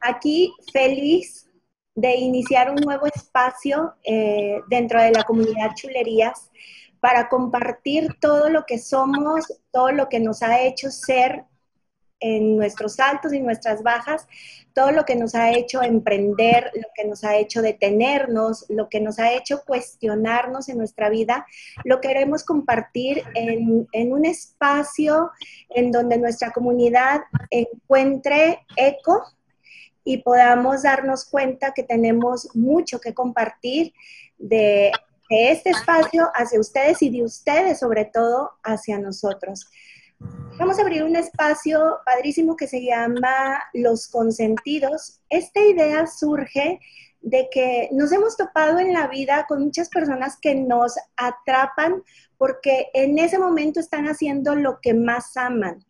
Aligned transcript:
Aquí 0.00 0.52
feliz 0.72 1.48
de 1.94 2.16
iniciar 2.16 2.70
un 2.70 2.76
nuevo 2.76 3.06
espacio 3.06 3.94
eh, 4.02 4.60
dentro 4.68 5.00
de 5.00 5.12
la 5.12 5.22
comunidad 5.22 5.74
Chulerías 5.76 6.50
para 7.00 7.28
compartir 7.28 8.16
todo 8.20 8.48
lo 8.48 8.64
que 8.66 8.78
somos, 8.78 9.46
todo 9.70 9.92
lo 9.92 10.08
que 10.08 10.18
nos 10.18 10.42
ha 10.42 10.60
hecho 10.60 10.90
ser 10.90 11.44
en 12.22 12.56
nuestros 12.56 12.98
altos 13.00 13.32
y 13.32 13.40
nuestras 13.40 13.82
bajas, 13.82 14.26
todo 14.72 14.90
lo 14.92 15.04
que 15.04 15.16
nos 15.16 15.34
ha 15.34 15.50
hecho 15.50 15.82
emprender, 15.82 16.70
lo 16.74 16.88
que 16.94 17.04
nos 17.04 17.24
ha 17.24 17.36
hecho 17.36 17.60
detenernos, 17.60 18.64
lo 18.70 18.88
que 18.88 19.00
nos 19.00 19.18
ha 19.18 19.32
hecho 19.32 19.62
cuestionarnos 19.66 20.68
en 20.68 20.78
nuestra 20.78 21.10
vida, 21.10 21.46
lo 21.84 22.00
queremos 22.00 22.44
compartir 22.44 23.22
en, 23.34 23.86
en 23.92 24.12
un 24.12 24.24
espacio 24.24 25.30
en 25.68 25.90
donde 25.90 26.16
nuestra 26.16 26.52
comunidad 26.52 27.20
encuentre 27.50 28.60
eco 28.76 29.22
y 30.04 30.18
podamos 30.18 30.82
darnos 30.82 31.24
cuenta 31.24 31.72
que 31.72 31.82
tenemos 31.82 32.48
mucho 32.54 33.00
que 33.00 33.14
compartir 33.14 33.92
de, 34.38 34.90
este 35.28 35.70
espacio 35.70 36.30
hacia 36.34 36.60
ustedes 36.60 37.00
y 37.00 37.08
de 37.08 37.24
ustedes 37.24 37.78
sobre 37.78 38.04
todo 38.04 38.50
hacia 38.62 38.98
nosotros. 38.98 39.70
Vamos 40.58 40.78
a 40.78 40.82
abrir 40.82 41.02
un 41.02 41.16
espacio 41.16 41.98
padrísimo 42.04 42.56
que 42.56 42.68
se 42.68 42.84
llama 42.84 43.60
Los 43.72 44.08
Consentidos. 44.08 45.20
Esta 45.28 45.60
idea 45.60 46.06
surge 46.06 46.78
de 47.20 47.48
que 47.50 47.88
nos 47.92 48.12
hemos 48.12 48.36
topado 48.36 48.78
en 48.78 48.92
la 48.92 49.08
vida 49.08 49.46
con 49.48 49.62
muchas 49.62 49.88
personas 49.88 50.38
que 50.40 50.54
nos 50.54 50.94
atrapan 51.16 52.02
porque 52.36 52.88
en 52.94 53.18
ese 53.18 53.38
momento 53.38 53.78
están 53.78 54.06
haciendo 54.06 54.54
lo 54.54 54.80
que 54.80 54.94
más 54.94 55.36
aman 55.36 55.84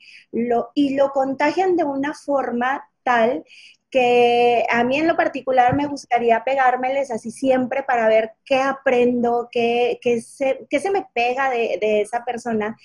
y 0.75 0.95
lo 0.95 1.11
contagian 1.13 1.77
de 1.77 1.85
una 1.85 2.13
forma 2.15 2.89
tal 3.03 3.45
que 3.93 4.65
a 4.71 4.85
mí 4.85 4.97
en 4.97 5.07
lo 5.07 5.17
particular 5.17 5.77
me 5.77 5.87
gustaría 5.87 6.43
pegármeles 6.45 7.11
así 7.11 7.31
siempre 7.31 7.83
para 7.83 8.09
ver 8.09 8.33
qué 8.45 8.57
aprendo, 8.57 9.49
qué, 9.53 9.99
se, 10.23 10.67
se, 10.71 10.91
me 10.91 11.07
pega 11.15 11.51
de, 11.51 12.01
esa 12.01 12.25
persona. 12.25 12.77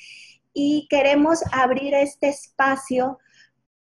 Y 0.60 0.88
queremos 0.90 1.44
abrir 1.52 1.94
este 1.94 2.30
espacio 2.30 3.20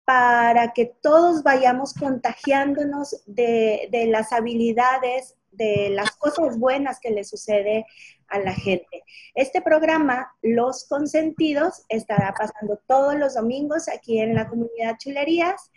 para 0.04 0.74
que 0.74 0.94
todos 1.02 1.42
vayamos 1.42 1.94
contagiándonos 1.94 3.24
de, 3.26 3.88
las 4.10 4.34
habilidades, 4.34 5.38
de 5.54 5.92
las 5.92 6.12
cosas 6.18 6.60
buenas 6.60 7.00
que 7.00 7.12
le 7.12 7.24
sucede 7.24 7.86
a 8.28 8.40
la 8.40 8.52
gente. 8.52 9.06
Este 9.36 9.62
programa, 9.62 10.36
Los 10.42 10.86
Consentidos, 10.90 11.86
estará 11.88 12.34
pasando 12.38 12.78
todos 12.88 13.16
los 13.16 13.36
domingos 13.36 13.88
aquí 13.88 14.20
en 14.20 14.36
la 14.36 14.50
comunidad 14.50 14.98
Chulerías 15.00 15.72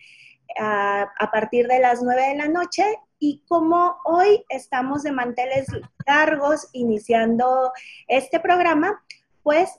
a, 0.58 1.30
partir 1.30 1.68
de 1.68 1.78
las 1.78 2.02
9 2.02 2.30
de 2.30 2.36
la 2.38 2.48
noche 2.48 2.82
y 3.20 3.44
como 3.46 3.98
hoy 4.04 4.44
estamos 4.48 5.04
de 5.04 5.12
manteles 5.12 5.68
largos 6.08 6.68
iniciando 6.72 7.70
este 8.08 8.40
programa, 8.40 9.00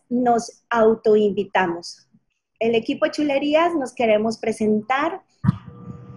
nos 0.09 0.64
autoinvitamos. 0.70 2.08
El 2.59 2.75
equipo 2.75 3.08
Chulerías 3.08 3.73
nos 3.76 3.94
queremos 3.94 4.38
presentar 4.38 5.22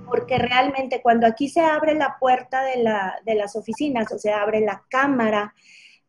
porque 0.07 0.39
realmente 0.39 1.01
cuando 1.01 1.27
aquí 1.27 1.49
se 1.49 1.61
abre 1.61 1.95
la 1.95 2.17
puerta 2.21 2.63
de, 2.65 3.35
las 3.35 3.57
oficinas 3.57 4.13
o 4.13 4.19
se 4.19 4.31
abre 4.31 4.61
la 4.61 4.85
cámara 4.91 5.55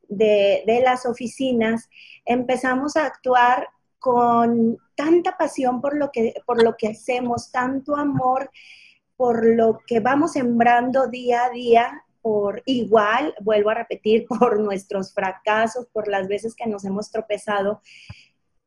de, 0.10 0.64
de 0.66 0.82
las 0.82 1.06
oficinas, 1.06 1.90
empezamos 2.26 2.98
a 2.98 3.06
actuar 3.06 3.70
con 4.00 4.78
tanta 4.96 5.38
pasión 5.38 5.80
por 5.80 5.96
lo 5.96 6.12
que, 6.12 6.34
por 6.46 6.62
lo 6.62 6.76
que 6.76 6.90
hacemos, 6.90 7.52
tanto 7.52 7.96
amor 7.96 8.52
por 9.16 9.46
lo 9.46 9.80
que 9.88 10.00
vamos 10.00 10.34
sembrando 10.34 11.08
día 11.08 11.46
a 11.46 11.50
día, 11.50 12.03
por 12.24 12.64
igual, 12.66 13.36
vuelvo 13.42 13.70
a 13.70 13.76
repetir, 13.76 14.26
por 14.40 14.60
nuestros 14.60 15.14
fracasos, 15.14 15.86
por 15.94 16.08
las 16.08 16.28
veces 16.28 16.56
que 16.56 16.66
nos 16.66 16.86
hemos 16.86 17.12
tropezado, 17.12 17.82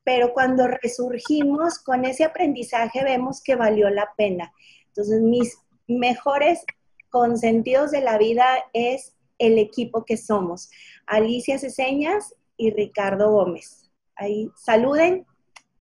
pero 0.05 0.33
cuando 0.33 0.69
resurgimos 0.69 1.81
con 1.81 2.05
ese 2.05 2.23
aprendizaje 2.23 3.03
vemos 3.03 3.43
que 3.43 3.57
valió 3.57 3.91
la 3.91 4.11
pena. 4.17 4.53
Entonces, 4.87 5.21
mis 5.21 5.59
mejores 5.89 6.65
consentidos 7.11 7.91
de 7.91 8.03
la 8.03 8.17
vida 8.17 8.47
es 8.73 9.17
el 9.39 9.59
equipo 9.59 10.05
que 10.05 10.17
somos, 10.17 10.71
Alicia 11.07 11.59
Ceseñas 11.59 12.35
y 12.57 12.71
Ricardo 12.71 13.33
Gómez. 13.33 13.91
Ahí 14.15 14.51
saluden, 14.57 15.27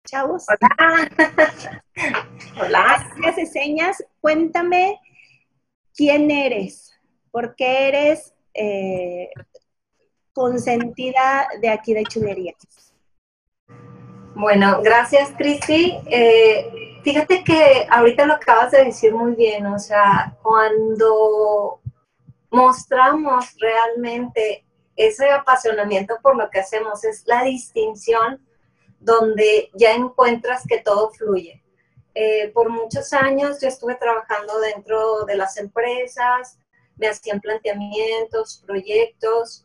chavos. 0.04 0.46
Hola. 0.48 1.10
Hola. 2.60 3.12
Hace 3.26 3.46
señas. 3.46 4.02
Cuéntame 4.20 5.00
quién 5.94 6.30
eres, 6.30 6.93
por 7.34 7.56
qué 7.56 7.88
eres 7.88 8.32
eh, 8.54 9.28
consentida 10.32 11.48
de 11.60 11.68
aquí 11.68 11.92
de 11.92 12.04
Chulerías. 12.04 12.94
Bueno, 14.36 14.80
gracias 14.82 15.32
Cristi. 15.36 15.98
Eh, 16.06 17.00
fíjate 17.02 17.42
que 17.42 17.88
ahorita 17.90 18.24
lo 18.26 18.34
acabas 18.34 18.70
de 18.70 18.84
decir 18.84 19.12
muy 19.12 19.34
bien, 19.34 19.66
o 19.66 19.80
sea, 19.80 20.36
cuando 20.44 21.80
mostramos 22.52 23.56
realmente 23.58 24.64
ese 24.94 25.28
apasionamiento 25.32 26.14
por 26.22 26.36
lo 26.36 26.48
que 26.50 26.60
hacemos, 26.60 27.02
es 27.02 27.24
la 27.26 27.42
distinción 27.42 28.46
donde 29.00 29.70
ya 29.74 29.92
encuentras 29.94 30.62
que 30.68 30.78
todo 30.78 31.10
fluye. 31.10 31.64
Eh, 32.14 32.52
por 32.54 32.70
muchos 32.70 33.12
años 33.12 33.60
yo 33.60 33.66
estuve 33.66 33.96
trabajando 33.96 34.60
dentro 34.60 35.24
de 35.24 35.34
las 35.34 35.56
empresas, 35.56 36.60
me 36.96 37.08
hacían 37.08 37.40
planteamientos, 37.40 38.62
proyectos, 38.66 39.64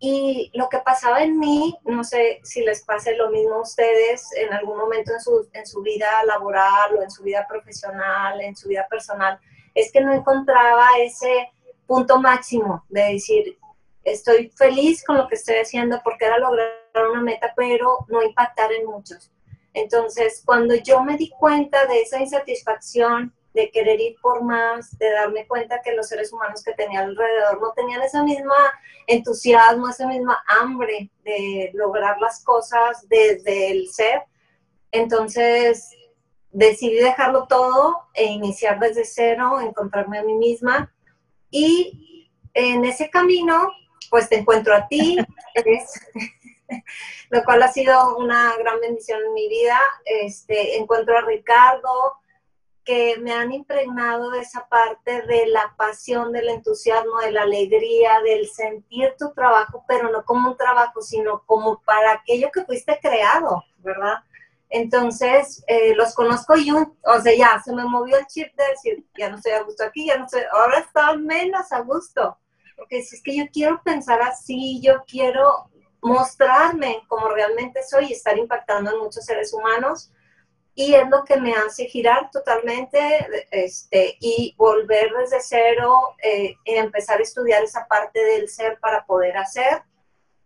y 0.00 0.50
lo 0.54 0.68
que 0.68 0.78
pasaba 0.78 1.22
en 1.22 1.38
mí, 1.38 1.76
no 1.84 2.04
sé 2.04 2.40
si 2.44 2.62
les 2.62 2.84
pase 2.84 3.16
lo 3.16 3.30
mismo 3.30 3.54
a 3.54 3.62
ustedes 3.62 4.28
en 4.36 4.52
algún 4.52 4.78
momento 4.78 5.12
en 5.12 5.20
su, 5.20 5.48
en 5.52 5.66
su 5.66 5.82
vida 5.82 6.08
laboral 6.24 6.96
o 6.96 7.02
en 7.02 7.10
su 7.10 7.24
vida 7.24 7.46
profesional, 7.48 8.40
en 8.40 8.54
su 8.54 8.68
vida 8.68 8.86
personal, 8.88 9.40
es 9.74 9.90
que 9.90 10.00
no 10.00 10.12
encontraba 10.12 10.86
ese 11.00 11.50
punto 11.86 12.20
máximo 12.20 12.84
de 12.88 13.14
decir, 13.14 13.58
estoy 14.04 14.50
feliz 14.50 15.02
con 15.04 15.16
lo 15.16 15.26
que 15.26 15.34
estoy 15.34 15.56
haciendo 15.56 16.00
porque 16.04 16.26
era 16.26 16.38
lograr 16.38 16.70
una 17.10 17.22
meta, 17.22 17.52
pero 17.56 17.98
no 18.08 18.22
impactar 18.22 18.70
en 18.72 18.86
muchos. 18.86 19.32
Entonces, 19.74 20.42
cuando 20.44 20.76
yo 20.76 21.02
me 21.02 21.16
di 21.16 21.30
cuenta 21.30 21.86
de 21.86 22.02
esa 22.02 22.20
insatisfacción, 22.20 23.34
de 23.58 23.70
querer 23.72 24.00
ir 24.00 24.16
por 24.22 24.44
más, 24.44 24.96
de 24.98 25.10
darme 25.10 25.46
cuenta 25.48 25.82
que 25.82 25.96
los 25.96 26.06
seres 26.06 26.32
humanos 26.32 26.62
que 26.62 26.74
tenía 26.74 27.00
alrededor 27.00 27.60
no 27.60 27.72
tenían 27.72 28.00
esa 28.02 28.22
misma 28.22 28.54
entusiasmo, 29.08 29.88
esa 29.88 30.06
misma 30.06 30.42
hambre 30.46 31.10
de 31.24 31.72
lograr 31.74 32.20
las 32.20 32.44
cosas 32.44 33.08
desde 33.08 33.72
el 33.72 33.88
ser, 33.88 34.22
entonces 34.92 35.90
decidí 36.52 36.98
dejarlo 36.98 37.46
todo 37.48 38.08
e 38.14 38.26
iniciar 38.26 38.78
desde 38.78 39.04
cero, 39.04 39.60
encontrarme 39.60 40.18
a 40.18 40.22
mí 40.22 40.34
misma 40.34 40.92
y 41.50 42.30
en 42.54 42.84
ese 42.84 43.10
camino 43.10 43.72
pues 44.08 44.28
te 44.28 44.36
encuentro 44.36 44.74
a 44.74 44.86
ti, 44.86 45.18
lo 47.30 47.42
cual 47.42 47.62
ha 47.62 47.72
sido 47.72 48.16
una 48.16 48.56
gran 48.56 48.80
bendición 48.80 49.20
en 49.26 49.34
mi 49.34 49.48
vida. 49.48 49.78
Este, 50.04 50.78
encuentro 50.78 51.18
a 51.18 51.22
Ricardo, 51.22 52.14
que 52.88 53.18
me 53.20 53.34
han 53.34 53.52
impregnado 53.52 54.32
esa 54.32 54.66
parte 54.66 55.20
de 55.26 55.46
la 55.48 55.74
pasión, 55.76 56.32
del 56.32 56.48
entusiasmo, 56.48 57.20
de 57.20 57.32
la 57.32 57.42
alegría, 57.42 58.20
del 58.24 58.48
sentir 58.48 59.14
tu 59.18 59.34
trabajo, 59.34 59.84
pero 59.86 60.10
no 60.10 60.24
como 60.24 60.52
un 60.52 60.56
trabajo, 60.56 61.02
sino 61.02 61.42
como 61.44 61.82
para 61.82 62.12
aquello 62.12 62.48
que 62.50 62.64
fuiste 62.64 62.98
creado, 63.02 63.62
¿verdad? 63.80 64.16
Entonces, 64.70 65.62
eh, 65.66 65.94
los 65.94 66.14
conozco 66.14 66.56
y, 66.56 66.70
un, 66.70 66.96
o 67.04 67.20
sea, 67.20 67.36
ya 67.36 67.60
se 67.62 67.74
me 67.74 67.84
movió 67.84 68.16
el 68.16 68.26
chip 68.26 68.54
de 68.56 68.64
decir, 68.70 69.04
ya 69.18 69.28
no 69.28 69.36
estoy 69.36 69.52
a 69.52 69.64
gusto 69.64 69.84
aquí, 69.84 70.06
ya 70.06 70.16
no 70.16 70.24
estoy, 70.24 70.42
ahora 70.50 70.78
estoy 70.78 71.18
menos 71.18 71.70
a 71.72 71.80
gusto 71.80 72.38
porque 72.78 73.02
si 73.02 73.16
es 73.16 73.22
que 73.22 73.36
yo 73.36 73.44
quiero 73.52 73.82
pensar 73.82 74.22
así, 74.22 74.80
yo 74.80 75.02
quiero 75.06 75.68
mostrarme 76.00 77.02
como 77.08 77.28
realmente 77.28 77.80
soy 77.82 78.06
y 78.06 78.12
estar 78.12 78.38
impactando 78.38 78.92
en 78.92 79.00
muchos 79.00 79.24
seres 79.24 79.52
humanos. 79.52 80.12
Y 80.78 80.94
es 80.94 81.08
lo 81.08 81.24
que 81.24 81.36
me 81.40 81.54
hace 81.54 81.86
girar 81.86 82.30
totalmente 82.30 83.00
este, 83.50 84.16
y 84.20 84.54
volver 84.56 85.10
desde 85.12 85.40
cero, 85.40 86.14
eh, 86.22 86.54
empezar 86.64 87.18
a 87.18 87.24
estudiar 87.24 87.64
esa 87.64 87.88
parte 87.88 88.22
del 88.24 88.48
ser 88.48 88.78
para 88.78 89.04
poder 89.04 89.36
hacer. 89.38 89.82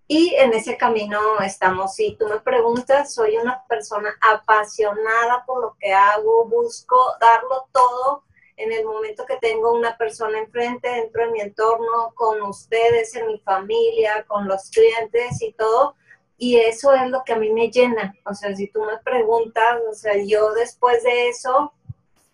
Y 0.08 0.34
en 0.37 0.55
ese 0.55 0.79
camino 0.79 1.20
estamos. 1.40 1.96
Si 1.96 2.17
tú 2.17 2.29
me 2.29 2.40
preguntas, 2.40 3.12
soy 3.12 3.37
una 3.37 3.62
persona 3.69 4.08
apasionada 4.23 5.44
por 5.44 5.61
lo 5.61 5.76
que 5.79 5.93
hago, 5.93 6.46
busco 6.46 6.96
darlo 7.20 7.69
todo 7.70 8.25
en 8.56 8.73
el 8.73 8.87
momento 8.87 9.26
que 9.26 9.37
tengo 9.37 9.75
una 9.75 9.99
persona 9.99 10.38
enfrente, 10.38 10.88
dentro 10.88 11.26
de 11.26 11.31
mi 11.31 11.40
entorno, 11.43 12.14
con 12.14 12.40
ustedes, 12.40 13.14
en 13.17 13.26
mi 13.26 13.38
familia, 13.40 14.25
con 14.26 14.49
los 14.49 14.70
clientes 14.70 15.43
y 15.43 15.52
todo. 15.52 15.94
Y 16.43 16.56
eso 16.56 16.93
es 16.93 17.09
lo 17.09 17.23
que 17.23 17.35
a 17.35 17.39
mí 17.39 17.50
me 17.50 17.71
llena. 17.71 18.17
O 18.25 18.35
sea, 18.35 18.53
si 18.56 18.67
tú 18.67 18.81
me 18.81 18.99
preguntas, 18.99 19.79
o 19.89 19.94
sea, 19.94 20.15
yo 20.17 20.53
después 20.55 21.05
de 21.05 21.29
eso 21.29 21.73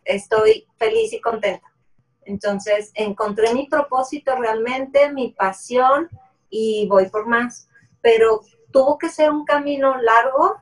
estoy 0.02 0.66
feliz 0.78 1.12
y 1.12 1.20
contenta. 1.20 1.70
Entonces, 2.22 2.90
encontré 2.94 3.52
mi 3.52 3.66
propósito 3.66 4.34
realmente, 4.34 5.12
mi 5.12 5.32
pasión 5.32 6.08
y 6.48 6.88
voy 6.88 7.10
por 7.10 7.26
más. 7.26 7.68
Pero 8.00 8.40
tuvo 8.72 8.96
que 8.96 9.10
ser 9.10 9.30
un 9.30 9.44
camino 9.44 10.00
largo 10.00 10.56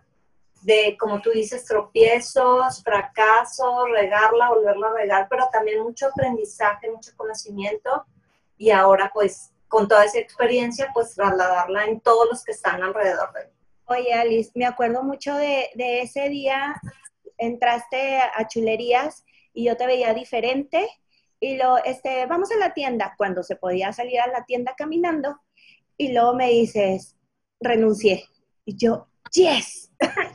de, 0.62 0.96
como 0.98 1.22
tú 1.22 1.30
dices, 1.30 1.64
tropiezos, 1.66 2.82
fracasos, 2.82 3.88
regarla, 3.92 4.48
volverla 4.48 4.88
a 4.88 4.94
regar, 4.94 5.28
pero 5.30 5.48
también 5.52 5.84
mucho 5.84 6.08
aprendizaje, 6.08 6.90
mucho 6.90 7.12
conocimiento 7.16 8.06
y 8.58 8.72
ahora 8.72 9.08
pues 9.14 9.52
con 9.68 9.88
toda 9.88 10.04
esa 10.04 10.18
experiencia 10.18 10.90
pues 10.94 11.14
trasladarla 11.14 11.84
en 11.86 12.00
todos 12.00 12.28
los 12.30 12.44
que 12.44 12.52
están 12.52 12.82
alrededor 12.82 13.32
de 13.32 13.46
mí. 13.46 13.52
Oye, 13.86 14.14
Alice, 14.14 14.50
me 14.54 14.66
acuerdo 14.66 15.02
mucho 15.02 15.34
de, 15.34 15.70
de 15.74 16.02
ese 16.02 16.28
día, 16.28 16.80
entraste 17.38 18.18
a 18.18 18.46
chulerías 18.48 19.24
y 19.52 19.64
yo 19.64 19.76
te 19.76 19.86
veía 19.86 20.12
diferente 20.12 20.88
y 21.40 21.56
lo, 21.56 21.76
este, 21.84 22.26
vamos 22.26 22.50
a 22.50 22.56
la 22.56 22.72
tienda, 22.72 23.14
cuando 23.16 23.42
se 23.42 23.56
podía 23.56 23.92
salir 23.92 24.20
a 24.20 24.26
la 24.26 24.44
tienda 24.44 24.74
caminando, 24.76 25.38
y 25.98 26.12
luego 26.12 26.34
me 26.34 26.48
dices, 26.48 27.16
renuncié. 27.60 28.24
Y 28.64 28.76
yo, 28.76 29.08
yes. 29.32 29.90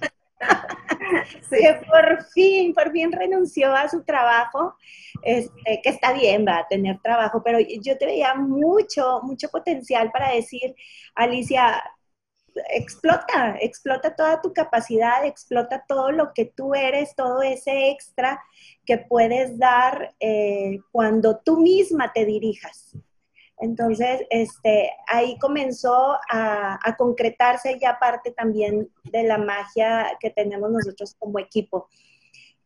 Que 1.50 1.82
por 1.88 2.24
fin, 2.34 2.74
por 2.74 2.92
fin 2.92 3.12
renunció 3.12 3.74
a 3.74 3.90
su 3.90 4.04
trabajo, 4.04 4.76
este, 5.24 5.82
que 5.84 5.90
está 5.90 6.14
bien, 6.14 6.46
va 6.48 6.60
a 6.60 6.68
tener 6.68 7.00
trabajo, 7.02 7.42
pero 7.44 7.60
yo 7.60 7.98
te 7.98 8.06
veía 8.06 8.34
mucho, 8.36 9.22
mucho 9.24 9.50
potencial 9.50 10.12
para 10.12 10.34
decir, 10.34 10.76
Alicia, 11.16 11.82
explota, 12.70 13.58
explota 13.60 14.16
toda 14.16 14.42
tu 14.42 14.54
capacidad, 14.54 15.26
explota 15.26 15.84
todo 15.88 16.12
lo 16.12 16.34
que 16.34 16.46
tú 16.46 16.74
eres, 16.76 17.16
todo 17.16 17.42
ese 17.42 17.90
extra 17.90 18.42
que 18.86 18.98
puedes 18.98 19.58
dar 19.58 20.16
eh, 20.20 20.80
cuando 20.92 21.40
tú 21.40 21.58
misma 21.58 22.12
te 22.14 22.26
dirijas. 22.26 22.96
Entonces, 23.62 24.24
este, 24.32 24.92
ahí 25.08 25.38
comenzó 25.38 26.18
a, 26.30 26.80
concretarse 26.98 27.78
ya 27.80 27.98
parte 28.00 28.32
también 28.32 28.90
de 29.04 29.24
la 29.24 29.38
magia 29.38 30.18
que 30.20 30.32
tenemos 30.32 30.72
nosotros 30.72 31.16
como 31.18 31.40
equipo. 31.40 31.88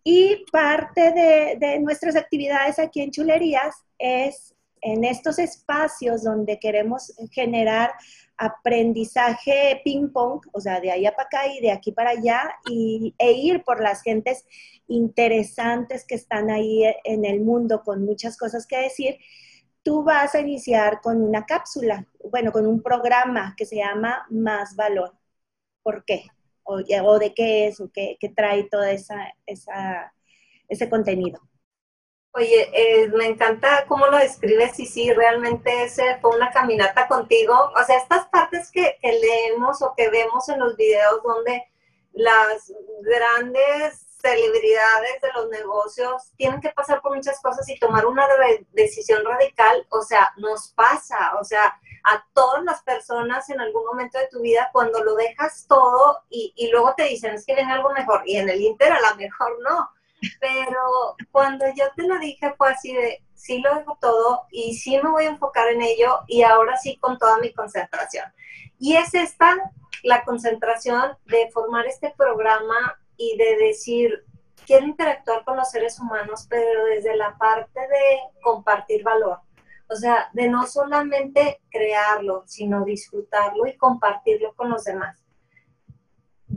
Y 0.03 0.45
parte 0.51 1.11
de, 1.59 1.79
nuestras 1.79 2.15
actividades 2.15 2.79
aquí 2.79 3.01
en 3.01 3.11
Chulerías 3.11 3.75
es 3.99 4.55
en 4.81 5.03
estos 5.03 5.37
espacios 5.37 6.23
donde 6.23 6.59
queremos 6.59 7.13
generar 7.31 7.91
aprendizaje 8.37 9.81
ping-pong, 9.83 10.41
o 10.53 10.61
sea, 10.61 10.79
de 10.79 10.91
allá 10.91 11.11
para 11.11 11.27
acá 11.27 11.47
y 11.47 11.59
de 11.59 11.71
aquí 11.71 11.91
para 11.91 12.11
allá, 12.11 12.51
y, 12.69 13.13
e 13.17 13.31
ir 13.33 13.63
por 13.63 13.81
las 13.81 14.01
gentes 14.01 14.45
interesantes 14.87 16.05
que 16.05 16.15
están 16.15 16.49
ahí 16.51 16.83
en 17.03 17.25
el 17.25 17.41
mundo 17.41 17.81
con 17.83 18.05
muchas 18.05 18.37
cosas 18.37 18.65
que 18.65 18.77
decir, 18.77 19.17
tú 19.85 20.03
vas 20.03 20.33
a 20.33 20.39
iniciar 20.39 20.99
con 20.99 21.21
una 21.21 21.45
cápsula, 21.45 22.07
bueno, 22.31 22.51
con 22.51 22.65
un 22.65 22.81
programa 22.81 23.53
que 23.55 23.65
se 23.65 23.77
llama 23.77 24.25
Más 24.31 24.75
Valor. 24.75 25.13
¿Por 25.83 26.03
qué? 26.03 26.23
O, 26.63 26.79
de 27.19 27.33
qué 27.35 27.67
es, 27.67 27.79
o 27.79 27.91
qué, 27.93 28.17
trae 28.35 28.63
todo 28.63 28.83
esa, 28.83 29.31
ese 29.45 30.89
contenido. 30.89 31.39
Oye, 32.37 32.69
eh, 32.73 33.07
me 33.09 33.27
encanta 33.27 33.85
cómo 33.87 34.07
lo 34.07 34.17
describes 34.17 34.77
y 34.79 34.87
sí, 34.87 35.13
realmente 35.13 35.83
ese 35.83 36.17
fue 36.19 36.35
una 36.35 36.49
caminata 36.51 37.07
contigo. 37.07 37.53
O 37.53 37.83
sea, 37.85 37.97
estas 37.97 38.25
partes 38.27 38.71
que, 38.71 38.97
leemos 39.03 39.81
o 39.83 39.93
que 39.95 40.09
vemos 40.09 40.49
en 40.49 40.59
los 40.59 40.75
videos 40.75 41.21
donde 41.23 41.63
las 42.11 42.73
grandes 43.03 44.04
celebridades 44.25 45.21
de 45.21 45.31
los 45.35 45.49
negocios 45.49 46.31
tienen 46.35 46.59
que 46.61 46.69
pasar 46.69 47.01
por 47.01 47.15
muchas 47.15 47.39
cosas 47.41 47.67
y 47.69 47.77
tomar 47.77 48.05
una 48.05 48.25
decisión 48.71 49.23
radical, 49.23 49.85
o 49.89 50.01
sea, 50.01 50.33
nos 50.37 50.69
pasa, 50.69 51.33
o 51.39 51.43
sea, 51.43 51.79
a 52.03 52.25
todas 52.33 52.63
las 52.63 52.81
personas 52.81 53.49
en 53.49 53.61
algún 53.61 53.85
momento 53.85 54.17
de 54.17 54.27
tu 54.27 54.41
vida 54.41 54.69
cuando 54.71 55.03
lo 55.03 55.15
dejas 55.15 55.65
todo 55.67 56.23
y, 56.29 56.53
y 56.55 56.69
luego 56.71 56.93
te 56.95 57.03
dicen 57.03 57.33
es 57.33 57.45
que 57.45 57.55
viene 57.55 57.73
algo 57.73 57.91
mejor 57.91 58.21
y 58.25 58.37
en 58.37 58.49
el 58.49 58.61
Inter 58.61 58.93
a 58.93 59.01
lo 59.01 59.15
mejor 59.15 59.57
no 59.63 59.89
pero 60.39 61.15
cuando 61.31 61.65
yo 61.75 61.85
te 61.95 62.03
lo 62.03 62.17
dije 62.19 62.53
fue 62.57 62.71
así 62.71 62.93
de, 62.93 63.23
sí 63.33 63.59
lo 63.59 63.75
dejo 63.75 63.97
todo 64.01 64.43
y 64.51 64.75
sí 64.75 64.99
me 65.01 65.09
voy 65.09 65.25
a 65.25 65.29
enfocar 65.29 65.67
en 65.67 65.81
ello 65.81 66.19
y 66.27 66.43
ahora 66.43 66.77
sí 66.77 66.97
con 66.97 67.17
toda 67.17 67.37
mi 67.39 67.53
concentración. 67.53 68.25
Y 68.79 68.95
es 68.95 69.13
esta 69.13 69.55
la 70.03 70.23
concentración 70.23 71.17
de 71.25 71.49
formar 71.51 71.85
este 71.87 72.13
programa 72.15 72.99
y 73.17 73.37
de 73.37 73.57
decir, 73.57 74.25
quiero 74.65 74.85
interactuar 74.85 75.43
con 75.43 75.57
los 75.57 75.69
seres 75.69 75.99
humanos, 75.99 76.47
pero 76.49 76.85
desde 76.85 77.15
la 77.15 77.37
parte 77.37 77.79
de 77.79 78.19
compartir 78.41 79.03
valor. 79.03 79.39
O 79.87 79.95
sea, 79.95 80.29
de 80.33 80.47
no 80.49 80.65
solamente 80.65 81.61
crearlo, 81.69 82.43
sino 82.47 82.83
disfrutarlo 82.83 83.67
y 83.67 83.77
compartirlo 83.77 84.53
con 84.55 84.69
los 84.69 84.83
demás 84.83 85.25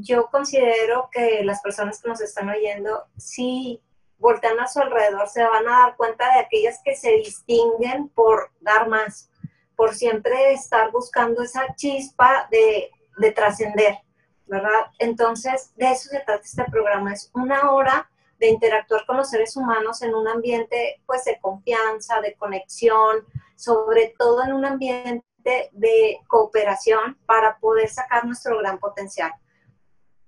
yo 0.00 0.28
considero 0.30 1.08
que 1.12 1.42
las 1.44 1.60
personas 1.60 2.00
que 2.00 2.08
nos 2.08 2.20
están 2.20 2.48
oyendo, 2.48 3.06
si 3.16 3.82
voltean 4.18 4.58
a 4.60 4.66
su 4.66 4.80
alrededor, 4.80 5.28
se 5.28 5.42
van 5.42 5.66
a 5.68 5.80
dar 5.80 5.96
cuenta 5.96 6.32
de 6.32 6.40
aquellas 6.40 6.80
que 6.84 6.96
se 6.96 7.12
distinguen 7.12 8.08
por 8.10 8.50
dar 8.60 8.88
más, 8.88 9.30
por 9.76 9.94
siempre 9.94 10.52
estar 10.52 10.90
buscando 10.90 11.42
esa 11.42 11.74
chispa 11.74 12.48
de, 12.50 12.90
de 13.18 13.32
trascender, 13.32 13.98
¿verdad? 14.48 14.86
Entonces, 14.98 15.72
de 15.76 15.92
eso 15.92 16.08
se 16.08 16.20
trata 16.20 16.42
este 16.44 16.64
programa, 16.64 17.12
es 17.12 17.30
una 17.34 17.72
hora 17.72 18.10
de 18.38 18.48
interactuar 18.48 19.04
con 19.06 19.16
los 19.16 19.30
seres 19.30 19.56
humanos 19.56 20.02
en 20.02 20.14
un 20.14 20.28
ambiente 20.28 21.02
pues 21.06 21.24
de 21.24 21.38
confianza, 21.40 22.20
de 22.20 22.34
conexión, 22.34 23.26
sobre 23.56 24.14
todo 24.18 24.44
en 24.44 24.52
un 24.52 24.64
ambiente 24.64 25.24
de 25.72 26.20
cooperación 26.28 27.18
para 27.26 27.58
poder 27.58 27.88
sacar 27.88 28.24
nuestro 28.24 28.58
gran 28.58 28.78
potencial 28.78 29.32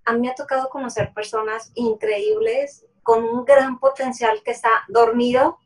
a 0.04 0.12
mí 0.12 0.20
me 0.20 0.30
ha 0.30 0.34
tocado 0.34 0.68
conocer 0.70 1.12
personas 1.12 1.70
increíbles 1.74 2.86
con 3.02 3.24
un 3.24 3.44
gran 3.44 3.78
potencial 3.78 4.42
que 4.44 4.50
está 4.50 4.70
dormido, 4.88 5.58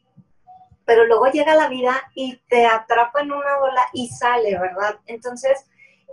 pero 0.84 1.06
luego 1.06 1.26
llega 1.26 1.54
la 1.54 1.68
vida 1.68 2.02
y 2.14 2.36
te 2.48 2.66
atrapa 2.66 3.22
en 3.22 3.32
una 3.32 3.58
ola 3.58 3.86
y 3.92 4.08
sale, 4.08 4.58
¿verdad? 4.58 4.98
Entonces, 5.06 5.64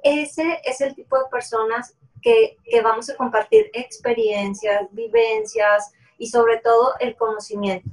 ese 0.03 0.61
es 0.63 0.81
el 0.81 0.95
tipo 0.95 1.17
de 1.17 1.29
personas 1.29 1.97
que, 2.21 2.57
que 2.63 2.81
vamos 2.81 3.09
a 3.09 3.15
compartir 3.15 3.69
experiencias, 3.73 4.87
vivencias 4.91 5.91
y 6.17 6.27
sobre 6.27 6.57
todo 6.57 6.93
el 6.99 7.15
conocimiento. 7.15 7.89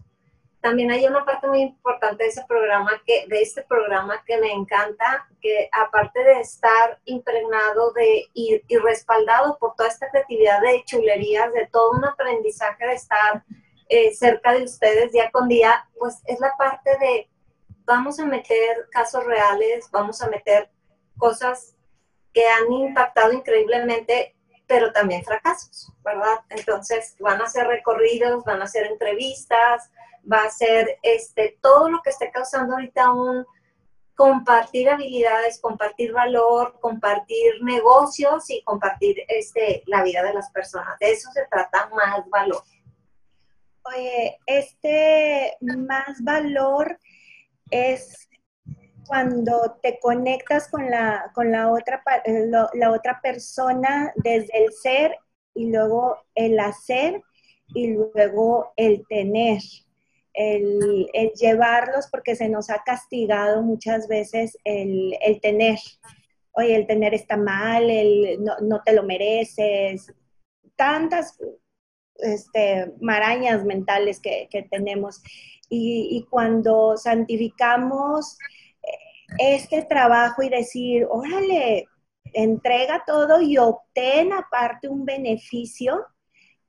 También 0.60 0.90
hay 0.90 1.06
una 1.06 1.24
parte 1.24 1.46
muy 1.46 1.60
importante 1.60 2.24
de 2.24 2.30
ese 2.30 2.44
programa 2.46 2.90
que 3.06 3.26
de 3.28 3.40
este 3.40 3.62
programa 3.62 4.22
que 4.26 4.38
me 4.38 4.52
encanta 4.52 5.28
que 5.40 5.70
aparte 5.72 6.22
de 6.22 6.40
estar 6.40 6.98
impregnado 7.04 7.92
de 7.92 8.26
y, 8.34 8.60
respaldado 8.82 9.56
por 9.58 9.76
toda 9.76 9.88
esta 9.88 10.10
creatividad 10.10 10.60
de 10.60 10.82
chulerías 10.84 11.52
de 11.52 11.68
todo 11.68 11.92
un 11.92 12.04
aprendizaje 12.04 12.86
de 12.86 12.94
estar 12.94 13.44
eh, 13.88 14.12
cerca 14.12 14.52
de 14.52 14.64
ustedes 14.64 15.12
día 15.12 15.30
con 15.30 15.48
día 15.48 15.88
pues 15.96 16.20
es 16.26 16.40
la 16.40 16.52
parte 16.58 16.90
de 16.98 17.30
vamos 17.84 18.18
a 18.18 18.26
meter 18.26 18.88
casos 18.90 19.24
reales 19.24 19.88
vamos 19.92 20.20
a 20.20 20.28
meter 20.28 20.70
cosas 21.16 21.76
han 22.46 22.72
impactado 22.72 23.32
increíblemente 23.32 24.34
pero 24.68 24.92
también 24.92 25.24
fracasos, 25.24 25.90
¿verdad? 26.04 26.40
Entonces 26.50 27.16
van 27.18 27.40
a 27.40 27.48
ser 27.48 27.66
recorridos, 27.66 28.44
van 28.44 28.60
a 28.60 28.66
ser 28.66 28.86
entrevistas, 28.86 29.90
va 30.30 30.42
a 30.42 30.50
ser 30.50 30.98
este, 31.02 31.58
todo 31.62 31.88
lo 31.88 32.02
que 32.02 32.10
esté 32.10 32.30
causando 32.30 32.74
ahorita 32.74 33.10
un 33.10 33.46
compartir 34.14 34.90
habilidades, 34.90 35.60
compartir 35.60 36.12
valor, 36.12 36.78
compartir 36.80 37.62
negocios 37.62 38.50
y 38.50 38.62
compartir 38.64 39.16
este, 39.28 39.84
la 39.86 40.02
vida 40.02 40.22
de 40.22 40.34
las 40.34 40.50
personas. 40.50 40.98
De 40.98 41.12
eso 41.12 41.30
se 41.32 41.46
trata 41.46 41.88
más 41.90 42.28
valor. 42.28 42.62
Oye, 43.84 44.38
este 44.44 45.56
más 45.60 46.22
valor 46.22 46.98
es 47.70 48.27
cuando 49.08 49.78
te 49.82 49.98
conectas 49.98 50.68
con 50.68 50.88
la, 50.90 51.32
con 51.34 51.50
la, 51.50 51.72
otra, 51.72 52.02
la 52.74 52.92
otra 52.92 53.20
persona 53.20 54.12
desde 54.16 54.64
el 54.64 54.72
ser 54.72 55.16
y 55.54 55.70
luego 55.70 56.18
el 56.34 56.60
hacer 56.60 57.22
y 57.74 57.88
luego 57.88 58.72
el 58.76 59.04
tener 59.08 59.60
el, 60.38 61.32
llevarlos 61.34 62.06
porque 62.06 62.36
se 62.36 62.48
nos 62.48 62.70
ha 62.70 62.82
castigado 62.84 63.62
muchas 63.62 64.06
veces 64.06 64.56
el, 64.64 65.16
tener. 65.42 65.78
Oye, 66.52 66.76
el 66.76 66.86
tener 66.86 67.12
está 67.12 67.36
mal, 67.36 67.90
el 67.90 68.38
no, 68.42 68.82
te 68.82 68.92
lo 68.92 69.02
mereces, 69.02 70.12
tantas 70.76 71.36
este, 72.18 72.92
marañas 73.00 73.64
mentales 73.64 74.20
que, 74.20 74.48
tenemos. 74.70 75.20
Y, 75.68 76.24
cuando 76.30 76.96
santificamos 76.96 78.34
eh, 78.34 78.67
este 79.36 79.82
trabajo 79.82 80.42
y 80.42 80.48
decir, 80.48 81.06
órale, 81.10 81.86
entrega 82.32 83.02
todo 83.06 83.40
y 83.40 83.58
obtén 83.58 84.32
aparte 84.32 84.88
un 84.88 85.04
beneficio, 85.04 86.06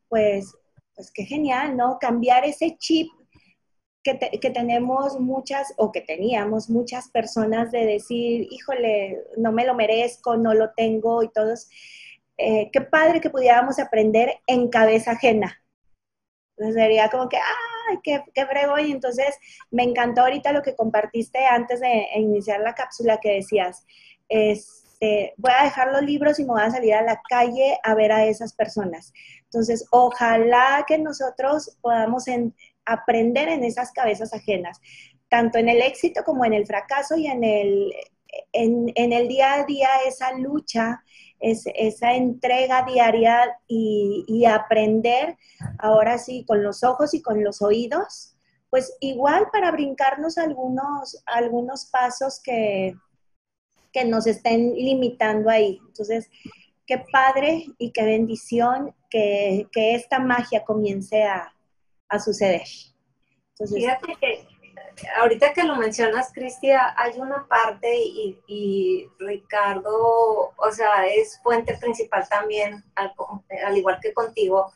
pues, 0.08 0.54
pues 0.96 1.12
qué 1.12 1.24
genial, 1.24 1.78
¿no? 1.78 1.98
Cambiar 2.00 2.46
ese 2.46 2.75
chip 2.78 3.10
que, 4.04 4.50
tenemos 4.50 5.20
muchas 5.20 5.74
o 5.78 5.92
que 5.92 6.01
teníamos 6.01 6.70
muchas 6.70 7.10
personas 7.10 7.72
de 7.72 7.86
decir, 7.86 8.48
híjole, 8.50 9.20
no 9.38 9.51
me 9.51 9.66
lo 9.66 9.75
merezco, 9.75 10.38
no 10.38 10.54
lo 10.54 10.72
tengo 10.72 11.24
y 11.24 11.30
todos. 11.30 11.68
Eh, 12.38 12.70
qué 12.72 12.82
padre 12.82 13.20
que 13.22 13.30
pudiéramos 13.30 13.80
aprender 13.80 14.39
en 14.48 14.70
cabeza 14.70 15.12
ajena. 15.12 15.62
Entonces 16.60 16.75
sería 16.75 17.10
como 17.10 17.30
que, 17.30 17.38
¡ay, 17.38 18.00
qué, 18.04 18.22
qué 18.34 18.44
brego! 18.44 18.78
Y 18.78 18.92
entonces 18.92 19.38
me 19.72 19.84
encantó 19.84 20.22
ahorita 20.22 20.51
lo 20.51 20.62
que 20.62 20.75
compartiste 20.75 21.46
antes 21.46 21.80
de 21.80 22.08
iniciar 22.16 22.60
la 22.60 22.75
cápsula 22.75 23.20
que 23.22 23.36
decías, 23.36 23.86
este, 24.28 25.34
voy 25.38 25.54
a 25.58 25.63
dejar 25.63 25.94
los 25.94 26.01
libros 26.01 26.38
y 26.38 26.44
me 26.44 26.50
voy 26.50 26.62
a 26.62 26.72
salir 26.72 26.94
a 26.96 27.01
la 27.01 27.22
calle 27.30 27.80
a 27.84 27.96
ver 27.96 28.12
a 28.12 28.25
esas 28.25 28.54
personas. 28.54 29.13
Entonces, 29.46 29.86
ojalá 29.92 30.84
que 30.86 30.98
nosotros 30.98 31.78
podamos 31.82 32.28
en, 32.28 32.54
aprender 32.86 33.48
en 33.48 33.63
esas 33.63 33.92
cabezas 33.92 34.34
ajenas, 34.34 34.82
tanto 35.30 35.60
en 35.60 35.70
el 35.70 35.82
éxito 35.82 36.24
como 36.25 36.44
en 36.44 36.54
el 36.54 36.66
fracaso 36.66 37.16
y 37.16 37.28
en 37.28 37.44
el, 37.44 37.94
en, 38.51 39.13
el 39.13 39.28
día 39.28 39.54
a 39.54 39.63
día, 39.63 39.89
esa 40.06 40.34
lucha, 40.34 41.04
es, 41.39 41.63
esa 41.75 42.13
entrega 42.13 42.84
diaria 42.84 43.58
y, 43.67 44.46
aprender 44.46 45.38
ahora 45.77 46.17
sí 46.17 46.46
con 46.48 46.63
los 46.63 46.84
ojos 46.84 47.13
y 47.13 47.22
con 47.22 47.43
los 47.43 47.62
oídos, 47.62 48.36
pues 48.69 48.96
igual 49.00 49.48
para 49.51 49.72
brincarnos 49.72 50.38
algunos, 50.38 51.22
algunos 51.25 51.86
pasos 51.86 52.39
que, 52.43 52.96
que 53.91 54.05
nos 54.05 54.27
estén 54.27 54.74
limitando 54.74 55.50
ahí. 55.50 55.79
Entonces, 55.88 56.29
qué 56.86 57.03
padre 57.12 57.65
y 57.77 57.91
qué 57.91 58.03
bendición 58.03 58.96
que, 59.10 59.67
que 59.72 59.96
esta 59.96 60.19
magia 60.19 60.63
comience 60.63 61.24
a, 61.24 61.53
a 62.10 62.19
suceder. 62.19 62.63
Fíjate 63.67 64.15
que 64.19 64.48
ahorita 65.20 65.53
que 65.53 65.63
lo 65.63 65.75
mencionas, 65.75 66.32
Cristia, 66.34 66.94
hay 66.98 67.20
una 67.20 67.48
parte 67.48 67.94
y, 67.96 69.08
Ricardo, 69.20 70.53
o 70.56 70.72
sea, 70.72 71.08
es 71.08 71.39
fuente 71.41 71.77
principal 71.77 72.27
también, 72.29 72.84
al, 72.96 73.13
igual 73.77 74.00
que 74.01 74.13
contigo. 74.13 74.72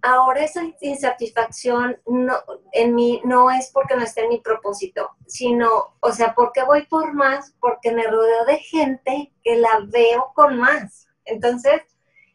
Ahora 0.00 0.44
esa 0.44 0.62
insatisfacción 0.80 2.00
no, 2.06 2.34
en 2.72 2.94
mí 2.94 3.20
no 3.24 3.50
es 3.50 3.70
porque 3.72 3.96
no 3.96 4.02
esté 4.02 4.22
en 4.22 4.28
mi 4.28 4.40
propósito, 4.40 5.10
sino, 5.26 5.96
o 6.00 6.12
sea, 6.12 6.34
porque 6.34 6.62
voy 6.62 6.86
por 6.86 7.14
más, 7.14 7.54
porque 7.60 7.92
me 7.92 8.06
rodeo 8.06 8.44
de 8.44 8.58
gente 8.58 9.32
que 9.42 9.56
la 9.56 9.80
veo 9.86 10.32
con 10.34 10.56
más. 10.58 11.08
Entonces, 11.24 11.82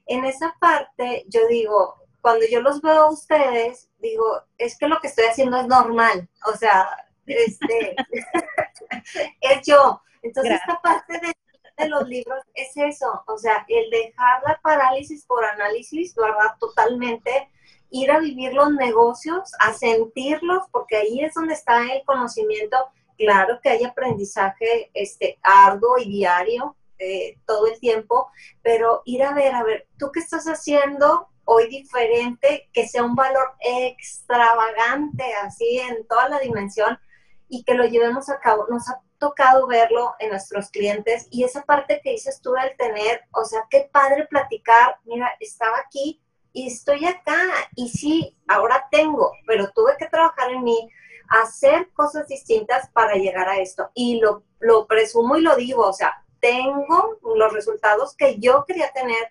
en 0.08 0.26
esa 0.26 0.56
parte 0.60 1.26
yo 1.30 1.48
digo, 1.48 2.03
cuando 2.24 2.46
yo 2.50 2.62
los 2.62 2.82
veo 2.82 3.02
a 3.02 3.12
ustedes, 3.12 3.90
digo, 4.00 4.44
es 4.58 4.78
que 4.78 4.88
lo 4.88 4.98
que 5.02 5.08
estoy 5.08 5.26
haciendo 5.26 5.58
es 5.58 5.68
normal, 5.68 6.30
o 6.46 6.56
sea, 6.56 6.88
este, 7.26 7.98
es 9.42 9.68
yo. 9.68 10.02
Entonces, 10.22 10.54
esta 10.54 10.82
parte 10.82 11.20
de, 11.20 11.90
los 11.90 12.08
libros 12.08 12.42
es 12.54 12.72
eso, 12.78 13.26
o 13.28 13.38
sea, 13.38 13.66
el 13.68 13.90
dejar 13.90 14.42
la 14.48 14.58
parálisis 14.64 15.26
por 15.26 15.44
análisis, 15.44 16.16
¿verdad? 16.16 16.56
Totalmente, 16.62 17.52
ir 17.90 18.10
a 18.10 18.20
vivir 18.20 18.54
los 18.54 18.72
negocios, 18.72 19.52
a 19.60 19.74
sentirlos, 19.74 20.64
porque 20.72 20.96
ahí 20.96 21.20
es 21.20 21.34
donde 21.34 21.56
está 21.56 21.82
el 21.94 22.06
conocimiento. 22.06 22.78
Claro 23.18 23.60
que 23.62 23.68
hay 23.68 23.84
aprendizaje 23.84 24.92
este, 24.94 25.40
arduo 25.44 25.98
y 25.98 26.06
diario, 26.06 26.78
eh, 27.00 27.38
todo 27.46 27.68
el 27.68 27.78
tiempo, 27.82 28.32
pero 28.62 29.02
ir 29.04 29.24
a 29.24 29.34
ver, 29.34 29.54
a 29.54 29.64
ver, 29.64 29.90
¿tú 30.00 30.10
qué 30.14 30.22
estás 30.22 30.46
haciendo? 30.46 31.28
Hoy 31.46 31.68
diferente, 31.68 32.70
que 32.74 32.88
sea 32.88 33.04
un 33.04 33.16
valor 33.16 33.54
extravagante, 33.60 35.24
así 35.42 35.80
en 35.80 36.06
toda 36.08 36.30
la 36.30 36.40
dimensión, 36.40 37.00
y 37.48 37.64
que 37.64 37.74
lo 37.74 37.86
llevemos 37.86 38.30
a 38.30 38.40
cabo. 38.40 38.66
Nos 38.70 38.90
ha 38.90 39.02
tocado 39.20 39.68
verlo 39.68 40.16
en 40.20 40.32
nuestros 40.32 40.70
clientes 40.70 41.28
y 41.32 41.44
esa 41.44 41.62
parte 41.64 42.02
que 42.04 42.12
dices 42.12 42.42
tú 42.42 42.52
del 42.54 42.76
tener, 42.76 43.22
o 43.32 43.46
sea, 43.46 43.66
qué 43.70 43.90
padre 43.92 44.28
platicar, 44.28 44.98
mira, 45.06 45.32
estaba 45.40 45.78
aquí 45.78 46.22
y 46.52 46.68
estoy 46.68 47.06
acá 47.06 47.38
y 47.76 47.90
sí, 47.90 48.38
ahora 48.48 48.88
tengo, 48.92 49.32
pero 49.48 49.72
tuve 49.72 49.96
que 49.98 50.08
trabajar 50.08 50.52
en 50.52 50.64
mí, 50.64 50.90
hacer 51.30 51.90
cosas 51.94 52.28
distintas 52.28 52.90
para 52.90 53.16
llegar 53.16 53.48
a 53.48 53.60
esto. 53.60 53.90
Y 53.94 54.20
lo, 54.20 54.44
lo 54.60 54.88
presumo 54.88 55.38
y 55.38 55.42
lo 55.42 55.56
digo, 55.56 55.88
o 55.88 55.94
sea, 55.94 56.24
tengo 56.40 57.18
los 57.36 57.54
resultados 57.54 58.16
que 58.18 58.38
yo 58.40 58.66
quería 58.66 58.92
tener, 58.92 59.30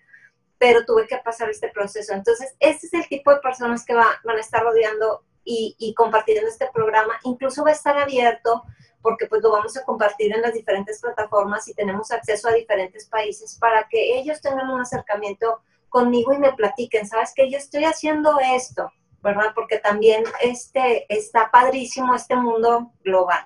pero 0.63 0.85
tuve 0.85 1.05
que 1.07 1.17
pasar 1.17 1.49
este 1.49 1.67
proceso. 1.67 2.13
Entonces, 2.13 2.55
ese 2.57 2.87
es 2.87 2.93
el 2.93 3.05
tipo 3.09 3.31
de 3.31 3.41
personas 3.41 3.83
que 3.83 3.93
van 3.93 4.07
a 4.25 4.39
estar 4.39 4.63
rodeando 4.63 5.25
y, 5.43 5.93
compartiendo 5.93 6.47
este 6.47 6.69
programa. 6.73 7.19
Incluso 7.25 7.65
va 7.65 7.71
a 7.71 7.73
estar 7.73 7.97
abierto 7.97 8.63
porque 9.01 9.27
pues 9.27 9.43
lo 9.43 9.51
vamos 9.51 9.75
a 9.75 9.83
compartir 9.83 10.33
en 10.33 10.41
las 10.41 10.53
diferentes 10.53 11.01
plataformas 11.01 11.67
y 11.67 11.73
tenemos 11.73 12.13
acceso 12.13 12.47
a 12.47 12.53
diferentes 12.53 13.09
países 13.09 13.57
para 13.59 13.89
que 13.89 14.17
ellos 14.17 14.39
tengan 14.39 14.69
un 14.69 14.79
acercamiento 14.79 15.59
conmigo 15.89 16.31
y 16.31 16.37
me 16.37 16.53
platiquen, 16.53 17.05
¿sabes 17.05 17.33
que 17.35 17.51
Yo 17.51 17.57
estoy 17.57 17.83
haciendo 17.83 18.39
esto, 18.39 18.89
¿verdad? 19.21 19.51
Porque 19.53 19.79
también 19.79 20.23
este, 20.41 21.05
está 21.13 21.51
padrísimo 21.51 22.15
este 22.15 22.37
mundo 22.37 22.93
global. 23.03 23.45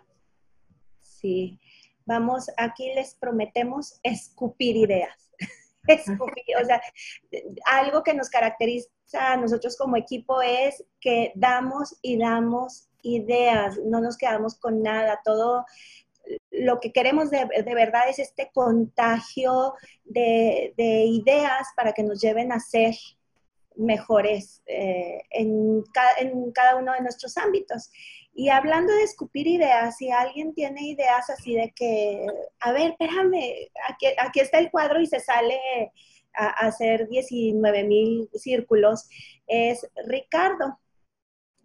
Sí, 1.01 1.59
vamos, 2.05 2.51
aquí 2.57 2.93
les 2.93 3.15
prometemos 3.15 4.00
escupir 4.03 4.75
ideas 4.75 5.26
o 6.62 6.65
sea, 6.65 6.82
algo 7.65 8.03
que 8.03 8.13
nos 8.13 8.29
caracteriza 8.29 8.88
a 9.13 9.38
nosotros 9.38 9.77
como 9.77 9.98
equipo 9.98 10.41
es 10.41 10.84
que 11.00 11.32
damos 11.36 11.98
y 12.01 12.17
damos 12.17 12.89
ideas, 13.01 13.77
no 13.86 14.01
nos 14.01 14.17
quedamos 14.17 14.56
con 14.56 14.82
nada, 14.82 15.22
todo 15.24 15.65
lo 16.51 16.79
que 16.79 16.91
queremos 16.91 17.29
de, 17.29 17.46
verdad 17.63 18.10
es 18.10 18.20
este 18.20 18.51
contagio 18.53 19.74
de, 20.03 20.74
ideas 20.77 21.67
para 21.75 21.94
que 21.94 22.03
nos 22.03 22.20
lleven 22.22 22.51
a 22.51 22.60
ser 22.60 22.96
mejores 23.75 24.63
eh, 24.65 25.22
en, 25.29 25.84
en 26.17 26.51
cada 26.51 26.75
uno 26.77 26.94
de 26.94 27.01
nuestros 27.01 27.38
ámbitos. 27.38 27.91
Y 28.39 28.50
hablando 28.50 28.94
de 28.94 29.01
escupir 29.01 29.48
ideas, 29.48 29.98
si 29.98 30.12
alguien 30.12 30.53
tiene 30.53 30.88
ideas 30.88 31.27
así 31.32 31.56
de 31.56 31.74
que, 31.75 32.24
a 32.60 32.72
ver, 32.72 32.91
espérame, 32.91 33.67
aquí, 34.20 34.39
está 34.39 34.60
el 34.60 34.70
cuadro 34.70 35.01
y 35.01 35.08
se 35.08 35.20
sale 35.20 35.60
a, 36.36 36.67
hacer 36.67 37.08
19 37.08 37.84
mil 37.86 38.29
círculos, 38.36 39.10
es 39.48 39.88
Ricardo. 40.06 40.79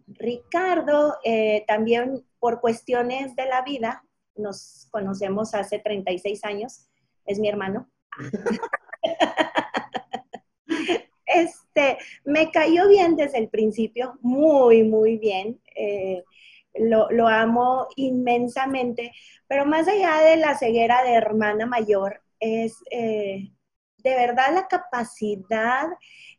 Ricardo, 0.07 1.15
eh, 1.23 1.63
también 1.67 2.25
por 2.39 2.59
cuestiones 2.59 3.35
de 3.35 3.45
la 3.45 3.61
vida, 3.61 4.03
nos 4.35 4.87
conocemos 4.89 5.53
hace 5.53 5.77
36 5.77 6.43
años, 6.43 6.87
es 7.27 7.37
mi 7.37 7.49
hermano. 7.49 7.87
este, 11.27 11.99
me 12.25 12.49
cayó 12.49 12.87
bien 12.87 13.15
desde 13.15 13.37
el 13.37 13.49
principio, 13.49 14.17
muy, 14.21 14.81
muy 14.81 15.19
bien. 15.19 15.61
Eh, 15.75 16.23
lo, 16.75 17.27
amo 17.27 17.87
inmensamente, 17.95 19.11
pero 19.47 19.65
más 19.65 19.87
allá 19.87 20.21
de 20.21 20.37
la 20.37 20.57
ceguera 20.57 21.03
de 21.03 21.13
hermana 21.13 21.65
mayor, 21.65 22.21
es 22.39 22.77
eh, 22.91 23.51
de 23.97 24.15
verdad 24.15 24.53
la 24.53 24.67
capacidad 24.67 25.87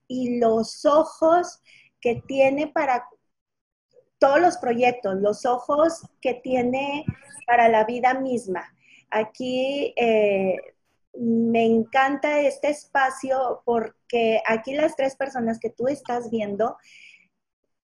y 0.07 0.39
los 0.39 0.85
ojos 0.85 1.61
que 2.01 2.23
tiene 2.27 2.67
para 2.69 3.09
todos 4.19 4.41
los 4.41 4.57
proyectos, 4.59 5.17
los 5.17 5.47
ojos 5.47 6.07
que 6.21 6.35
tiene 6.35 7.05
para 7.47 7.69
la 7.69 7.85
vida 7.85 8.15
misma. 8.15 8.75
Aquí 9.11 9.95
eh, 9.97 10.57
me 11.15 11.65
encanta 11.65 12.41
este 12.41 12.69
espacio 12.69 13.63
porque 13.65 14.43
aquí 14.47 14.75
las 14.75 14.97
tres 14.97 15.17
personas 15.17 15.59
que 15.59 15.71
tú 15.71 15.89
estás 15.89 16.31
viendo 16.31 16.77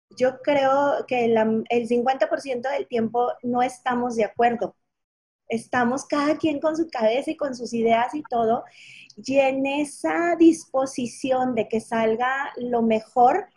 yo 0.10 0.42
creo 0.42 1.06
que 1.08 1.26
el 1.26 1.88
50% 1.88 2.70
del 2.70 2.88
tiempo 2.88 3.32
no 3.44 3.62
estamos 3.62 4.16
de 4.16 4.26
acuerdo. 4.26 4.76
Estamos 5.50 6.06
cada 6.06 6.38
quien 6.38 6.60
con 6.60 6.76
su 6.76 6.88
cabeza 6.90 7.32
y 7.32 7.38
con 7.38 7.56
sus 7.56 7.74
ideas 7.74 8.14
y 8.14 8.22
todo, 8.24 8.64
y 9.16 9.40
en 9.40 9.66
esa 9.66 10.36
disposición 10.38 11.56
de 11.56 11.68
que 11.70 11.80
salga 11.80 12.52
lo 12.58 12.82
mejor, 12.82 13.48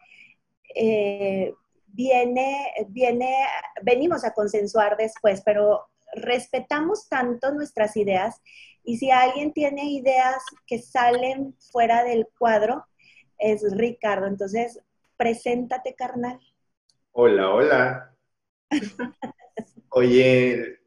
eh, 0.75 1.53
viene, 1.89 2.73
viene, 2.89 3.35
venimos 3.83 4.25
a 4.25 4.33
consensuar 4.33 4.97
después, 4.97 5.43
pero 5.45 5.89
respetamos 6.15 7.09
tanto 7.09 7.53
nuestras 7.53 7.97
ideas 7.97 8.41
y 8.85 8.99
si 8.99 9.11
alguien 9.11 9.53
tiene 9.53 9.85
ideas 9.91 10.43
que 10.67 10.79
salen 10.81 11.55
fuera 11.73 12.05
del 12.05 12.27
cuadro, 12.39 12.87
es 13.39 13.63
Ricardo. 13.77 14.27
Entonces, 14.27 14.81
preséntate, 15.21 15.95
carnal. 15.95 16.41
Hola, 17.13 17.51
hola. 17.51 18.17
Oye, 19.91 20.81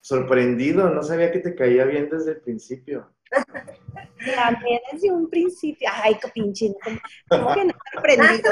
sorprendido, 0.00 0.88
no 0.88 1.02
sabía 1.02 1.30
que 1.30 1.40
te 1.40 1.54
caía 1.54 1.84
bien 1.84 2.08
desde 2.08 2.30
el 2.30 2.40
principio. 2.40 3.12
También 4.34 4.80
desde 4.90 5.10
un 5.10 5.28
principio. 5.28 5.86
Ay, 5.92 6.16
qué 6.18 6.28
pinche, 6.28 6.74
¿cómo, 7.28 7.52
que 7.52 7.64
no 7.66 7.74
sorprendido? 7.92 8.50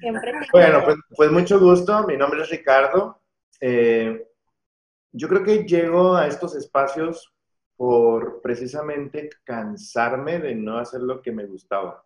Siempre 0.00 0.32
Bueno, 0.50 0.82
pues, 0.82 0.96
pues, 1.14 1.30
mucho 1.30 1.60
gusto, 1.60 2.06
mi 2.06 2.16
nombre 2.16 2.40
es 2.40 2.48
Ricardo. 2.48 3.20
Eh, 3.60 4.26
yo 5.12 5.28
creo 5.28 5.44
que 5.44 5.64
llego 5.64 6.16
a 6.16 6.28
estos 6.28 6.56
espacios 6.56 7.30
por 7.76 8.40
precisamente 8.40 9.28
cansarme 9.44 10.38
de 10.38 10.54
no 10.54 10.78
hacer 10.78 11.02
lo 11.02 11.20
que 11.20 11.30
me 11.30 11.44
gustaba. 11.44 12.04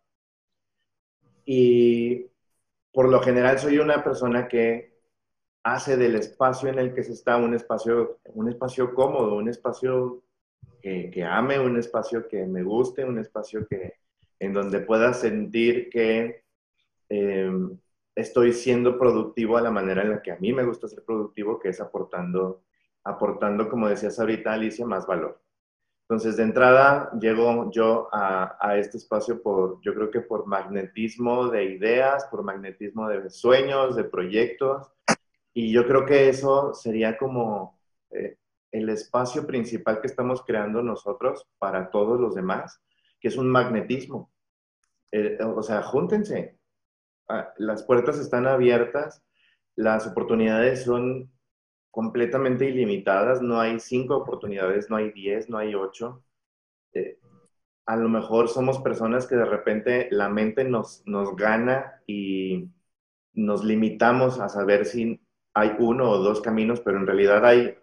Y 1.51 2.27
por 2.93 3.09
lo 3.09 3.23
general 3.23 3.59
soy 3.59 3.79
una 3.79 4.05
persona 4.05 4.47
que 4.49 4.99
hace 5.63 5.97
del 5.97 6.17
espacio 6.17 6.69
en 6.69 6.79
el 6.79 6.93
que 6.93 7.03
se 7.03 7.13
está 7.13 7.39
un 7.39 7.55
espacio, 7.55 8.19
un 8.35 8.51
espacio 8.51 8.93
cómodo, 8.93 9.37
un 9.37 9.49
espacio 9.49 10.25
que, 10.83 11.25
ame, 11.25 11.59
un 11.59 11.79
espacio 11.79 12.29
que 12.29 12.45
me 12.45 12.63
guste, 12.63 13.03
un 13.03 13.19
espacio 13.19 13.67
que, 13.67 13.95
en 14.39 14.53
donde 14.53 14.81
pueda 14.81 15.15
sentir 15.15 15.89
que 15.89 16.45
em, 17.09 17.79
estoy 18.15 18.53
siendo 18.53 18.99
productivo 18.99 19.57
a 19.57 19.63
la 19.63 19.71
manera 19.71 20.03
en 20.03 20.11
la 20.11 20.23
que 20.23 20.33
a 20.33 20.37
mí 20.37 20.53
me 20.53 20.67
gusta 20.67 20.87
ser 20.87 21.03
productivo, 21.03 21.59
que 21.59 21.71
es 21.71 21.81
aportando, 21.81 22.65
aportando, 23.05 23.71
como 23.71 23.89
decías 23.89 24.21
ahorita, 24.21 24.53
Alicia, 24.53 24.85
más 24.85 25.07
valor. 25.07 25.41
Entonces, 26.09 26.39
de 26.39 26.45
entrada, 26.45 27.11
llego 27.21 27.71
yo 27.71 28.09
a, 28.11 28.79
este 28.79 28.97
espacio 28.97 29.43
por, 29.43 29.79
yo 29.83 29.95
creo 29.95 30.11
que 30.11 30.23
por 30.23 30.47
magnetismo 30.47 31.49
de 31.49 31.65
ideas, 31.65 32.25
por 32.31 32.43
magnetismo 32.43 33.09
de 33.09 33.29
sueños, 33.29 33.95
de 33.95 34.05
proyectos, 34.05 34.91
y 35.53 35.71
yo 35.71 35.87
creo 35.87 36.07
que 36.07 36.31
eso 36.31 36.73
sería 36.73 37.19
como 37.19 37.79
eh, 38.11 38.39
el 38.73 38.89
espacio 38.89 39.47
principal 39.47 40.01
que 40.01 40.07
estamos 40.07 40.43
creando 40.43 40.83
nosotros 40.83 41.47
para 41.59 41.91
todos 41.91 42.19
los 42.19 42.35
demás, 42.35 42.81
que 43.21 43.29
es 43.29 43.37
un 43.37 43.51
magnetismo. 43.51 44.31
Eh, 45.13 45.37
o 45.43 45.63
sea, 45.63 45.83
júntense. 45.83 46.59
Ah, 47.29 47.53
las 47.59 47.83
puertas 47.83 48.19
están 48.19 48.47
abiertas, 48.47 49.23
las 49.77 50.07
oportunidades 50.07 50.85
son 50.85 51.31
completamente 51.99 52.65
ilimitadas, 52.65 53.43
no 53.43 53.59
hay 53.61 53.81
cinco 53.81 54.19
oportunidades, 54.19 54.89
no 54.89 54.95
hay 54.95 55.11
diez, 55.11 55.51
no 55.51 55.59
hay 55.59 55.75
ocho. 55.75 56.23
Eh, 56.93 57.19
a 57.87 57.97
lo 57.97 58.09
mejor 58.09 58.49
somos 58.49 58.79
personas 58.79 59.27
que 59.27 59.35
de 59.35 59.45
repente 59.45 60.07
la 60.13 60.29
mente 60.29 60.63
nos, 60.63 61.03
nos 61.07 61.35
gana 61.35 62.01
y 62.07 62.71
nos 63.33 63.65
limitamos 63.65 64.39
a 64.39 64.49
saber 64.49 64.87
si 64.87 65.21
hay 65.55 65.73
uno 65.81 66.09
o 66.09 66.19
dos 66.19 66.41
caminos, 66.41 66.79
pero 66.79 66.99
en 66.99 67.07
realidad 67.09 67.45
hay 67.45 67.77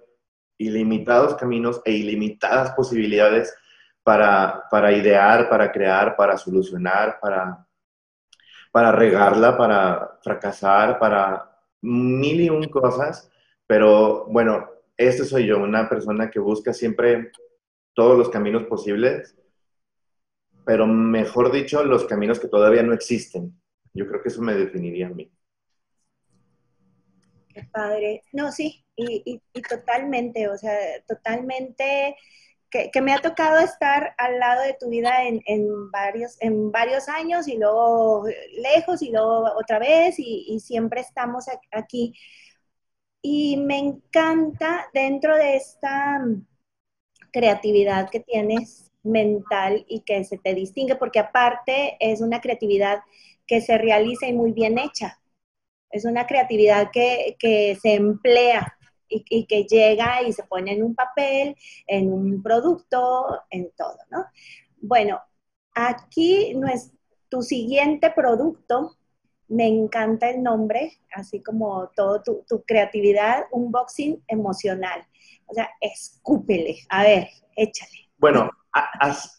ilimitados 0.58 1.36
caminos 1.36 1.82
e 1.84 1.92
ilimitadas 1.92 2.72
posibilidades 2.72 3.54
para, 4.02 4.64
para 4.72 4.94
idear, 4.94 5.50
para 5.50 5.74
crear, 5.74 6.16
para 6.16 6.38
solucionar, 6.38 7.20
para, 7.20 7.68
para 8.72 8.94
regarla, 8.94 9.58
para 9.58 10.20
fracasar, 10.24 11.00
para 11.00 11.60
mil 11.82 12.40
y 12.40 12.50
un 12.50 12.64
cosas 12.70 13.30
pero 13.68 14.26
bueno, 14.28 14.70
este 14.98 15.26
soy 15.26 15.48
yo, 15.48 15.58
una 15.58 15.90
persona 15.90 16.30
que 16.30 16.40
busca 16.40 16.74
siempre 16.74 17.32
todos 17.94 18.18
los 18.18 18.30
caminos 18.30 18.64
posibles, 18.64 19.36
pero 20.66 20.88
mejor 20.88 21.52
dicho, 21.52 21.84
los 21.84 22.06
caminos 22.06 22.40
que 22.40 22.48
todavía 22.48 22.84
no 22.84 22.94
existen. 22.94 23.60
Yo 23.94 24.08
creo 24.08 24.22
que 24.22 24.30
eso 24.30 24.42
me 24.42 24.54
definiría 24.54 25.08
a 25.08 25.12
mí. 25.12 25.32
Qué 27.54 27.64
padre. 27.72 28.24
No, 28.34 28.52
sí, 28.52 28.86
y, 28.96 29.42
totalmente, 29.70 30.50
o 30.50 30.58
sea, 30.58 30.78
totalmente 31.08 32.16
que, 32.70 33.02
me 33.02 33.14
ha 33.14 33.20
tocado 33.20 33.60
estar 33.60 34.14
al 34.18 34.40
lado 34.40 34.64
de 34.64 34.76
tu 34.78 34.90
vida 34.90 35.24
en, 35.24 35.92
varios, 35.92 36.36
en 36.42 36.72
varios 36.72 37.08
años 37.08 37.48
y 37.48 37.58
luego 37.58 38.26
lejos 38.58 39.02
y 39.02 39.12
luego 39.12 39.46
otra 39.58 39.80
vez 39.80 40.20
y, 40.20 40.46
y 40.50 40.60
siempre 40.60 41.00
estamos 41.00 41.46
aquí. 41.72 42.14
Y 43.28 43.58
me 43.58 43.80
encanta 43.80 44.88
dentro 44.94 45.36
de 45.36 45.56
esta 45.56 46.24
creatividad 47.32 48.08
que 48.12 48.20
tienes 48.20 48.92
mental 49.02 49.84
y 49.90 50.02
que 50.02 50.24
se 50.24 50.38
te 50.38 50.54
distingue, 50.54 50.96
porque 50.96 51.18
aparte 51.18 51.98
es 52.00 52.22
una 52.22 52.40
creatividad 52.40 53.00
que 53.48 53.62
se 53.62 53.80
realiza 53.80 54.28
y 54.28 54.34
muy 54.34 54.52
bien 54.52 54.78
hecha. 54.78 55.20
Es 55.90 56.06
una 56.06 56.28
creatividad 56.28 56.92
que, 56.92 57.36
se 57.82 57.96
emplea 57.96 58.78
y, 59.10 59.26
y, 59.28 59.48
que 59.48 59.64
llega 59.64 60.22
y 60.22 60.32
se 60.32 60.44
pone 60.44 60.74
en 60.74 60.84
un 60.84 60.94
papel, 60.94 61.56
en 61.88 62.14
un 62.14 62.44
producto, 62.44 63.42
en 63.50 63.72
todo, 63.76 63.98
¿no? 64.12 64.24
Bueno, 64.78 65.20
aquí 65.74 66.54
no 66.54 66.68
tu 67.30 67.42
siguiente 67.42 68.12
producto 68.12 68.98
me 69.48 69.68
encanta 69.68 70.30
el 70.30 70.42
nombre, 70.42 71.00
así 71.14 71.42
como 71.42 71.92
todo 71.96 72.22
tu, 72.24 72.64
creatividad, 72.66 73.46
unboxing 73.52 74.24
emocional. 74.28 75.06
O 75.46 75.54
sea, 75.54 75.70
escúpele, 75.82 76.78
a 76.90 77.04
ver, 77.04 77.28
échale. 77.56 78.10
Bueno, 78.18 78.50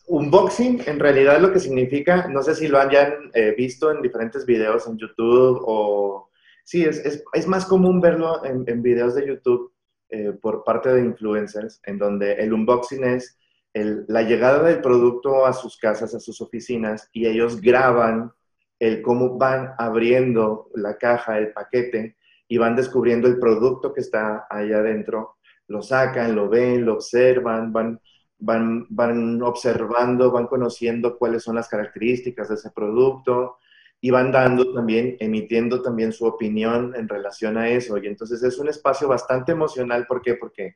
unboxing 0.07 0.83
en 0.87 1.01
realidad 1.01 1.41
lo 1.41 1.53
que 1.53 1.61
significa, 1.61 2.29
no 2.29 2.43
sé 2.43 2.55
si 2.55 2.69
lo 2.69 2.79
hayan 2.79 3.31
eh, 3.35 3.55
visto 3.57 3.91
en 3.91 4.03
diferentes 4.03 4.47
videos 4.47 4.87
en 4.87 4.99
YouTube 4.99 5.63
o... 5.67 6.31
Sí, 6.65 6.85
es, 6.85 7.23
es, 7.33 7.47
más 7.47 7.65
común 7.65 8.01
verlo 8.01 8.45
en, 8.45 8.65
en 8.67 8.83
videos 8.83 9.15
de 9.15 9.25
YouTube 9.25 9.73
eh, 10.09 10.33
por 10.33 10.65
parte 10.65 10.93
de 10.93 11.01
influencers, 11.01 11.81
en 11.85 11.97
donde 11.97 12.33
el 12.35 12.53
unboxing 12.53 13.05
es 13.05 13.39
la 13.75 14.23
llegada 14.23 14.63
del 14.63 14.81
producto 14.81 15.45
a 15.45 15.53
sus 15.53 15.77
casas, 15.77 16.15
a 16.15 16.21
sus 16.21 16.41
oficinas, 16.41 17.09
y 17.13 17.27
ellos 17.27 17.61
graban 17.61 18.33
el 18.79 19.03
cómo 19.03 19.39
van 19.39 19.75
abriendo 19.79 20.71
la 20.75 20.97
caja, 20.97 21.39
el 21.39 21.53
paquete, 21.53 22.17
y 22.49 22.59
van 22.59 22.77
descubriendo 22.77 23.27
el 23.29 23.39
producto 23.39 23.93
que 23.93 24.01
está 24.01 24.47
ahí 24.51 24.73
adentro, 24.73 25.37
lo 25.69 25.83
sacan, 25.83 26.35
lo 26.35 26.49
ven, 26.49 26.85
lo 26.85 26.95
observan, 26.95 27.73
van, 27.73 28.01
van, 28.39 28.87
van 28.89 29.43
observando, 29.43 30.31
van 30.31 30.47
conociendo 30.47 31.19
cuáles 31.19 31.43
son 31.43 31.57
las 31.57 31.69
características 31.69 32.49
de 32.49 32.55
ese 32.55 32.71
producto 32.71 33.59
y 34.01 34.11
van 34.11 34.31
dando 34.31 34.73
también, 34.73 35.17
emitiendo 35.19 35.83
también 35.83 36.13
su 36.13 36.27
opinión 36.27 36.95
en 36.95 37.09
relación 37.09 37.57
a 37.59 37.69
eso. 37.69 37.99
Y 37.99 38.07
entonces 38.07 38.43
es 38.43 38.59
un 38.59 38.69
espacio 38.69 39.09
bastante 39.09 39.53
emocional, 39.53 40.07
¿por 40.07 40.23
qué? 40.23 40.35
Porque 40.35 40.75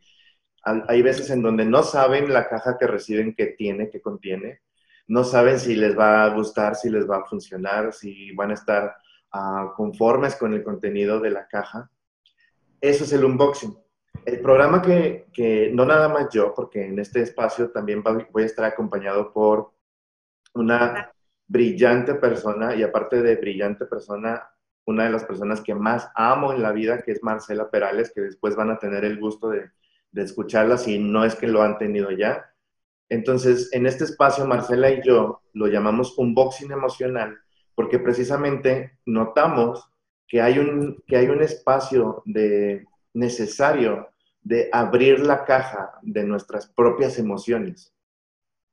hay 0.63 1.03
veces 1.03 1.31
en 1.31 1.43
donde 1.43 1.65
no 1.65 1.83
saben 1.83 2.33
la 2.33 2.49
caja 2.49 2.77
que 2.79 2.87
reciben 2.87 3.35
que 3.35 3.47
tiene, 3.47 3.89
que 3.89 4.01
contiene, 4.01 4.61
no 5.11 5.25
saben 5.25 5.59
si 5.59 5.75
les 5.75 5.99
va 5.99 6.23
a 6.23 6.29
gustar, 6.29 6.77
si 6.77 6.89
les 6.89 7.05
va 7.05 7.17
a 7.17 7.25
funcionar, 7.25 7.93
si 7.93 8.31
van 8.31 8.53
a 8.53 8.55
estar 8.55 8.95
ah, 9.33 9.73
conformes 9.77 10.37
con 10.37 10.55
el 10.55 10.63
contenido 10.63 11.19
de 11.19 11.31
la 11.31 11.49
caja. 11.49 11.91
Eso 12.81 13.03
es 13.03 13.13
el 13.13 13.25
unboxing. 13.25 13.77
El 14.25 14.41
programa 14.41 14.81
que, 14.81 15.73
no 15.75 15.85
nada 15.85 16.09
más 16.09 16.29
yo, 16.31 16.55
porque 16.55 16.87
en 16.87 17.01
este 17.01 17.23
espacio 17.23 17.71
también 17.71 18.05
voy 18.05 18.45
a 18.45 18.47
estar 18.47 18.65
acompañado 18.65 19.33
por 19.33 19.73
una 20.55 21.13
brillante 21.49 22.15
persona 22.15 22.77
y 22.77 22.85
aparte 22.85 23.21
de 23.21 23.35
brillante 23.35 23.87
persona, 23.87 24.49
una 24.87 25.05
de 25.05 25.11
las 25.11 25.25
personas 25.25 25.61
que 25.61 25.75
más 25.75 26.09
amo 26.15 26.53
en 26.53 26.63
la 26.63 26.71
vida, 26.71 27.03
que 27.03 27.11
es 27.11 27.23
Marcela 27.25 27.69
Perales, 27.69 28.13
que 28.15 28.21
después 28.21 28.55
van 28.55 28.71
a 28.71 28.79
tener 28.79 29.05
el 29.05 29.19
gusto 29.19 29.49
de 29.49 29.73
escucharla 30.15 30.79
si 30.79 31.01
no 31.01 31.25
es 31.25 31.35
que 31.35 31.49
lo 31.49 31.63
han 31.63 31.79
tenido 31.79 32.13
ya. 32.13 32.50
Entonces, 33.11 33.69
en 33.73 33.87
este 33.87 34.05
espacio, 34.05 34.47
Marcela 34.47 34.91
y 34.91 35.03
yo 35.03 35.43
lo 35.53 35.67
llamamos 35.67 36.17
unboxing 36.17 36.71
emocional, 36.71 37.37
porque 37.75 37.99
precisamente 37.99 38.99
notamos 39.05 39.85
que 40.29 40.41
hay 40.41 40.61
un, 40.61 41.03
que 41.09 41.17
hay 41.17 41.27
un 41.27 41.43
espacio 41.43 42.23
de, 42.25 42.87
necesario 43.13 44.09
de 44.43 44.71
abrir 44.73 45.21
la 45.21 45.45
caja 45.45 45.91
de 46.03 46.23
nuestras 46.25 46.69
propias 46.69 47.19
emociones, 47.19 47.93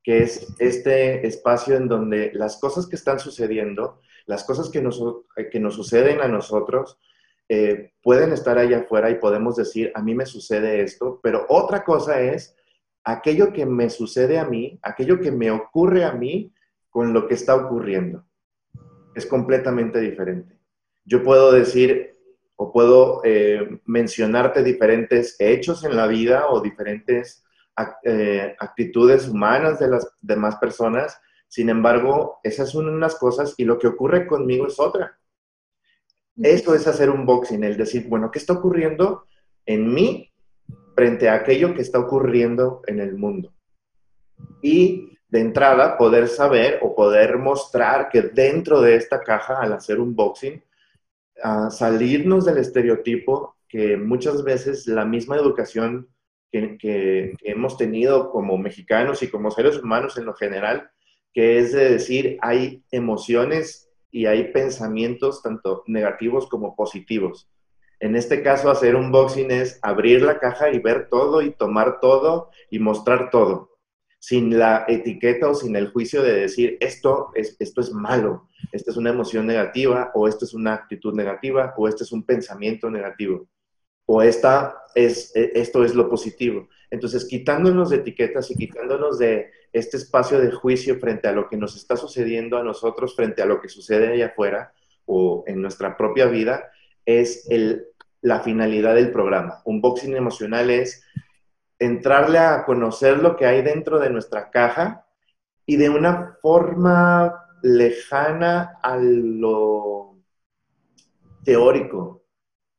que 0.04 0.20
es 0.20 0.48
este 0.60 1.26
espacio 1.26 1.76
en 1.76 1.88
donde 1.88 2.32
las 2.34 2.58
cosas 2.58 2.86
que 2.86 2.96
están 2.96 3.20
sucediendo, 3.20 4.02
las 4.28 4.44
cosas 4.44 4.70
que 4.70 4.82
nos, 4.84 5.02
que 5.52 5.60
nos 5.60 5.74
suceden 5.74 6.22
a 6.22 6.28
nosotros, 6.28 7.00
eh, 7.50 7.94
pueden 8.04 8.34
estar 8.34 8.58
allá 8.60 8.80
afuera 8.82 9.10
y 9.10 9.16
podemos 9.16 9.56
decir, 9.56 9.92
a 9.96 10.04
mí 10.04 10.14
me 10.14 10.28
sucede 10.28 10.82
esto, 10.82 11.20
pero 11.24 11.46
otra 11.50 11.84
cosa 11.84 12.22
es 12.22 12.56
aquello 13.08 13.54
que 13.54 13.66
me 13.66 13.90
sucede 13.90 14.38
a 14.38 14.44
mí, 14.44 14.78
aquello 14.82 15.22
que 15.22 15.32
me 15.32 15.50
ocurre 15.50 16.04
a 16.04 16.12
mí 16.12 16.54
con 16.90 17.14
lo 17.14 17.26
que 17.26 17.36
está 17.36 17.56
ocurriendo. 17.56 18.26
Es 19.16 19.26
completamente 19.26 20.02
diferente. 20.02 20.60
Yo 21.06 21.24
puedo 21.24 21.54
decir 21.54 22.18
o 22.58 22.74
puedo 22.74 23.22
eh, 23.24 23.80
mencionarte 23.86 24.62
diferentes 24.62 25.38
hechos 25.40 25.86
en 25.86 25.96
la 25.96 26.06
vida 26.06 26.50
o 26.50 26.60
diferentes 26.60 27.46
eh, 28.04 28.56
actitudes 28.60 29.30
humanas 29.30 29.80
de 29.80 29.88
las 29.88 30.06
demás 30.20 30.58
personas. 30.58 31.18
Sin 31.48 31.70
embargo, 31.70 32.42
esas 32.44 32.72
son 32.72 32.90
unas 32.90 33.16
cosas 33.16 33.56
y 33.58 33.64
lo 33.64 33.80
que 33.80 33.88
ocurre 33.88 34.28
conmigo 34.28 34.68
es 34.68 34.82
otra. 34.82 35.18
Eso 36.36 36.76
es 36.76 36.86
hacer 36.86 37.10
un 37.10 37.26
boxing, 37.26 37.64
el 37.64 37.78
decir, 37.78 38.06
bueno, 38.10 38.32
¿qué 38.32 38.40
está 38.40 38.52
ocurriendo 38.52 39.24
en 39.66 39.94
mí 39.94 40.34
frente 40.98 41.30
a 41.30 41.36
aquello 41.36 41.76
que 41.76 41.84
está 41.84 42.00
ocurriendo 42.00 42.82
en 42.88 43.00
el 43.00 43.16
mundo? 43.16 43.54
Y 44.64 45.16
de 45.30 45.42
entrada, 45.42 45.96
poder 45.96 46.28
saber 46.28 46.80
o 46.82 46.96
poder 46.96 47.38
mostrar 47.38 48.10
que 48.10 48.24
dentro 48.24 48.82
de 48.82 48.96
esta 48.96 49.22
caja, 49.22 49.62
al 49.62 49.74
hacer 49.74 50.00
un 50.00 50.16
boxing, 50.16 50.64
salirnos 51.70 52.46
del 52.46 52.58
estereotipo 52.58 53.58
que 53.70 53.96
muchas 53.96 54.44
veces 54.44 54.88
la 54.88 55.06
misma 55.06 55.36
educación 55.36 56.08
que, 56.52 57.36
hemos 57.44 57.78
tenido 57.78 58.32
como 58.32 58.58
mexicanos 58.58 59.22
y 59.22 59.28
como 59.28 59.52
seres 59.52 59.78
humanos 59.78 60.18
en 60.18 60.26
lo 60.26 60.34
general, 60.34 60.90
que 61.32 61.60
es 61.60 61.74
de 61.74 61.92
decir, 61.92 62.40
hay 62.42 62.84
emociones 62.90 63.88
y 64.10 64.26
hay 64.26 64.52
pensamientos 64.52 65.44
tanto 65.44 65.84
negativos 65.86 66.48
como 66.48 66.76
positivos. 66.76 67.48
En 68.00 68.16
este 68.16 68.44
caso, 68.44 68.70
hacer 68.70 68.96
un 68.96 69.12
boxing 69.12 69.52
es 69.52 69.80
abrir 69.82 70.22
la 70.22 70.40
caja 70.40 70.72
y 70.72 70.80
ver 70.80 71.10
todo 71.10 71.42
y 71.42 71.52
tomar 71.52 72.00
todo 72.00 72.52
y 72.70 72.80
mostrar 72.80 73.30
todo, 73.32 73.78
sin 74.20 74.58
la 74.58 74.86
etiqueta 74.88 75.50
o 75.50 75.56
sin 75.56 75.76
el 75.76 75.90
juicio 75.90 76.22
de 76.22 76.34
decir, 76.34 76.78
esto 76.80 77.32
es, 77.34 77.56
esto 77.60 77.82
es 77.82 77.92
malo, 77.92 78.50
esta 78.72 78.92
es 78.92 78.98
una 78.98 79.10
emoción 79.10 79.48
negativa 79.48 80.12
o 80.14 80.28
esto 80.28 80.46
es 80.46 80.54
una 80.54 80.74
actitud 80.74 81.14
negativa 81.14 81.74
o 81.78 81.88
este 81.88 82.04
es 82.04 82.12
un 82.12 82.24
pensamiento 82.24 82.90
negativo 82.90 83.48
o 84.08 84.22
esta 84.22 84.84
es, 84.96 85.36
e, 85.36 85.52
esto 85.54 85.84
es 85.84 85.94
lo 85.94 86.10
positivo. 86.10 86.68
Entonces, 86.90 87.26
quitándonos 87.26 87.90
de 87.90 87.98
etiquetas 87.98 88.50
y 88.50 88.56
quitándonos 88.56 89.20
de 89.20 89.52
este 89.74 89.98
espacio 89.98 90.40
de 90.40 90.52
juicio 90.52 90.98
frente 90.98 91.28
a 91.28 91.34
lo 91.34 91.50
que 91.50 91.58
nos 91.58 91.76
está 91.76 91.98
sucediendo 91.98 92.58
a 92.58 92.64
nosotros, 92.64 93.16
frente 93.16 93.42
a 93.42 93.46
lo 93.46 93.62
que 93.62 93.70
sucede 93.70 94.08
allá 94.08 94.28
afuera 94.28 94.74
o 95.06 95.44
en 95.46 95.62
nuestra 95.62 95.98
propia 95.98 96.26
vida, 96.26 96.72
es 97.08 97.48
el, 97.50 97.88
la 98.22 98.42
finalidad 98.42 98.94
del 98.94 99.12
programa. 99.12 99.62
Un 99.66 99.82
boxing 99.82 100.16
emocional 100.16 100.70
es 100.70 101.04
entrarle 101.80 102.38
a 102.38 102.66
conocer 102.66 103.18
lo 103.20 103.36
que 103.38 103.46
hay 103.46 103.62
dentro 103.62 103.98
de 103.98 104.10
nuestra 104.10 104.52
caja 104.52 105.06
y 105.66 105.78
de 105.78 105.90
una 105.90 106.38
forma 106.42 107.46
lejana 107.64 108.78
a 108.84 108.98
lo 108.98 110.18
teórico, 111.44 112.24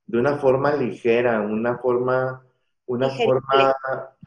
de 0.06 0.18
una 0.18 0.36
forma 0.36 0.74
ligera, 0.74 1.40
una 1.40 1.78
forma, 1.78 2.44
una 2.86 3.08
forma, 3.08 3.74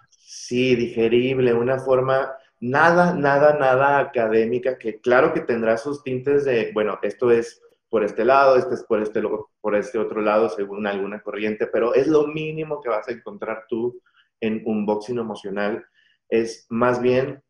sí, 0.09 0.75
digerible, 0.75 1.53
una 1.53 1.77
forma 1.77 2.31
nada, 2.59 3.13
nada, 3.13 3.57
nada 3.57 3.99
académica, 3.99 4.79
que 4.79 4.99
claro 4.99 5.33
que 5.33 5.41
tendrá 5.41 5.77
sus 5.77 6.03
tintes 6.03 6.43
de, 6.45 6.71
bueno, 6.73 6.97
esto 7.03 7.29
es 7.29 7.61
por 7.91 8.05
este 8.05 8.23
lado, 8.23 8.55
este 8.55 8.75
es 8.75 8.83
por 8.83 9.01
este, 9.01 9.21
por 9.59 9.75
este 9.75 9.99
otro 9.99 10.21
lado, 10.21 10.47
según 10.47 10.87
alguna 10.87 11.21
corriente, 11.21 11.67
pero 11.67 11.93
es 11.93 12.07
lo 12.07 12.25
mínimo 12.25 12.79
que 12.79 12.87
vas 12.87 13.05
a 13.09 13.11
encontrar 13.11 13.65
tú 13.67 14.01
en 14.39 14.63
un 14.65 14.85
boxing 14.85 15.19
emocional. 15.19 15.85
Es 16.29 16.65
más 16.69 17.01
bien 17.01 17.43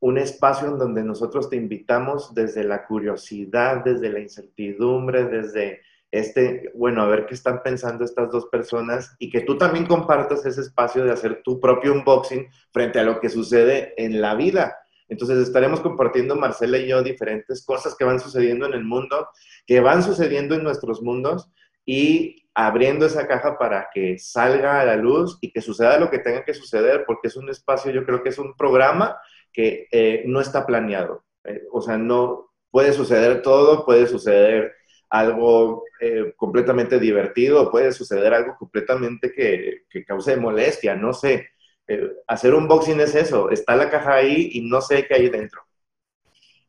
un 0.00 0.16
espacio 0.16 0.68
en 0.68 0.78
donde 0.78 1.04
nosotros 1.04 1.50
te 1.50 1.56
invitamos 1.56 2.32
desde 2.34 2.64
la 2.64 2.86
curiosidad, 2.86 3.84
desde 3.84 4.08
la 4.08 4.20
incertidumbre, 4.20 5.24
desde 5.24 5.82
este, 6.10 6.72
bueno, 6.74 7.02
a 7.02 7.06
ver 7.06 7.26
qué 7.26 7.34
están 7.34 7.62
pensando 7.62 8.06
estas 8.06 8.30
dos 8.30 8.46
personas 8.46 9.14
y 9.18 9.28
que 9.28 9.42
tú 9.42 9.58
también 9.58 9.84
compartas 9.84 10.46
ese 10.46 10.62
espacio 10.62 11.04
de 11.04 11.12
hacer 11.12 11.42
tu 11.44 11.60
propio 11.60 11.92
unboxing 11.92 12.48
frente 12.72 13.00
a 13.00 13.04
lo 13.04 13.20
que 13.20 13.28
sucede 13.28 13.92
en 14.02 14.22
la 14.22 14.34
vida. 14.34 14.78
Entonces 15.08 15.38
estaremos 15.38 15.80
compartiendo 15.80 16.36
Marcela 16.36 16.78
y 16.78 16.88
yo 16.88 17.02
diferentes 17.02 17.64
cosas 17.64 17.94
que 17.94 18.04
van 18.04 18.20
sucediendo 18.20 18.66
en 18.66 18.74
el 18.74 18.84
mundo, 18.84 19.28
que 19.66 19.80
van 19.80 20.02
sucediendo 20.02 20.54
en 20.54 20.64
nuestros 20.64 21.02
mundos 21.02 21.50
y 21.84 22.48
abriendo 22.54 23.06
esa 23.06 23.26
caja 23.26 23.56
para 23.56 23.88
que 23.94 24.18
salga 24.18 24.80
a 24.80 24.84
la 24.84 24.96
luz 24.96 25.38
y 25.40 25.52
que 25.52 25.60
suceda 25.60 25.98
lo 25.98 26.10
que 26.10 26.18
tenga 26.18 26.44
que 26.44 26.54
suceder, 26.54 27.04
porque 27.06 27.28
es 27.28 27.36
un 27.36 27.48
espacio, 27.48 27.92
yo 27.92 28.04
creo 28.04 28.22
que 28.22 28.30
es 28.30 28.38
un 28.38 28.54
programa 28.56 29.16
que 29.52 29.86
eh, 29.92 30.24
no 30.26 30.40
está 30.40 30.66
planeado. 30.66 31.24
Eh, 31.44 31.62
o 31.72 31.80
sea, 31.80 31.96
no 31.96 32.50
puede 32.70 32.92
suceder 32.92 33.42
todo, 33.42 33.84
puede 33.84 34.06
suceder 34.06 34.74
algo 35.08 35.84
eh, 36.00 36.34
completamente 36.36 36.98
divertido, 36.98 37.70
puede 37.70 37.92
suceder 37.92 38.34
algo 38.34 38.56
completamente 38.58 39.32
que, 39.32 39.84
que 39.88 40.04
cause 40.04 40.36
molestia, 40.36 40.94
no 40.94 41.12
sé. 41.12 41.48
Eh, 41.88 42.12
hacer 42.26 42.54
un 42.54 42.68
boxing 42.68 43.00
es 43.00 43.14
eso, 43.14 43.50
está 43.50 43.74
la 43.74 43.90
caja 43.90 44.16
ahí 44.16 44.50
y 44.52 44.60
no 44.60 44.80
sé 44.80 45.06
qué 45.06 45.14
hay 45.14 45.28
dentro. 45.30 45.62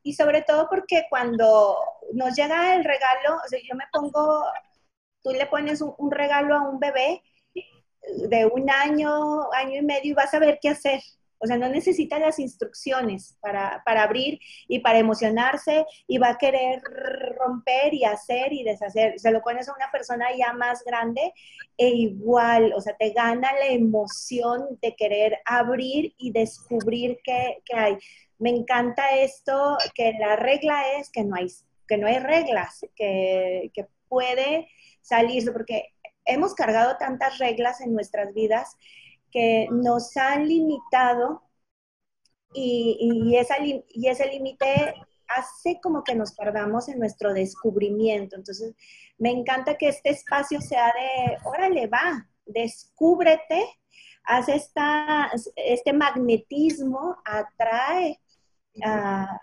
Y 0.02 0.14
sobre 0.14 0.42
todo 0.44 0.68
porque 0.70 1.04
cuando 1.10 1.78
nos 2.14 2.34
llega 2.36 2.76
el 2.76 2.86
regalo, 2.86 3.36
o 3.44 3.48
sea, 3.48 3.60
yo 3.60 3.76
me 3.76 3.84
pongo, 3.92 4.46
tú 5.22 5.32
le 5.32 5.46
pones 5.48 5.82
un 5.82 6.10
regalo 6.10 6.56
a 6.56 6.62
un 6.62 6.80
bebé 6.80 7.22
de 8.30 8.46
un 8.46 8.70
año, 8.70 9.52
año 9.52 9.80
y 9.80 9.82
medio 9.82 10.12
y 10.12 10.14
vas 10.14 10.34
a 10.34 10.40
ver 10.40 10.58
qué 10.62 10.70
hacer. 10.70 11.02
O 11.40 11.48
sea, 11.48 11.58
no 11.58 11.70
necesita 11.70 12.20
las 12.20 12.38
instrucciones 12.38 13.38
para, 13.40 13.82
abrir 13.86 14.40
y 14.68 14.80
para 14.80 15.00
emocionarse 15.00 15.86
y 16.08 16.18
va 16.18 16.32
a 16.32 16.38
querer 16.38 16.82
romper 16.82 17.94
y 17.94 18.04
hacer 18.04 18.52
y 18.52 18.64
deshacer. 18.64 19.20
Se 19.20 19.32
lo 19.32 19.42
pones 19.42 19.70
a 19.70 19.74
una 19.74 19.90
persona 19.92 20.28
ya 20.38 20.54
más 20.54 20.84
grande 20.84 21.34
e 21.78 21.88
igual, 21.88 22.74
o 22.76 22.82
sea, 22.82 22.96
te 22.98 23.12
gana 23.12 23.52
la 23.54 23.68
emoción 23.68 24.78
de 24.82 24.96
querer 24.96 25.40
abrir 25.46 26.14
y 26.18 26.32
descubrir 26.32 27.20
qué, 27.24 27.62
hay. 27.74 27.98
Me 28.38 28.50
encanta 28.50 29.18
esto, 29.18 29.78
que 29.94 30.14
la 30.20 30.36
regla 30.36 30.94
es 30.98 31.10
que 31.10 31.24
no 31.24 31.36
hay, 31.36 31.48
que 31.88 31.98
no 31.98 32.08
hay 32.08 32.20
reglas, 32.20 32.86
que, 32.96 33.72
que 33.74 33.88
puede 34.10 34.68
salirse, 35.02 35.52
porque 35.52 35.94
hemos 36.26 36.54
cargado 36.54 36.98
tantas 36.98 37.38
reglas 37.38 37.82
en 37.82 37.94
nuestras 37.94 38.34
vidas 38.34 38.78
que 39.32 39.68
nos 39.72 40.16
han 40.18 40.48
limitado 40.48 41.44
y, 42.54 42.98
y, 43.00 43.36
y 43.90 44.08
ese 44.08 44.28
límite 44.28 44.96
hace 45.28 45.80
como 45.82 46.04
que 46.04 46.16
nos 46.16 46.34
perdamos 46.34 46.90
en 46.90 47.00
nuestro 47.00 47.34
descubrimiento. 47.34 48.36
Entonces, 48.36 48.76
me 49.18 49.32
encanta 49.32 49.78
que 49.78 49.90
este 49.90 50.10
espacio 50.10 50.60
sea 50.62 50.88
de, 50.88 51.38
órale, 51.44 51.88
va, 51.88 52.28
descúbrete, 52.46 53.64
haz 54.24 54.50
esta, 54.50 55.32
este 55.56 55.94
magnetismo, 55.94 57.18
atrae 57.26 58.20
a, 58.84 59.40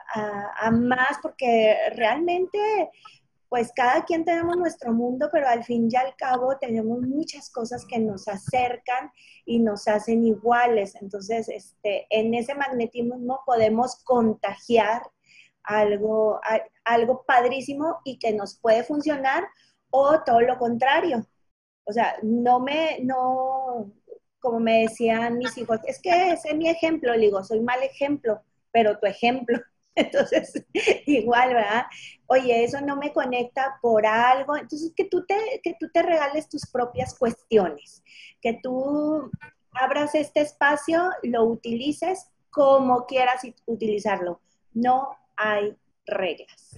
a, 0.60 0.70
más, 0.70 1.18
porque 1.22 1.76
realmente 1.94 2.90
pues 3.48 3.70
cada 3.74 4.04
quien 4.04 4.24
tenemos 4.24 4.56
nuestro 4.56 4.92
mundo, 4.92 5.28
pero 5.30 5.48
al 5.48 5.64
fin 5.64 5.88
y 5.90 5.96
al 5.96 6.14
cabo 6.16 6.56
tenemos 6.58 7.00
muchas 7.00 7.50
cosas 7.50 7.84
que 7.86 7.98
nos 7.98 8.26
acercan 8.28 9.10
y 9.44 9.60
nos 9.60 9.86
hacen 9.86 10.24
iguales. 10.24 10.96
Entonces, 11.00 11.48
este, 11.48 12.06
en 12.10 12.34
ese 12.34 12.54
magnetismo 12.54 13.40
podemos 13.46 14.02
contagiar 14.04 15.02
algo, 15.62 16.40
algo 16.84 17.24
padrísimo 17.26 18.00
y 18.04 18.18
que 18.18 18.32
nos 18.32 18.58
puede 18.58 18.82
funcionar 18.82 19.46
o 19.90 20.22
todo 20.24 20.40
lo 20.40 20.58
contrario. 20.58 21.26
O 21.84 21.92
sea, 21.92 22.16
no 22.22 22.58
me, 22.60 22.98
no, 23.02 23.92
como 24.40 24.58
me 24.58 24.82
decían 24.82 25.38
mis 25.38 25.56
hijos, 25.56 25.78
es 25.86 26.00
que 26.00 26.32
ese 26.32 26.50
es 26.50 26.56
mi 26.56 26.68
ejemplo, 26.68 27.12
le 27.14 27.26
digo, 27.26 27.44
soy 27.44 27.60
mal 27.60 27.82
ejemplo, 27.82 28.42
pero 28.72 28.98
tu 28.98 29.06
ejemplo 29.06 29.60
Entonces, 29.96 30.64
igual, 31.06 31.54
¿verdad? 31.54 31.86
Oye, 32.26 32.64
eso 32.64 32.80
no 32.80 32.96
me 32.96 33.12
conecta 33.12 33.78
por 33.80 34.06
algo. 34.06 34.56
Entonces, 34.56 34.92
que 34.94 35.06
tú 35.06 35.24
te, 35.26 35.60
que 35.62 35.74
tú 35.80 35.88
te 35.92 36.02
regales 36.02 36.48
tus 36.48 36.66
propias 36.70 37.18
cuestiones, 37.18 38.04
que 38.40 38.60
tú 38.62 39.30
abras 39.72 40.14
este 40.14 40.40
espacio, 40.40 41.10
lo 41.22 41.44
utilices 41.44 42.28
como 42.50 43.06
quieras 43.06 43.42
utilizarlo. 43.66 44.40
No 44.72 45.16
hay 45.36 45.76
reglas. 46.06 46.74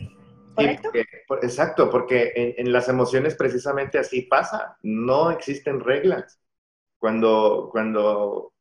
¿Correcto? 0.54 0.90
exacto, 1.42 1.88
porque 1.88 2.32
en, 2.34 2.66
en, 2.66 2.72
las 2.72 2.88
emociones 2.88 3.36
precisamente 3.36 3.98
así 3.98 4.22
pasa. 4.22 4.76
No 4.82 5.30
existen 5.30 5.78
reglas. 5.78 6.40
Cuando, 6.98 7.68
cuando 7.70 8.52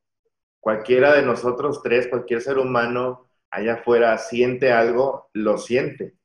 cualquiera 0.60 1.16
de 1.16 1.24
nosotros 1.24 1.82
tres, 1.82 2.08
cualquier 2.08 2.42
ser 2.42 2.60
humano, 2.60 3.27
allá 3.52 3.76
afuera 3.76 4.18
siente 4.18 4.72
algo, 4.72 5.30
lo 5.34 5.58
siente. 5.58 6.16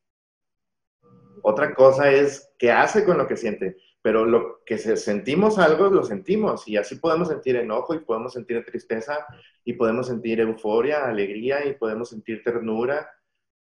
Otra 1.43 1.75
cosa 1.75 2.11
es 2.11 2.53
qué 2.59 2.71
hace 2.71 3.05
con 3.05 3.19
lo 3.19 3.27
que 3.27 3.37
siente, 3.37 3.77
pero 4.01 4.25
lo 4.25 4.63
que 4.65 4.79
sentimos 4.79 5.59
algo, 5.59 5.89
lo 5.89 6.05
sentimos 6.05 6.67
y 6.69 6.77
así 6.77 6.97
podemos 6.97 7.29
sentir 7.29 7.57
enojo 7.57 7.95
y 7.95 8.01
podemos 8.01 8.33
sentir 8.33 8.65
tristeza 8.65 9.27
y 9.65 9.75
podemos 9.75 10.07
sentir 10.07 10.41
euforia, 10.41 11.05
alegría 11.05 11.65
y 11.67 11.75
podemos 11.75 12.11
sentir 12.11 12.43
ternura 12.43 13.11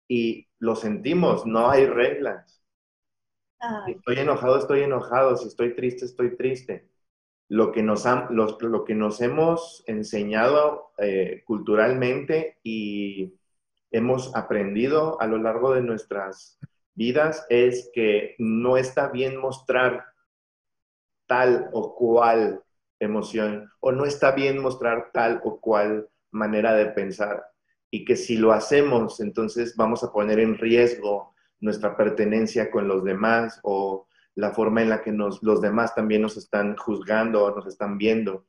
y 0.08 0.48
lo 0.58 0.76
sentimos, 0.76 1.46
no 1.46 1.70
hay 1.70 1.86
reglas. 1.86 2.62
Si 3.86 3.92
estoy 3.92 4.18
enojado, 4.18 4.58
estoy 4.58 4.82
enojado, 4.82 5.36
si 5.36 5.46
estoy 5.46 5.74
triste, 5.74 6.04
estoy 6.04 6.36
triste. 6.36 6.88
Lo 7.48 7.70
que 7.70 7.82
nos, 7.82 8.04
lo 8.30 8.84
que 8.84 8.94
nos 8.94 9.20
hemos 9.20 9.84
enseñado 9.86 10.92
eh, 10.98 11.42
culturalmente 11.46 12.58
y 12.64 13.34
hemos 13.92 14.34
aprendido 14.34 15.20
a 15.20 15.26
lo 15.26 15.38
largo 15.38 15.74
de 15.74 15.82
nuestras 15.82 16.58
vidas 16.94 17.46
es 17.48 17.90
que 17.94 18.34
no 18.38 18.76
está 18.76 19.08
bien 19.08 19.36
mostrar 19.36 20.04
tal 21.26 21.70
o 21.72 21.94
cual 21.94 22.62
emoción 22.98 23.70
o 23.80 23.92
no 23.92 24.04
está 24.04 24.32
bien 24.32 24.60
mostrar 24.60 25.10
tal 25.12 25.40
o 25.44 25.60
cual 25.60 26.08
manera 26.30 26.74
de 26.74 26.86
pensar 26.86 27.44
y 27.90 28.04
que 28.04 28.16
si 28.16 28.36
lo 28.36 28.52
hacemos 28.52 29.20
entonces 29.20 29.76
vamos 29.76 30.02
a 30.02 30.12
poner 30.12 30.40
en 30.40 30.58
riesgo 30.58 31.34
nuestra 31.60 31.96
pertenencia 31.96 32.70
con 32.70 32.88
los 32.88 33.04
demás 33.04 33.60
o 33.62 34.08
la 34.34 34.50
forma 34.50 34.82
en 34.82 34.90
la 34.90 35.02
que 35.02 35.12
nos, 35.12 35.42
los 35.42 35.60
demás 35.60 35.94
también 35.94 36.22
nos 36.22 36.36
están 36.36 36.76
juzgando 36.76 37.44
o 37.44 37.54
nos 37.54 37.66
están 37.66 37.98
viendo. 37.98 38.46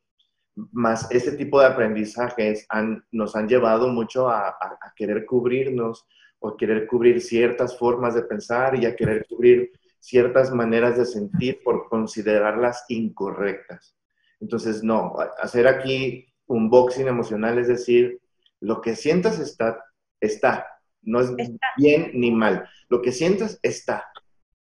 Más 0.72 1.10
este 1.12 1.32
tipo 1.34 1.60
de 1.60 1.68
aprendizajes 1.68 2.68
nos 3.12 3.36
han 3.36 3.48
llevado 3.48 3.88
mucho 3.88 4.30
a, 4.30 4.50
a 4.50 4.94
querer 4.96 5.26
cubrirnos 5.26 6.06
o 6.40 6.56
querer 6.58 6.86
cubrir 6.88 7.22
ciertas 7.22 7.78
formas 7.78 8.14
de 8.14 8.24
pensar 8.24 8.76
y 8.76 8.86
a 8.86 8.96
querer 8.96 9.26
cubrir 9.28 9.72
ciertas 10.00 10.54
maneras 10.54 10.98
de 10.98 11.06
sentir 11.06 11.62
por 11.64 11.88
considerarlas 11.88 12.84
incorrectas. 12.90 13.96
Entonces, 14.42 14.84
no, 14.84 15.16
hacer 15.42 15.68
aquí 15.68 16.28
un 16.48 16.70
boxing 16.70 17.08
emocional 17.08 17.58
es 17.58 17.70
decir, 17.70 18.20
lo 18.60 18.82
que 18.82 18.96
sientas 18.96 19.40
está, 19.40 19.82
está, 20.20 20.68
no 21.02 21.22
es 21.22 21.32
bien 21.78 22.12
ni 22.14 22.32
mal. 22.32 22.68
Lo 22.90 23.02
que 23.02 23.12
sientas 23.12 23.60
está. 23.62 24.06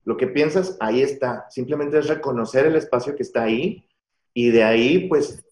Lo 0.04 0.18
que 0.18 0.28
piensas, 0.28 0.78
ahí 0.80 1.02
está. 1.02 1.46
Simplemente 1.50 2.00
es 2.00 2.08
reconocer 2.08 2.66
el 2.66 2.76
espacio 2.76 3.16
que 3.16 3.24
está 3.24 3.44
ahí 3.44 3.88
y 4.34 4.50
de 4.50 4.64
ahí, 4.64 5.08
pues, 5.08 5.46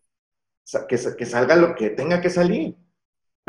que, 0.87 1.25
salga 1.25 1.55
lo 1.55 1.75
que 1.75 1.89
tenga 1.89 2.21
que 2.21 2.29
salir 2.29 2.75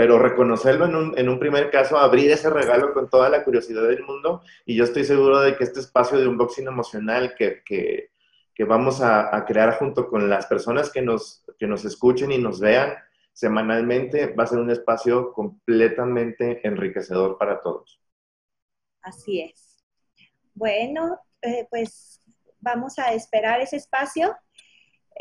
pero 0.00 0.18
reconocerlo 0.18 0.86
en 0.86 0.94
un, 0.94 1.18
en 1.18 1.28
un, 1.28 1.38
primer 1.38 1.70
caso, 1.70 1.98
abrir 1.98 2.30
ese 2.30 2.48
regalo 2.48 2.94
con 2.94 3.10
toda 3.10 3.28
la 3.28 3.44
curiosidad 3.44 3.82
del 3.86 4.02
mundo 4.02 4.40
y 4.64 4.74
yo 4.74 4.84
estoy 4.84 5.04
seguro 5.04 5.40
de 5.40 5.56
que 5.56 5.64
este 5.64 5.80
espacio 5.80 6.18
de 6.18 6.26
unboxing 6.26 6.66
emocional 6.66 7.34
que, 7.36 8.08
vamos 8.66 9.02
a, 9.02 9.44
crear 9.46 9.78
junto 9.78 10.08
con 10.08 10.30
las 10.30 10.46
personas 10.46 10.90
que 10.90 11.02
nos, 11.02 11.44
que 11.58 11.66
escuchen 11.66 12.32
y 12.32 12.38
nos 12.38 12.60
vean 12.60 12.94
semanalmente 13.34 14.28
va 14.28 14.44
a 14.44 14.46
ser 14.46 14.58
un 14.58 14.70
espacio 14.70 15.34
completamente 15.34 16.66
enriquecedor 16.66 17.36
para 17.36 17.60
todos. 17.60 18.00
Así 19.02 19.42
es. 19.42 19.84
Bueno, 20.54 21.20
eh, 21.42 21.66
pues 21.70 22.22
vamos 22.58 22.98
a 22.98 23.12
esperar 23.12 23.60
ese 23.60 23.76
espacio 23.76 24.34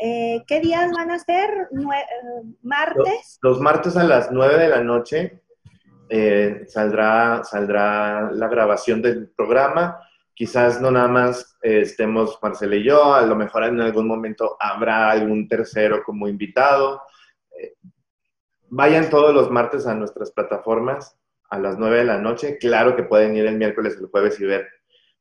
eh, 0.02 0.42
¿Qué 0.46 0.60
días 0.60 0.90
van 0.92 1.10
a 1.10 1.18
ser? 1.18 1.50
Eh, 1.50 2.54
¿Martes? 2.62 3.38
Los, 3.42 3.60
martes 3.60 3.96
a 3.98 4.04
las 4.04 4.32
9 4.32 4.56
de 4.56 4.68
la 4.68 4.82
noche 4.82 5.42
eh, 6.08 6.64
saldrá, 6.66 7.44
saldrá 7.44 8.30
la 8.32 8.48
grabación 8.48 9.02
del 9.02 9.28
programa. 9.28 10.00
Quizás 10.34 10.80
no 10.80 10.90
nada 10.90 11.08
más 11.08 11.58
estemos 11.60 12.38
Marcela 12.42 12.76
y 12.76 12.84
yo, 12.84 13.12
a 13.14 13.26
lo 13.26 13.36
mejor 13.36 13.64
en 13.64 13.78
algún 13.80 14.08
momento 14.08 14.56
habrá 14.58 15.10
algún 15.10 15.46
tercero 15.46 16.02
como 16.02 16.28
invitado. 16.28 17.02
vayan 18.70 19.10
todos 19.10 19.34
los 19.34 19.50
martes 19.50 19.86
a 19.86 19.94
nuestras 19.94 20.30
plataformas 20.30 21.14
a 21.50 21.58
las 21.58 21.76
9 21.76 21.98
de 21.98 22.04
la 22.04 22.18
noche. 22.18 22.56
Claro 22.56 22.96
que 22.96 23.02
pueden 23.02 23.36
ir 23.36 23.44
el 23.44 23.58
miércoles, 23.58 23.98
el 24.00 24.06
jueves 24.06 24.40
y 24.40 24.46
ver, 24.46 24.66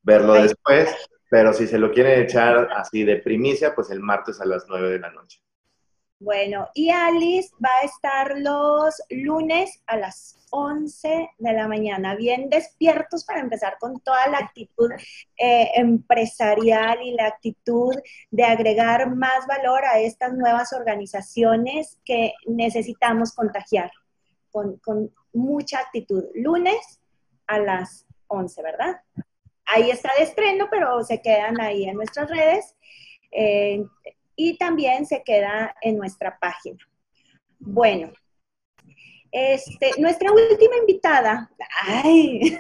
verlo 0.04 0.36
después. 0.36 0.96
Pero 1.30 1.54
si 1.54 1.68
se 1.68 1.78
lo 1.78 1.92
quieren 1.92 2.22
echar 2.22 2.70
así 2.76 3.04
de 3.04 3.18
primicia, 3.18 3.76
pues 3.76 3.92
el 3.92 4.00
martes 4.00 4.42
a 4.42 4.46
las 4.46 4.66
9 4.68 4.90
de 4.90 5.00
la 5.00 5.12
noche. 5.12 5.40
Bueno, 6.22 6.68
y 6.74 6.90
Alice 6.90 7.50
va 7.64 7.70
a 7.82 7.86
estar 7.86 8.38
los 8.40 9.02
lunes 9.10 9.82
a 9.88 9.96
las 9.96 10.38
11 10.50 11.30
de 11.38 11.54
la 11.54 11.66
mañana, 11.70 12.14
bien 12.16 12.50
despiertos 12.50 13.24
para 13.24 13.40
empezar 13.40 13.78
con 13.80 14.02
toda 14.02 14.28
la 14.28 14.40
actitud 14.40 14.92
eh, 15.38 15.70
empresarial 15.76 17.02
y 17.04 17.14
la 17.14 17.28
actitud 17.28 17.96
de 18.32 18.44
agregar 18.44 19.16
más 19.16 19.48
valor 19.48 19.86
a 19.86 20.00
estas 20.00 20.34
nuevas 20.34 20.74
organizaciones 20.74 21.98
que 22.04 22.34
necesitamos 22.48 23.34
contagiar 23.34 23.90
con, 24.52 24.82
mucha 25.32 25.80
actitud. 25.80 26.26
Lunes 26.34 27.00
a 27.48 27.60
las 27.60 28.06
11, 28.28 28.62
¿verdad? 28.64 29.02
Ahí 29.70 29.92
está 29.92 30.12
de 30.18 30.24
estreno, 30.24 30.68
pero 30.70 31.04
se 31.04 31.22
quedan 31.22 31.60
ahí 31.62 31.86
en 31.86 31.96
nuestras 31.96 32.30
redes 32.30 32.76
eh, 33.32 33.84
y 34.36 34.58
también 34.58 35.06
se 35.06 35.24
queda 35.24 35.74
en 35.82 35.98
nuestra 35.98 36.38
página. 36.40 36.78
Bueno, 37.60 38.12
este, 39.32 39.92
nuestra 40.00 40.32
última 40.32 40.78
invitada, 40.78 41.52
ay, 41.84 42.40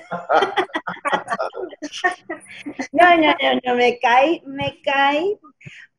no, 2.91 3.17
no, 3.17 3.27
no, 3.27 3.59
no, 3.65 3.75
me 3.75 3.97
cae, 3.97 4.43
me 4.45 4.79
cae, 4.83 5.39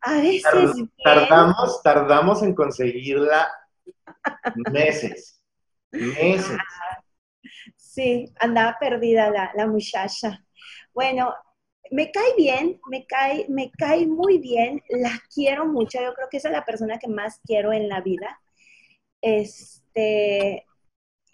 a 0.01 0.13
veces. 0.15 0.71
Tardamos, 1.03 1.83
tardamos 1.83 2.43
en 2.43 2.55
conseguirla 2.55 3.49
meses, 4.71 5.43
meses. 5.91 6.59
Sí, 7.77 8.33
andaba 8.39 8.77
perdida 8.79 9.31
la, 9.31 9.51
la 9.57 9.67
muchacha. 9.67 10.45
Bueno, 10.95 11.35
me 11.91 12.11
cae 12.11 12.35
bien, 12.37 12.81
me 12.89 13.07
cae, 13.07 13.47
me 13.49 13.71
cae 13.73 14.07
muy 14.07 14.39
bien, 14.39 14.83
la 14.89 15.21
quiero 15.35 15.67
mucho, 15.67 16.01
yo 16.01 16.15
creo 16.15 16.29
que 16.31 16.37
esa 16.39 16.49
es 16.49 16.53
la 16.53 16.65
persona 16.65 16.99
que 16.99 17.09
más 17.09 17.41
quiero 17.45 17.73
en 17.73 17.89
la 17.89 18.01
vida. 18.01 18.41
Este, 19.23 20.67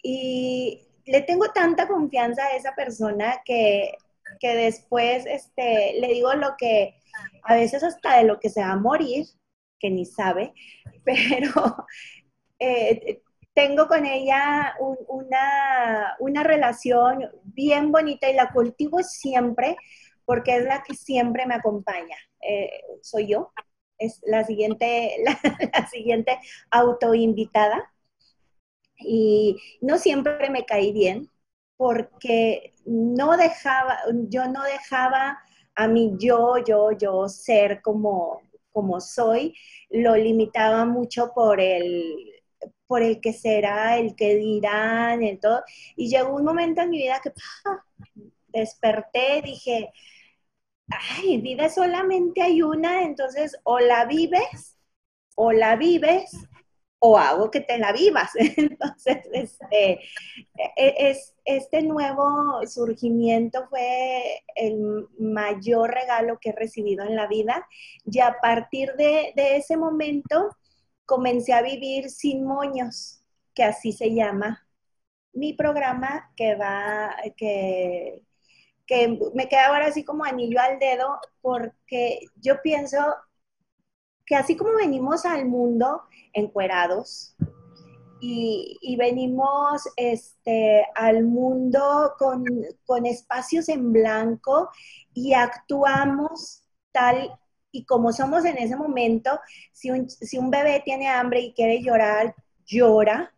y 0.03 0.87
le 1.05 1.21
tengo 1.21 1.51
tanta 1.51 1.87
confianza 1.87 2.45
a 2.45 2.55
esa 2.55 2.75
persona 2.75 3.41
que, 3.45 3.97
que 4.39 4.55
después 4.55 5.25
este, 5.25 5.99
le 5.99 6.07
digo 6.09 6.33
lo 6.33 6.55
que, 6.57 6.95
a 7.43 7.55
veces 7.55 7.83
hasta 7.83 8.17
de 8.17 8.25
lo 8.25 8.39
que 8.39 8.49
se 8.49 8.61
va 8.61 8.71
a 8.71 8.77
morir, 8.77 9.25
que 9.79 9.89
ni 9.89 10.05
sabe, 10.05 10.53
pero 11.05 11.87
eh, 12.59 13.21
tengo 13.57 13.87
con 13.87 14.05
ella 14.05 14.75
una, 15.07 16.15
una 16.19 16.43
relación 16.43 17.27
bien 17.43 17.91
bonita 17.91 18.29
y 18.29 18.35
la 18.35 18.51
cultivo 18.51 19.01
siempre 19.01 19.75
porque 20.25 20.57
es 20.57 20.65
la 20.65 20.83
que 20.83 20.93
siempre 20.93 21.47
me 21.47 21.55
acompaña. 21.55 22.17
Eh, 22.39 22.69
soy 23.01 23.29
yo, 23.29 23.51
es 23.97 24.21
la 24.27 24.43
siguiente, 24.43 25.15
la, 25.73 25.87
siguiente 25.87 26.37
autoinvitada. 26.69 27.91
Y 28.99 29.57
no 29.81 29.97
siempre 29.97 30.51
me 30.51 30.63
caí 30.63 30.93
bien 30.93 31.27
porque 31.77 32.75
no 32.85 33.37
dejaba, 33.37 33.97
yo 34.29 34.47
no 34.47 34.61
dejaba 34.61 35.39
a 35.73 35.87
mí 35.87 36.13
yo, 36.19 36.57
yo, 36.63 36.91
yo 36.91 37.27
ser 37.27 37.81
como, 37.81 38.39
como 38.71 39.01
soy, 39.01 39.55
lo 39.89 40.15
limitaba 40.15 40.85
mucho 40.85 41.31
por 41.33 41.59
el, 41.59 42.36
por 42.87 43.03
el 43.03 43.21
que 43.21 43.33
será, 43.33 43.97
el 43.97 44.15
que 44.15 44.35
dirán, 44.35 45.23
el 45.23 45.39
todo. 45.39 45.61
Y 45.95 46.09
llegó 46.09 46.35
un 46.35 46.45
momento 46.45 46.81
en 46.81 46.89
mi 46.89 46.97
vida 46.97 47.21
que 47.21 47.31
desperté, 48.47 49.41
dije, 49.43 49.91
ay, 50.89 51.39
vida 51.41 51.69
solamente 51.69 52.41
hay 52.41 52.61
una, 52.61 53.03
entonces 53.03 53.57
o 53.63 53.79
la 53.79 54.05
vives, 54.05 54.77
o 55.35 55.51
la 55.51 55.75
vives, 55.75 56.31
o 56.99 57.17
hago 57.17 57.51
que 57.51 57.61
te 57.61 57.77
la 57.77 57.91
vivas. 57.91 58.31
Entonces, 58.57 59.17
este, 59.31 59.99
e, 60.75 61.09
es, 61.09 61.35
este 61.45 61.81
nuevo 61.83 62.65
surgimiento 62.65 63.67
fue 63.69 64.41
el 64.55 65.07
mayor 65.19 65.91
regalo 65.93 66.39
que 66.39 66.49
he 66.49 66.53
recibido 66.53 67.05
en 67.05 67.15
la 67.15 67.27
vida 67.27 67.67
y 68.05 68.19
a 68.19 68.37
partir 68.41 68.93
de, 68.93 69.33
de 69.35 69.57
ese 69.57 69.77
momento 69.77 70.49
comencé 71.07 71.53
a 71.53 71.63
vivir 71.63 72.11
sin 72.11 72.45
moños, 72.45 73.23
que 73.55 73.63
así 73.63 73.91
se 73.91 74.13
llama 74.13 74.67
mi 75.33 75.53
programa 75.53 76.31
que 76.35 76.55
va, 76.55 77.15
que, 77.35 78.21
que 78.85 79.19
me 79.33 79.47
queda 79.47 79.67
ahora 79.67 79.87
así 79.87 80.03
como 80.03 80.25
anillo 80.25 80.59
al 80.59 80.77
dedo, 80.77 81.19
porque 81.41 82.19
yo 82.35 82.61
pienso 82.61 82.99
que 84.25 84.35
así 84.35 84.57
como 84.57 84.75
venimos 84.75 85.25
al 85.25 85.45
mundo 85.45 86.03
encuerados, 86.33 87.35
y, 88.19 88.77
y, 88.81 88.95
venimos 88.95 89.87
este, 89.95 90.87
al 90.95 91.23
mundo 91.23 92.15
con, 92.17 92.43
con, 92.83 93.05
espacios 93.05 93.69
en 93.69 93.93
blanco 93.93 94.71
y 95.13 95.33
actuamos 95.33 96.63
tal 96.91 97.31
y 97.77 97.85
como 97.85 98.11
somos 98.11 98.43
en 98.43 98.57
ese 98.57 98.75
momento, 98.75 99.39
si 99.71 99.91
un, 99.91 100.09
si 100.09 100.39
un 100.39 100.49
bebé 100.49 100.81
tiene 100.83 101.07
hambre 101.07 101.41
y 101.41 101.53
quiere 101.53 101.83
llorar, 101.83 102.33
llora. 102.65 103.31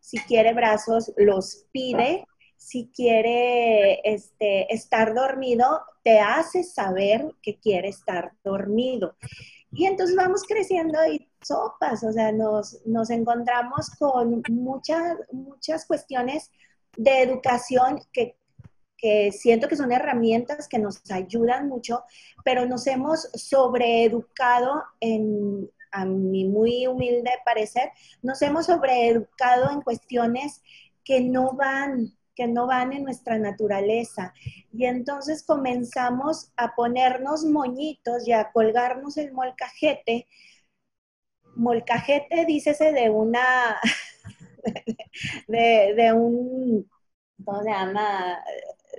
Si 0.00 0.18
quiere 0.20 0.54
brazos, 0.54 1.12
los 1.18 1.66
pide. 1.72 2.24
Si 2.56 2.90
quiere 2.94 4.00
este, 4.02 4.72
estar 4.72 5.12
dormido, 5.12 5.82
te 6.02 6.20
hace 6.20 6.64
saber 6.64 7.34
que 7.42 7.58
quiere 7.58 7.88
estar 7.88 8.32
dormido. 8.42 9.14
Y 9.72 9.84
entonces 9.84 10.16
vamos 10.16 10.44
creciendo 10.48 10.98
y 11.06 11.30
sopas, 11.42 12.02
o 12.04 12.12
sea, 12.12 12.32
nos, 12.32 12.80
nos 12.86 13.10
encontramos 13.10 13.90
con 13.98 14.42
muchas, 14.48 15.18
muchas 15.32 15.84
cuestiones 15.84 16.50
de 16.96 17.20
educación 17.20 18.00
que 18.10 18.38
que 19.02 19.32
siento 19.32 19.68
que 19.68 19.76
son 19.76 19.92
herramientas 19.92 20.68
que 20.68 20.78
nos 20.80 21.02
ayudan 21.10 21.68
mucho, 21.68 22.04
pero 22.44 22.66
nos 22.66 22.86
hemos 22.86 23.28
sobreeducado 23.34 24.84
en, 25.00 25.70
a 25.92 26.06
mi 26.06 26.46
muy 26.46 26.86
humilde 26.86 27.30
parecer, 27.44 27.90
nos 28.22 28.42
hemos 28.42 28.66
sobreeducado 28.66 29.70
en 29.72 29.82
cuestiones 29.82 30.62
que 31.04 31.20
no 31.20 31.52
van, 31.54 32.16
que 32.36 32.46
no 32.46 32.66
van 32.68 32.92
en 32.92 33.04
nuestra 33.04 33.38
naturaleza. 33.38 34.34
Y 34.72 34.86
entonces 34.86 35.42
comenzamos 35.44 36.52
a 36.56 36.74
ponernos 36.76 37.44
moñitos 37.44 38.26
y 38.28 38.32
a 38.32 38.52
colgarnos 38.52 39.16
el 39.18 39.32
molcajete. 39.32 40.28
Molcajete, 41.56 42.44
dícese 42.46 42.92
de 42.92 43.08
una, 43.10 43.78
de, 45.48 45.94
de 45.96 46.12
un, 46.12 46.88
¿cómo 47.44 47.62
se 47.62 47.70
llama? 47.70 48.38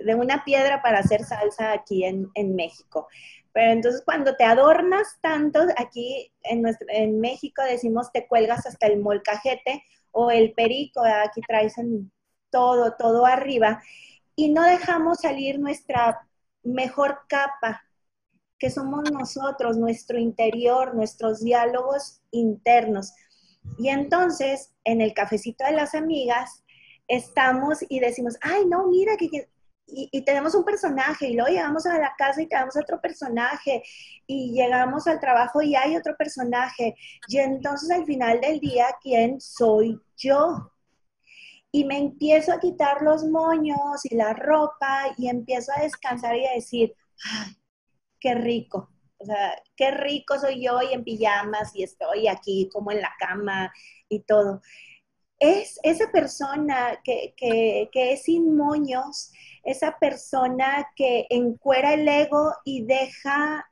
De 0.00 0.14
una 0.14 0.44
piedra 0.44 0.82
para 0.82 0.98
hacer 0.98 1.24
salsa 1.24 1.72
aquí 1.72 2.04
en, 2.04 2.54
México. 2.54 3.08
Pero 3.52 3.72
entonces 3.72 4.02
cuando 4.04 4.36
te 4.36 4.44
adornas 4.44 5.18
tanto, 5.20 5.60
aquí 5.76 6.32
en, 6.42 6.62
nuestro, 6.62 6.86
en 6.90 7.20
México 7.20 7.62
decimos 7.62 8.10
te 8.12 8.26
cuelgas 8.26 8.66
hasta 8.66 8.86
el 8.86 9.00
molcajete 9.00 9.84
o 10.10 10.30
el 10.30 10.52
perico, 10.52 11.02
aquí 11.04 11.40
traes 11.46 11.74
todo, 12.50 12.94
todo 12.96 13.26
arriba, 13.26 13.82
y 14.36 14.50
no 14.50 14.62
dejamos 14.62 15.18
salir 15.18 15.58
nuestra 15.58 16.26
mejor 16.62 17.20
capa, 17.28 17.82
que 18.58 18.70
somos 18.70 19.10
nosotros, 19.10 19.76
nuestro 19.76 20.18
interior, 20.18 20.94
nuestros 20.94 21.42
diálogos 21.42 22.20
internos. 22.30 23.12
Y 23.78 23.88
entonces, 23.88 24.72
en 24.84 25.00
el 25.00 25.12
cafecito 25.14 25.64
de 25.64 25.72
las 25.72 25.94
amigas, 25.94 26.64
estamos 27.08 27.84
y 27.88 28.00
decimos, 28.00 28.36
ay, 28.40 28.66
no, 28.66 28.86
mira, 28.86 29.16
que, 29.16 29.48
y, 29.94 30.24
tenemos 30.24 30.54
un 30.54 30.64
personaje 30.64 31.28
y 31.28 31.34
luego 31.34 31.50
llegamos 31.50 31.86
a 31.86 31.98
la 31.98 32.14
casa 32.16 32.42
y 32.42 32.48
tenemos 32.48 32.76
otro 32.76 33.00
personaje 33.00 33.82
y 34.26 34.52
llegamos 34.52 35.06
al 35.06 35.20
trabajo 35.20 35.62
y 35.62 35.74
hay 35.74 35.96
otro 35.96 36.16
personaje. 36.16 36.94
Y 37.28 37.38
entonces 37.38 37.90
al 37.90 38.04
final 38.04 38.40
del 38.40 38.60
día, 38.60 38.86
¿quién 39.00 39.40
soy 39.40 40.00
yo? 40.16 40.72
Y 41.70 41.84
me 41.84 41.98
empiezo 41.98 42.52
a 42.52 42.60
quitar 42.60 43.02
los 43.02 43.24
moños 43.24 44.04
y 44.04 44.14
la 44.14 44.32
ropa 44.32 45.14
y 45.16 45.28
empiezo 45.28 45.72
a 45.76 45.82
descansar 45.82 46.36
y 46.36 46.46
a 46.46 46.52
decir, 46.52 46.94
ay, 47.24 47.56
qué 48.20 48.34
rico. 48.34 48.90
O 49.18 49.24
sea, 49.24 49.62
qué 49.76 49.90
rico 49.90 50.38
soy 50.38 50.62
yo 50.62 50.80
y 50.82 50.92
en 50.92 51.04
pijamas 51.04 51.74
y 51.74 51.82
estoy 51.82 52.28
aquí 52.28 52.68
como 52.72 52.92
en 52.92 53.00
la 53.00 53.12
cama 53.18 53.72
y 54.08 54.20
todo. 54.20 54.60
Es 55.38 55.80
esa 55.82 56.10
persona 56.12 57.00
que, 57.02 57.34
que, 57.36 57.88
que 57.92 58.12
es 58.12 58.22
sin 58.24 58.56
moños, 58.56 59.32
esa 59.64 59.98
persona 59.98 60.88
que 60.96 61.26
encuera 61.30 61.94
el 61.94 62.08
ego 62.08 62.52
y 62.64 62.84
deja 62.84 63.68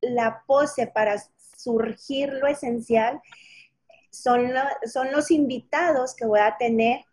la 0.00 0.42
pose 0.46 0.86
para 0.86 1.16
surgir 1.56 2.32
lo 2.32 2.46
esencial, 2.46 3.20
son, 4.10 4.52
son 4.90 5.12
los 5.12 5.30
invitados 5.30 6.14
que 6.14 6.26
voy 6.26 6.40
a 6.40 6.56
tener 6.56 7.04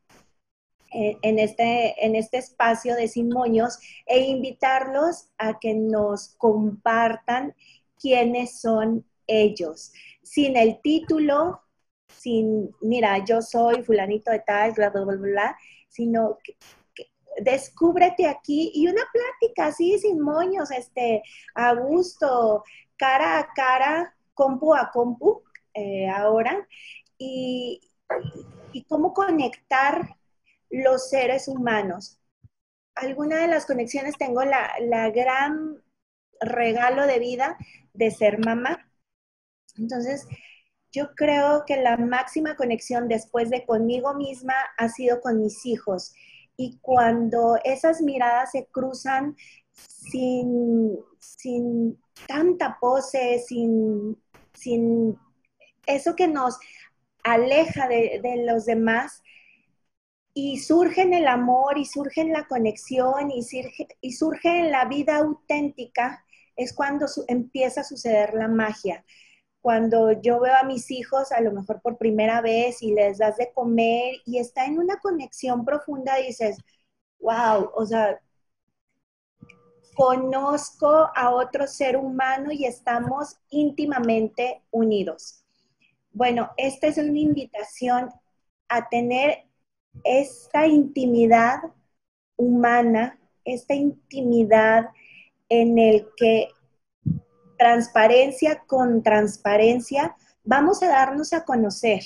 en 0.92 1.40
este, 1.40 2.06
en 2.06 2.16
este 2.16 2.38
espacio 2.38 2.96
de 2.96 3.08
Sin 3.08 3.30
Moños 3.30 3.80
e 4.06 4.20
invitarlos 4.20 5.30
a 5.38 5.60
que 5.60 5.74
nos 5.74 6.30
compartan 6.38 7.54
quiénes 8.00 8.62
son 8.62 9.06
ellos, 9.28 9.92
sin 10.24 10.56
el 10.56 10.80
título, 10.82 11.62
sin, 12.08 12.74
mira, 12.82 13.24
yo 13.26 13.42
soy 13.42 13.84
fulanito 13.84 14.32
de 14.32 14.40
tal, 14.40 14.72
bla, 14.74 14.90
bla, 14.90 15.04
bla, 15.04 15.16
bla, 15.18 15.58
sino 15.90 16.38
descúbrete 17.38 18.28
aquí 18.28 18.72
y 18.74 18.88
una 18.88 19.04
plática 19.12 19.68
así 19.68 19.98
sin 20.00 20.20
moños, 20.20 20.72
este, 20.72 21.24
a 21.54 21.74
gusto, 21.74 22.64
cara 22.98 23.40
a 23.40 23.54
cara, 23.54 24.16
compu 24.34 24.74
a 24.74 24.92
compu, 24.92 25.44
eh, 25.74 26.10
ahora, 26.10 26.68
y, 27.18 27.82
cómo 28.90 29.14
conectar 29.14 30.18
los 30.70 31.10
seres 31.10 31.48
humanos. 31.48 32.20
Alguna 32.96 33.38
de 33.38 33.48
las 33.48 33.66
conexiones 33.66 34.18
tengo 34.18 34.44
la, 34.44 34.74
la 34.82 35.10
gran 35.12 35.82
regalo 36.42 37.08
de 37.08 37.20
vida 37.20 37.58
de 37.94 38.12
ser 38.12 38.40
mamá. 38.46 38.90
Entonces, 39.78 40.28
yo 40.92 41.16
creo 41.16 41.64
que 41.66 41.78
la 41.78 41.98
máxima 41.98 42.56
conexión 42.56 43.08
después 43.08 43.50
de 43.50 43.66
conmigo 43.66 44.14
misma 44.14 44.56
ha 44.78 44.90
sido 44.90 45.22
con 45.22 45.42
mis 45.42 45.66
hijos 45.66 46.14
y 46.58 46.78
cuando 46.82 47.58
esas 47.64 48.02
miradas 48.02 48.52
se 48.52 48.68
cruzan 48.68 49.36
sin, 49.72 50.98
tanta 52.28 52.78
pose, 52.80 53.44
sin, 53.46 54.18
eso 55.86 56.16
que 56.16 56.28
nos 56.28 56.58
aleja 57.24 57.88
de, 57.88 58.44
los 58.46 58.66
demás, 58.66 59.22
y 60.34 60.60
surge 60.60 61.02
en 61.02 61.14
el 61.14 61.28
amor 61.28 61.78
y 61.78 61.86
surge 61.86 62.22
en 62.22 62.34
la 62.34 62.46
conexión 62.48 63.32
y 63.32 63.42
surge, 63.42 63.88
y 64.02 64.12
surge 64.14 64.60
en 64.60 64.72
la 64.72 64.86
vida 64.86 65.18
auténtica, 65.18 66.26
es 66.58 66.74
cuando 66.74 67.06
empieza 67.28 67.82
a 67.82 67.86
suceder 67.86 68.34
la 68.34 68.48
magia 68.48 69.04
cuando 69.66 70.12
yo 70.22 70.40
veo 70.42 70.54
a 70.56 70.64
mis 70.64 70.92
hijos 70.92 71.32
a 71.32 71.42
lo 71.42 71.52
mejor 71.52 71.82
por 71.82 71.98
primera 71.98 72.40
vez 72.40 72.84
y 72.84 72.94
les 72.94 73.18
das 73.18 73.38
de 73.38 73.52
comer 73.52 74.18
y 74.24 74.38
está 74.38 74.66
en 74.68 74.78
una 74.78 75.00
conexión 75.00 75.66
profunda, 75.66 76.18
dices, 76.18 76.60
wow, 77.20 77.72
o 77.74 77.84
sea, 77.84 78.22
conozco 79.96 81.10
a 81.16 81.32
otro 81.32 81.66
ser 81.66 81.98
humano 81.98 82.52
y 82.52 82.66
estamos 82.66 83.38
íntimamente 83.50 84.62
unidos. 84.70 85.44
Bueno, 86.12 86.52
esta 86.58 86.86
es 86.86 87.00
una 87.00 87.18
invitación 87.18 88.12
a 88.70 88.88
tener 88.88 89.48
esta 90.04 90.68
intimidad 90.68 91.58
humana, 92.36 93.18
esta 93.44 93.74
intimidad 93.74 94.92
en 95.50 95.80
el 95.80 96.08
que 96.18 96.50
transparencia 97.58 98.64
con 98.68 99.04
transparencia, 99.04 100.16
vamos 100.44 100.82
a 100.84 100.88
darnos 100.88 101.34
a 101.34 101.44
conocer 101.44 102.02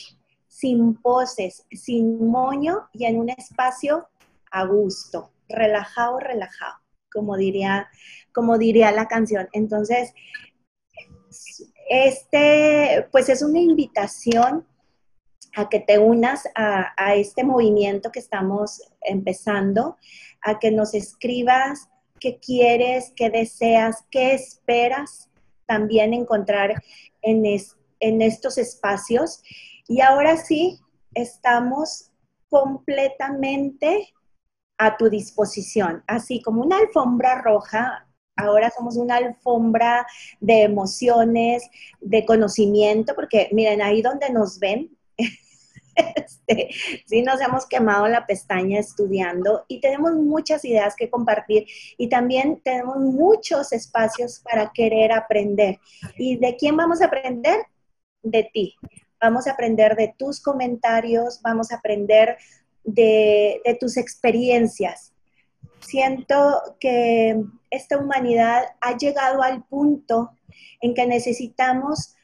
sin 0.47 0.95
poses, 0.95 1.65
sin 1.71 2.27
moño 2.27 2.89
y 2.91 3.05
en 3.05 3.17
un 3.17 3.29
espacio 3.29 4.07
a 4.51 4.65
gusto, 4.65 5.31
relajado, 5.47 6.19
relajado, 6.19 6.75
como 7.11 7.37
diría, 7.37 7.87
como 8.33 8.57
diría 8.57 8.91
la 8.91 9.07
canción. 9.07 9.47
Entonces, 9.53 10.13
este, 11.89 13.07
pues 13.11 13.29
es 13.29 13.41
una 13.41 13.59
invitación 13.59 14.65
a 15.55 15.69
que 15.69 15.79
te 15.79 15.97
unas 15.97 16.47
a, 16.55 16.93
a 16.97 17.15
este 17.15 17.43
movimiento 17.43 18.11
que 18.11 18.19
estamos 18.19 18.81
empezando, 19.01 19.97
a 20.41 20.59
que 20.59 20.71
nos 20.71 20.93
escribas 20.93 21.89
qué 22.19 22.39
quieres, 22.39 23.13
qué 23.15 23.29
deseas, 23.29 24.03
qué 24.11 24.33
esperas 24.33 25.28
también 25.69 26.15
encontrar 26.15 26.83
en, 27.21 27.45
en 27.99 28.21
estos 28.23 28.57
espacios. 28.57 29.43
Y 29.87 30.01
ahora 30.01 30.35
sí, 30.35 30.79
estamos 31.13 32.11
completamente 32.49 34.13
a 34.79 34.97
tu 34.97 35.09
disposición, 35.09 36.03
así 36.07 36.41
como 36.41 36.63
una 36.63 36.79
alfombra 36.79 37.41
roja. 37.41 38.07
Ahora 38.35 38.71
somos 38.75 38.97
una 38.97 39.17
alfombra 39.17 40.07
de 40.39 40.63
emociones, 40.63 41.69
de 41.99 42.25
conocimiento, 42.25 43.13
porque 43.13 43.49
miren, 43.51 43.81
ahí 43.81 44.01
donde 44.01 44.31
nos 44.31 44.57
ven, 44.57 44.97
Este, 46.49 46.69
sí 47.05 47.21
nos 47.21 47.41
hemos 47.41 47.65
quemado 47.65 48.07
la 48.07 48.25
pestaña 48.25 48.79
estudiando 48.79 49.65
y 49.67 49.79
tenemos 49.81 50.13
muchas 50.13 50.63
ideas 50.65 50.95
que 50.95 51.09
compartir 51.09 51.65
y 51.97 52.09
también 52.09 52.61
tenemos 52.63 52.97
muchos 52.97 53.71
espacios 53.71 54.39
para 54.39 54.71
querer 54.73 55.11
aprender. 55.11 55.79
¿Y 56.17 56.37
de 56.37 56.55
quién 56.55 56.75
vamos 56.75 57.01
a 57.01 57.05
aprender? 57.05 57.59
De 58.23 58.49
ti. 58.51 58.75
Vamos 59.21 59.47
a 59.47 59.51
aprender 59.51 59.95
de 59.95 60.13
tus 60.17 60.41
comentarios, 60.41 61.41
vamos 61.41 61.71
a 61.71 61.75
aprender 61.75 62.37
de, 62.83 63.61
de 63.65 63.75
tus 63.75 63.97
experiencias. 63.97 65.13
Siento 65.81 66.61
que 66.79 67.41
esta 67.69 67.97
humanidad 67.97 68.63
ha 68.81 68.97
llegado 68.97 69.43
al 69.43 69.63
punto 69.65 70.31
en 70.81 70.93
que 70.93 71.05
necesitamos 71.05 72.15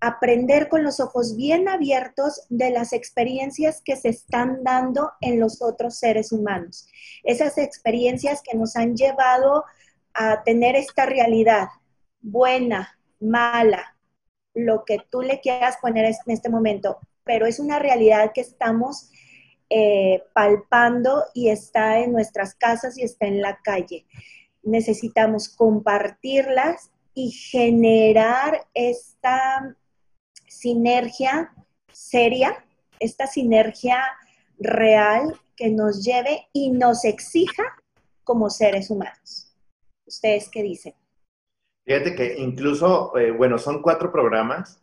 aprender 0.00 0.68
con 0.68 0.82
los 0.82 1.00
ojos 1.00 1.36
bien 1.36 1.68
abiertos 1.68 2.42
de 2.48 2.70
las 2.70 2.92
experiencias 2.92 3.80
que 3.84 3.96
se 3.96 4.10
están 4.10 4.62
dando 4.62 5.12
en 5.20 5.40
los 5.40 5.62
otros 5.62 5.98
seres 5.98 6.32
humanos. 6.32 6.88
Esas 7.24 7.58
experiencias 7.58 8.42
que 8.42 8.56
nos 8.56 8.76
han 8.76 8.96
llevado 8.96 9.64
a 10.14 10.42
tener 10.42 10.76
esta 10.76 11.06
realidad, 11.06 11.68
buena, 12.20 12.98
mala, 13.20 13.96
lo 14.54 14.84
que 14.84 14.98
tú 15.10 15.22
le 15.22 15.40
quieras 15.40 15.76
poner 15.80 16.04
en 16.04 16.32
este 16.32 16.48
momento, 16.48 16.98
pero 17.24 17.46
es 17.46 17.58
una 17.58 17.78
realidad 17.78 18.32
que 18.34 18.40
estamos 18.40 19.10
eh, 19.70 20.22
palpando 20.32 21.24
y 21.34 21.50
está 21.50 21.98
en 22.00 22.12
nuestras 22.12 22.54
casas 22.54 22.96
y 22.96 23.02
está 23.02 23.26
en 23.26 23.42
la 23.42 23.58
calle. 23.62 24.06
Necesitamos 24.62 25.48
compartirlas 25.48 26.90
y 27.18 27.32
generar 27.32 28.68
esta 28.74 29.76
sinergia 30.46 31.52
seria, 31.90 32.64
esta 33.00 33.26
sinergia 33.26 34.04
real 34.60 35.34
que 35.56 35.68
nos 35.68 36.04
lleve 36.04 36.46
y 36.52 36.70
nos 36.70 37.04
exija 37.04 37.64
como 38.22 38.50
seres 38.50 38.88
humanos. 38.88 39.52
¿Ustedes 40.06 40.48
qué 40.48 40.62
dicen? 40.62 40.94
Fíjate 41.84 42.14
que 42.14 42.38
incluso, 42.38 43.16
eh, 43.18 43.32
bueno, 43.32 43.58
son 43.58 43.82
cuatro 43.82 44.12
programas, 44.12 44.80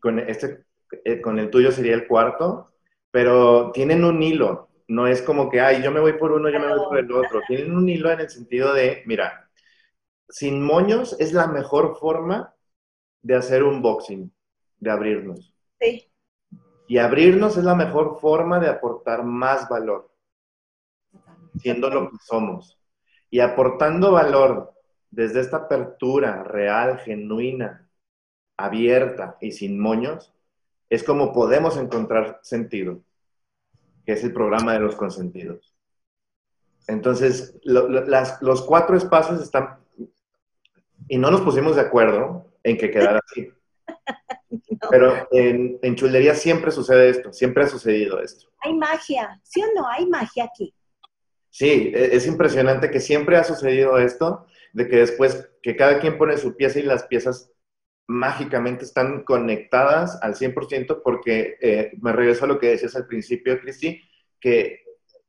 con, 0.00 0.18
este, 0.18 0.64
eh, 1.04 1.20
con 1.20 1.38
el 1.38 1.48
tuyo 1.48 1.70
sería 1.70 1.94
el 1.94 2.08
cuarto, 2.08 2.72
pero 3.12 3.70
tienen 3.70 4.02
un 4.02 4.20
hilo, 4.20 4.68
no 4.88 5.06
es 5.06 5.22
como 5.22 5.48
que, 5.48 5.60
ay, 5.60 5.80
yo 5.80 5.92
me 5.92 6.00
voy 6.00 6.14
por 6.14 6.32
uno, 6.32 6.50
yo 6.50 6.58
me 6.58 6.74
voy 6.74 6.84
por 6.88 6.98
el 6.98 7.12
otro, 7.12 7.40
tienen 7.46 7.76
un 7.76 7.88
hilo 7.88 8.10
en 8.10 8.18
el 8.18 8.30
sentido 8.30 8.74
de, 8.74 9.04
mira, 9.06 9.41
sin 10.32 10.62
moños 10.62 11.14
es 11.20 11.34
la 11.34 11.46
mejor 11.46 11.96
forma 11.98 12.54
de 13.20 13.36
hacer 13.36 13.62
un 13.62 13.82
boxing, 13.82 14.32
de 14.78 14.90
abrirnos. 14.90 15.54
Sí. 15.78 16.10
Y 16.88 16.98
abrirnos 16.98 17.56
es 17.58 17.64
la 17.64 17.74
mejor 17.74 18.18
forma 18.18 18.58
de 18.58 18.68
aportar 18.68 19.24
más 19.24 19.68
valor, 19.68 20.10
siendo 21.58 21.90
lo 21.90 22.10
que 22.10 22.16
somos. 22.24 22.78
Y 23.30 23.40
aportando 23.40 24.12
valor 24.12 24.72
desde 25.10 25.40
esta 25.40 25.58
apertura 25.58 26.42
real, 26.42 26.98
genuina, 26.98 27.88
abierta 28.56 29.36
y 29.40 29.52
sin 29.52 29.78
moños, 29.78 30.34
es 30.88 31.04
como 31.04 31.32
podemos 31.32 31.76
encontrar 31.76 32.40
sentido, 32.42 33.02
que 34.06 34.12
es 34.12 34.24
el 34.24 34.32
programa 34.32 34.72
de 34.72 34.80
los 34.80 34.96
consentidos. 34.96 35.74
Entonces, 36.86 37.58
los 37.64 38.62
cuatro 38.62 38.96
espacios 38.96 39.42
están, 39.42 39.81
y 41.08 41.18
no 41.18 41.30
nos 41.30 41.42
pusimos 41.42 41.76
de 41.76 41.82
acuerdo 41.82 42.52
en 42.62 42.76
que 42.76 42.90
quedara 42.90 43.20
así. 43.24 43.50
Pero 44.90 45.28
en, 45.30 45.78
en, 45.82 45.94
chulería 45.96 46.34
siempre 46.34 46.70
sucede 46.70 47.08
esto, 47.08 47.32
siempre 47.32 47.64
ha 47.64 47.68
sucedido 47.68 48.20
esto. 48.20 48.48
Hay 48.60 48.74
magia, 48.74 49.40
¿sí 49.42 49.62
o 49.62 49.66
no? 49.74 49.86
Hay 49.86 50.06
magia 50.06 50.44
aquí. 50.44 50.74
Sí, 51.50 51.92
e, 51.94 52.16
es 52.16 52.26
impresionante 52.26 52.90
que 52.90 53.00
siempre 53.00 53.36
ha 53.36 53.44
sucedido 53.44 53.98
esto, 53.98 54.46
de 54.72 54.88
que 54.88 54.96
después 54.96 55.50
que 55.62 55.76
cada 55.76 56.00
quien 56.00 56.18
pone 56.18 56.36
su 56.36 56.56
pieza 56.56 56.80
y 56.80 56.82
las 56.82 57.04
piezas 57.04 57.52
mágicamente 58.08 58.84
están 58.84 59.22
conectadas 59.22 60.18
al 60.22 60.34
100% 60.34 61.02
porque 61.04 61.56
eh, 61.60 61.92
me 62.00 62.12
regreso 62.12 62.44
a 62.44 62.48
lo 62.48 62.58
que 62.58 62.68
decías 62.68 62.96
al 62.96 63.06
principio, 63.06 63.60
Cristi, 63.60 64.02
que 64.40 64.80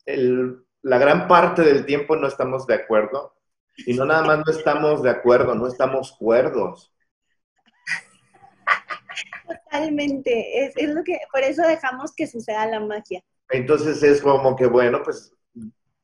la 0.05 0.97
gran 0.97 1.28
parte 1.28 1.61
del 1.61 1.86
tiempo 1.86 2.15
no 2.15 2.28
estamos 2.28 2.65
de 2.67 2.76
acuerdo 2.76 3.36
y 3.78 3.93
no 3.93 4.05
nada 4.05 4.24
más 4.24 4.39
no 4.45 4.51
estamos 4.51 5.03
de 5.03 5.09
acuerdo, 5.09 5.55
no 5.55 5.67
estamos 5.67 6.15
cuerdos. 6.17 6.93
Totalmente, 9.47 10.65
es, 10.65 10.74
es 10.76 10.89
lo 10.89 11.03
que, 11.03 11.17
por 11.32 11.41
eso 11.41 11.61
dejamos 11.63 12.13
que 12.15 12.28
suceda 12.28 12.65
la 12.67 12.80
magia. 12.80 13.21
Entonces 13.49 14.01
es 14.03 14.21
como 14.21 14.55
que, 14.55 14.65
bueno, 14.67 15.01
pues 15.03 15.34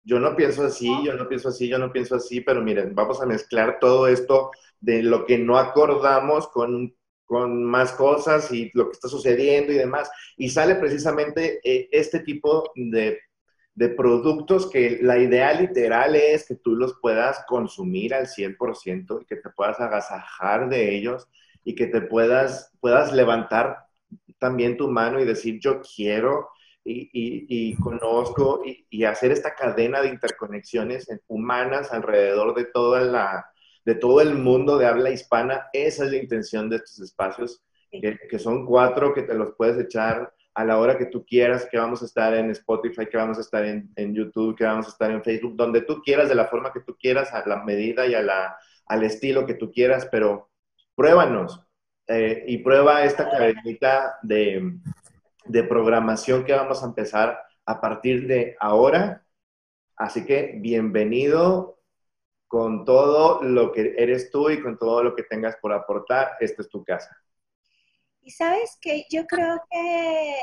yo 0.03 0.19
no 0.19 0.35
pienso 0.35 0.63
así, 0.63 0.91
yo 1.05 1.13
no 1.13 1.27
pienso 1.27 1.49
así, 1.49 1.67
yo 1.67 1.77
no 1.77 1.91
pienso 1.91 2.15
así, 2.15 2.41
pero 2.41 2.61
miren, 2.61 2.95
vamos 2.95 3.21
a 3.21 3.25
mezclar 3.25 3.77
todo 3.79 4.07
esto 4.07 4.51
de 4.79 5.03
lo 5.03 5.25
que 5.25 5.37
no 5.37 5.57
acordamos 5.57 6.47
con, 6.47 6.95
con 7.25 7.63
más 7.63 7.91
cosas 7.91 8.51
y 8.51 8.71
lo 8.73 8.85
que 8.85 8.93
está 8.93 9.07
sucediendo 9.07 9.71
y 9.71 9.77
demás. 9.77 10.09
Y 10.37 10.49
sale 10.49 10.75
precisamente 10.75 11.59
eh, 11.63 11.87
este 11.91 12.21
tipo 12.21 12.71
de, 12.75 13.19
de, 13.75 13.89
productos 13.89 14.69
que 14.69 14.99
la 15.01 15.17
idea 15.17 15.53
literal 15.53 16.15
es 16.15 16.47
que 16.47 16.55
tú 16.55 16.75
los 16.75 16.99
puedas 17.01 17.43
consumir 17.47 18.13
al 18.13 18.27
100% 18.27 19.21
y 19.21 19.25
que 19.25 19.37
te 19.37 19.49
puedas 19.49 19.79
agasajar 19.79 20.69
de 20.69 20.95
ellos 20.95 21.27
y 21.63 21.75
que 21.75 21.87
te 21.87 22.01
puedas, 22.01 22.71
puedas 22.79 23.13
levantar 23.13 23.85
también 24.37 24.77
tu 24.77 24.87
mano 24.89 25.19
y 25.19 25.25
decir, 25.25 25.59
yo 25.59 25.81
quiero 25.81 26.49
y, 26.83 27.75
conozco 27.75 28.61
y, 28.65 29.03
hacer 29.03 29.31
esta 29.31 29.53
cadena 29.53 30.01
de 30.01 30.09
interconexiones 30.09 31.07
humanas 31.27 31.91
alrededor 31.91 32.55
de 32.55 32.65
toda 32.65 33.01
la, 33.01 33.45
de 33.85 33.95
todo 33.95 34.21
el 34.21 34.35
mundo 34.35 34.77
de 34.77 34.87
habla 34.87 35.11
hispana. 35.11 35.67
Esa 35.73 36.05
es 36.05 36.11
la 36.11 36.17
intención 36.17 36.69
de 36.69 36.77
estos 36.77 36.99
espacios, 36.99 37.61
que, 37.91 38.39
son 38.39 38.65
cuatro 38.65 39.13
que 39.13 39.23
te 39.23 39.33
los 39.33 39.53
puedes 39.55 39.77
echar 39.77 40.33
a 40.59 40.65
la 40.65 40.77
hora 40.77 40.97
que 40.97 41.05
tú 41.05 41.25
quieras, 41.25 41.69
que 41.71 41.77
vamos 41.77 42.01
a 42.01 42.05
estar 42.05 42.33
en 42.33 42.51
Spotify, 42.51 43.05
que 43.09 43.15
vamos 43.15 43.37
a 43.37 43.41
estar 43.41 43.63
en, 43.63 44.13
YouTube, 44.13 44.57
que 44.57 44.65
vamos 44.65 44.87
a 44.87 44.89
estar 44.89 45.09
en 45.09 45.23
Facebook, 45.23 45.55
donde 45.55 45.83
tú 45.83 46.01
quieras, 46.03 46.27
de 46.27 46.35
la 46.35 46.47
forma 46.47 46.73
que 46.73 46.81
tú 46.81 46.97
quieras, 46.99 47.33
a 47.33 47.47
la 47.47 47.63
medida 47.63 48.05
y 48.05 48.13
a 48.13 48.21
la, 48.21 48.57
al 48.85 49.03
estilo 49.03 49.45
que 49.45 49.53
tú 49.53 49.71
quieras, 49.71 50.09
pero 50.11 50.49
pruébanos 50.95 51.63
eh, 52.07 52.43
y 52.45 52.57
prueba 52.57 53.05
esta 53.05 53.31
cadenita 53.31 54.17
de, 54.21 54.79
de 55.45 55.63
programación 55.63 56.43
que 56.43 56.51
vamos 56.51 56.83
a 56.83 56.87
empezar 56.87 57.41
a 57.65 57.79
partir 57.79 58.27
de 58.27 58.57
ahora. 58.59 59.23
Así 59.95 60.25
que 60.25 60.55
bienvenido 60.57 61.79
con 62.49 62.83
todo 62.83 63.41
lo 63.43 63.71
que 63.71 63.95
eres 63.97 64.29
tú 64.29 64.49
y 64.49 64.61
con 64.61 64.77
todo 64.77 65.05
lo 65.05 65.15
que 65.15 65.23
tengas 65.23 65.55
por 65.61 65.71
aportar. 65.71 66.31
Esta 66.41 66.63
es 66.63 66.67
tu 66.67 66.83
casa. 66.83 67.15
Y 68.21 68.31
sabes 68.31 68.77
que 68.81 69.05
yo 69.09 69.25
creo 69.25 69.61
que, 69.69 70.35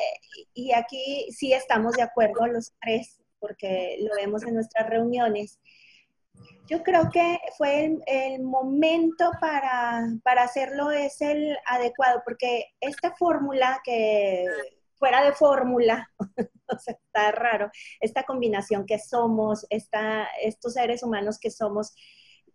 y 0.54 0.72
aquí 0.72 1.28
sí 1.30 1.52
estamos 1.52 1.94
de 1.94 2.02
acuerdo 2.02 2.46
los 2.46 2.72
tres, 2.80 3.20
porque 3.38 3.98
lo 4.00 4.14
vemos 4.16 4.42
en 4.44 4.54
nuestras 4.54 4.88
reuniones, 4.88 5.60
yo 6.68 6.82
creo 6.82 7.10
que 7.12 7.38
fue 7.56 7.96
el, 8.06 8.42
momento 8.42 9.30
para, 9.40 10.04
para, 10.24 10.42
hacerlo 10.42 10.90
es 10.90 11.20
el 11.20 11.56
adecuado, 11.64 12.22
porque 12.24 12.64
esta 12.80 13.14
fórmula 13.14 13.80
que 13.84 14.44
fuera 14.98 15.24
de 15.24 15.32
fórmula, 15.32 16.10
o 16.68 16.78
sea, 16.78 16.94
está 16.94 17.30
raro, 17.30 17.70
esta 18.00 18.24
combinación 18.24 18.84
que 18.86 18.98
somos, 18.98 19.66
esta, 19.70 20.26
estos 20.42 20.74
seres 20.74 21.02
humanos 21.02 21.38
que 21.38 21.50
somos, 21.50 21.94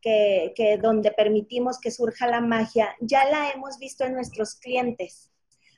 que, 0.01 0.79
donde 0.81 1.11
permitimos 1.11 1.79
que 1.79 1.91
surja 1.91 2.27
la 2.27 2.41
magia, 2.41 2.95
ya 2.99 3.25
la 3.25 3.51
hemos 3.51 3.77
visto 3.77 4.03
en 4.03 4.13
nuestros 4.13 4.55
clientes. 4.55 5.29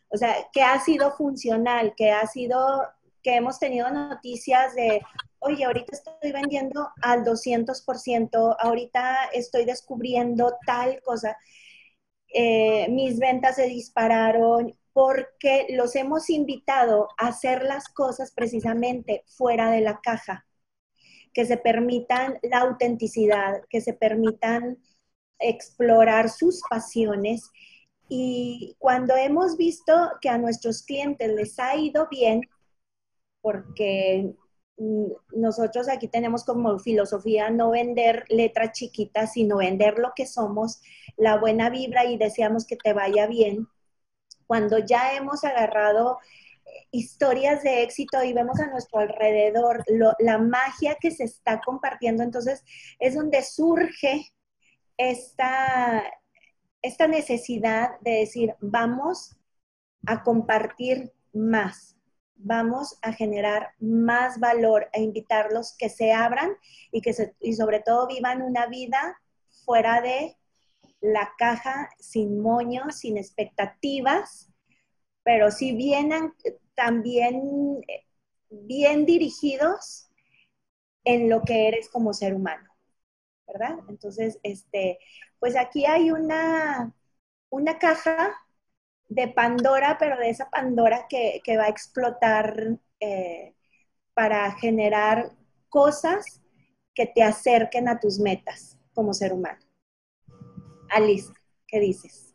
O 0.10 0.18
sea, 0.18 0.36
que 0.52 0.62
ha 0.62 0.80
sido 0.80 1.12
funcional, 1.12 1.94
que 1.96 2.12
ha 2.12 2.26
sido, 2.28 2.84
que 3.22 3.36
hemos 3.36 3.60
tenido 3.60 3.90
noticias 3.90 4.76
de, 4.76 5.02
oye, 5.40 5.66
ahorita 5.66 5.96
estoy 5.96 6.32
vendiendo 6.32 6.90
al 7.02 7.24
200%, 7.24 8.56
ahorita 8.60 9.26
estoy 9.34 9.66
descubriendo 9.66 10.56
tal 10.66 11.02
cosa. 11.02 11.38
Eh, 12.34 12.88
mis 12.90 13.20
ventas 13.20 13.56
se 13.56 13.68
dispararon 13.68 14.76
porque 14.94 15.68
los 15.72 15.96
hemos 15.96 16.30
invitado 16.30 17.10
a 17.18 17.28
hacer 17.28 17.64
las 17.64 17.90
cosas 17.90 18.32
precisamente 18.32 19.24
fuera 19.28 19.72
de 19.72 19.82
la 19.82 20.00
caja, 20.02 20.46
que 21.34 21.46
se 21.46 21.58
permitan 21.58 22.40
la 22.44 22.60
autenticidad, 22.60 23.62
que 23.70 23.82
se 23.82 23.94
permitan 23.94 24.78
explorar 25.40 26.30
sus 26.30 26.62
pasiones. 26.70 27.50
Y 28.10 28.76
cuando 28.80 29.16
hemos 29.16 29.58
visto 29.58 29.94
que 30.22 30.30
a 30.30 30.38
nuestros 30.38 30.84
clientes 30.84 31.30
les 31.34 31.60
ha 31.60 31.76
ido 31.76 32.08
bien, 32.10 32.42
porque 33.42 34.34
mm, 34.78 35.06
nosotros 35.36 35.90
aquí 35.90 36.08
tenemos 36.08 36.46
como 36.46 36.80
filosofía 36.80 37.50
no 37.50 37.72
vender 37.72 38.26
letras 38.30 38.74
chiquitas, 38.74 39.34
sino 39.34 39.58
vender 39.58 40.00
lo 40.00 40.14
que 40.16 40.26
somos, 40.26 40.82
la 41.18 41.38
buena 41.38 41.70
vibra 41.70 42.06
y 42.06 42.18
deseamos 42.18 42.66
que 42.66 42.78
te 42.78 42.94
vaya 42.94 43.28
bien 43.28 43.68
cuando 44.48 44.78
ya 44.78 45.16
hemos 45.16 45.44
agarrado 45.44 46.20
historias 46.92 47.64
de 47.64 47.84
éxito 47.84 48.24
y 48.24 48.34
vemos 48.34 48.60
a 48.60 48.68
nuestro 48.68 49.00
alrededor 49.00 49.84
la 50.20 50.38
magia 50.38 50.96
que 51.00 51.12
se 51.12 51.24
está 51.24 51.62
compartiendo, 51.62 52.24
entonces 52.24 52.64
es 53.00 53.16
donde 53.16 53.42
surge 53.42 54.34
esta, 54.98 56.04
esta 56.82 57.08
necesidad 57.08 58.00
de 58.02 58.12
decir, 58.12 58.56
vamos 58.62 59.36
a 60.06 60.24
compartir 60.24 61.14
más, 61.34 61.98
vamos 62.36 62.98
a 63.02 63.14
generar 63.14 63.70
más 63.80 64.40
valor, 64.40 64.90
e 64.94 65.02
invitarlos 65.02 65.76
que 65.78 65.90
se 65.90 66.12
abran 66.12 66.52
y 66.92 67.02
que 67.02 67.16
y 67.40 67.54
sobre 67.54 67.80
todo 67.80 68.08
vivan 68.08 68.42
una 68.42 68.68
vida 68.68 69.18
fuera 69.66 70.02
de 70.02 70.38
la 71.02 71.34
caja 71.38 71.90
sin 72.00 72.40
moños, 72.40 73.00
sin 73.00 73.18
expectativas, 73.18 74.53
pero 75.24 75.52
sí 75.52 75.76
vienen 75.76 76.34
también 76.76 77.82
bien 78.50 79.06
dirigidos 79.06 80.10
en 81.04 81.30
lo 81.30 81.42
que 81.42 81.68
eres 81.68 81.90
como 81.90 82.14
ser 82.14 82.34
humano, 82.34 82.70
¿verdad? 83.48 83.80
Entonces, 83.90 84.40
este, 84.44 85.00
pues 85.40 85.56
aquí 85.56 85.86
hay 85.86 86.12
una, 86.12 86.94
una 87.50 87.78
caja 87.78 88.34
de 89.10 89.28
Pandora, 89.28 89.98
pero 90.00 90.18
de 90.18 90.30
esa 90.30 90.50
Pandora 90.50 91.08
que, 91.10 91.42
va 91.58 91.66
a 91.66 91.70
explotar 91.70 92.80
eh, 93.00 93.56
para 94.14 94.52
generar 94.54 95.32
cosas 95.70 96.42
que 96.94 97.08
te 97.08 97.24
acerquen 97.24 97.90
a 97.90 98.00
tus 98.00 98.20
metas 98.20 98.78
como 98.94 99.14
ser 99.14 99.34
humano. 99.34 99.60
Alice, 100.90 101.32
¿qué 101.68 101.80
dices? 101.80 102.33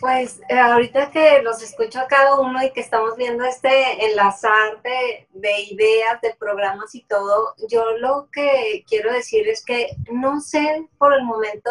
Pues 0.00 0.40
eh, 0.48 0.58
ahorita 0.58 1.10
que 1.10 1.42
los 1.42 1.62
escucho 1.62 2.00
a 2.00 2.08
cada 2.08 2.40
uno 2.40 2.62
y 2.62 2.72
que 2.72 2.80
estamos 2.80 3.16
viendo 3.16 3.44
este 3.44 4.04
enlazar 4.06 4.82
de, 4.82 5.28
de, 5.32 5.60
ideas, 5.60 6.20
de 6.20 6.34
programas 6.34 6.94
y 6.94 7.04
todo, 7.04 7.54
yo 7.68 7.96
lo 7.98 8.28
que 8.32 8.84
quiero 8.88 9.12
decir 9.12 9.48
es 9.48 9.64
que 9.64 9.88
no 10.10 10.40
sé 10.40 10.88
por 10.98 11.14
el 11.14 11.24
momento 11.24 11.70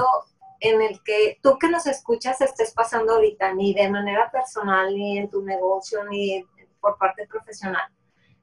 en 0.61 0.81
el 0.81 1.01
que 1.03 1.39
tú 1.41 1.57
que 1.57 1.67
nos 1.67 1.87
escuchas 1.87 2.39
estés 2.39 2.71
pasando 2.71 3.13
ahorita, 3.13 3.53
ni 3.53 3.73
de 3.73 3.89
manera 3.89 4.31
personal, 4.31 4.95
ni 4.95 5.17
en 5.17 5.29
tu 5.29 5.41
negocio, 5.41 6.03
ni 6.05 6.45
por 6.79 6.97
parte 6.97 7.27
profesional. 7.27 7.91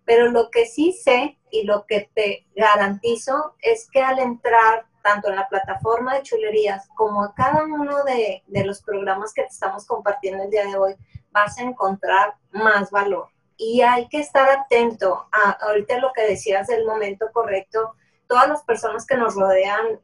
Pero 0.05 0.31
lo 0.31 0.51
que 0.51 0.67
sí 0.67 0.93
sé 0.93 1.39
y 1.51 1.63
lo 1.63 1.87
que 1.87 2.11
te 2.15 2.47
garantizo 2.57 3.55
es 3.61 3.89
que 3.91 4.03
al 4.03 4.19
entrar 4.19 4.88
tanto 5.09 5.31
en 5.31 5.37
la 5.37 5.49
plataforma 5.49 6.15
de 6.15 6.23
chulerías 6.23 6.87
como 6.95 7.23
a 7.23 7.35
cada 7.35 7.65
uno 7.65 8.05
de, 8.05 8.43
de 8.47 8.65
los 8.65 8.83
programas 8.83 9.33
que 9.33 9.41
te 9.41 9.49
estamos 9.49 9.87
compartiendo 9.87 10.45
el 10.45 10.51
día 10.51 10.67
de 10.67 10.77
hoy, 10.77 10.97
vas 11.31 11.57
a 11.57 11.63
encontrar 11.63 12.35
más 12.51 12.91
valor. 12.91 13.29
Y 13.57 13.81
hay 13.81 14.07
que 14.09 14.21
estar 14.21 14.51
atento 14.51 15.27
a 15.33 15.53
ahorita 15.63 15.99
lo 15.99 16.13
que 16.13 16.29
decías 16.29 16.67
del 16.67 16.85
momento 16.85 17.31
correcto. 17.33 17.95
Todas 18.27 18.49
las 18.49 18.63
personas 18.65 19.07
que 19.07 19.17
nos 19.17 19.35
rodean 19.35 19.99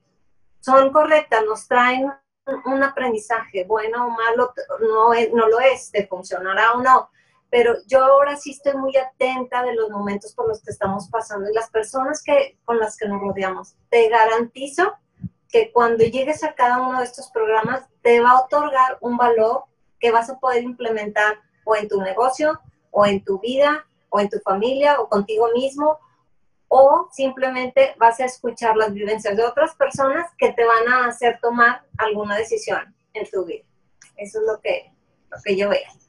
son 0.61 0.91
correctas, 0.91 1.43
nos 1.45 1.69
traen 1.69 2.11
un 2.65 2.83
aprendizaje, 2.83 3.65
bueno 3.65 4.07
o 4.07 4.11
malo, 4.11 4.55
no, 4.81 5.11
no 5.35 5.49
lo 5.49 5.61
es, 5.61 5.91
te 5.91 6.07
funcionará 6.07 6.73
o 6.73 6.81
no, 6.81 7.11
pero 7.51 7.77
yo 7.87 8.05
ahora 8.05 8.37
sí 8.37 8.51
estoy 8.51 8.75
muy 8.75 8.97
atenta 8.97 9.63
de 9.63 9.75
los 9.75 9.91
momentos 9.91 10.35
por 10.35 10.49
los 10.49 10.63
que 10.63 10.71
estamos 10.71 11.09
pasando 11.09 11.49
y 11.49 11.55
las 11.55 11.71
personas 11.71 12.23
que, 12.23 12.59
con 12.65 12.79
las 12.79 12.97
que 12.97 13.09
nos 13.09 13.21
rodeamos. 13.21 13.75
Te 13.91 14.09
garantizo 14.09 14.95
que 15.49 15.71
cuando 15.73 16.05
llegues 16.05 16.43
a 16.43 16.55
cada 16.55 16.79
uno 16.79 16.99
de 16.99 17.05
estos 17.05 17.31
programas 17.31 17.85
te 18.03 18.21
va 18.21 18.31
a 18.31 18.41
otorgar 18.41 18.99
un 19.01 19.17
valor 19.17 19.65
que 20.01 20.11
vas 20.11 20.29
a 20.29 20.39
poder 20.39 20.65
implementar 20.65 21.39
o 21.65 21.77
en 21.77 21.89
tu 21.89 22.01
negocio, 22.01 22.61
o 22.91 23.07
en 23.07 23.25
tu 23.25 23.39
vida, 23.39 23.87
o 24.09 24.21
en 24.21 24.29
tu 24.29 24.39
familia, 24.41 25.01
o 25.01 25.09
contigo 25.09 25.49
mismo, 25.55 25.99
o 26.69 27.09
simplemente 27.13 27.95
vas 27.99 28.19
a 28.21 28.25
escuchar 28.25 28.77
las 28.77 28.93
vivencias 28.93 29.37
de 29.37 29.45
otras 29.45 29.75
personas 29.77 30.31
que 30.39 30.53
te 30.53 30.65
van 30.65 30.89
a 30.89 31.07
hacer 31.07 31.39
tomar 31.41 31.85
alguna 31.99 32.37
decisión 32.37 32.95
en 33.13 33.31
tu 33.31 33.45
vida. 33.45 33.65
Eso 34.17 34.41
es 34.41 34.47
lo 34.47 34.61
que, 34.61 34.93
lo 35.31 35.39
que 35.43 35.57
yo 35.57 35.69
veo 35.69 36.04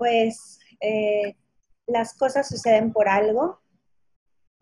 pues 0.00 0.58
eh, 0.80 1.36
las 1.86 2.14
cosas 2.14 2.48
suceden 2.48 2.90
por 2.90 3.06
algo, 3.06 3.60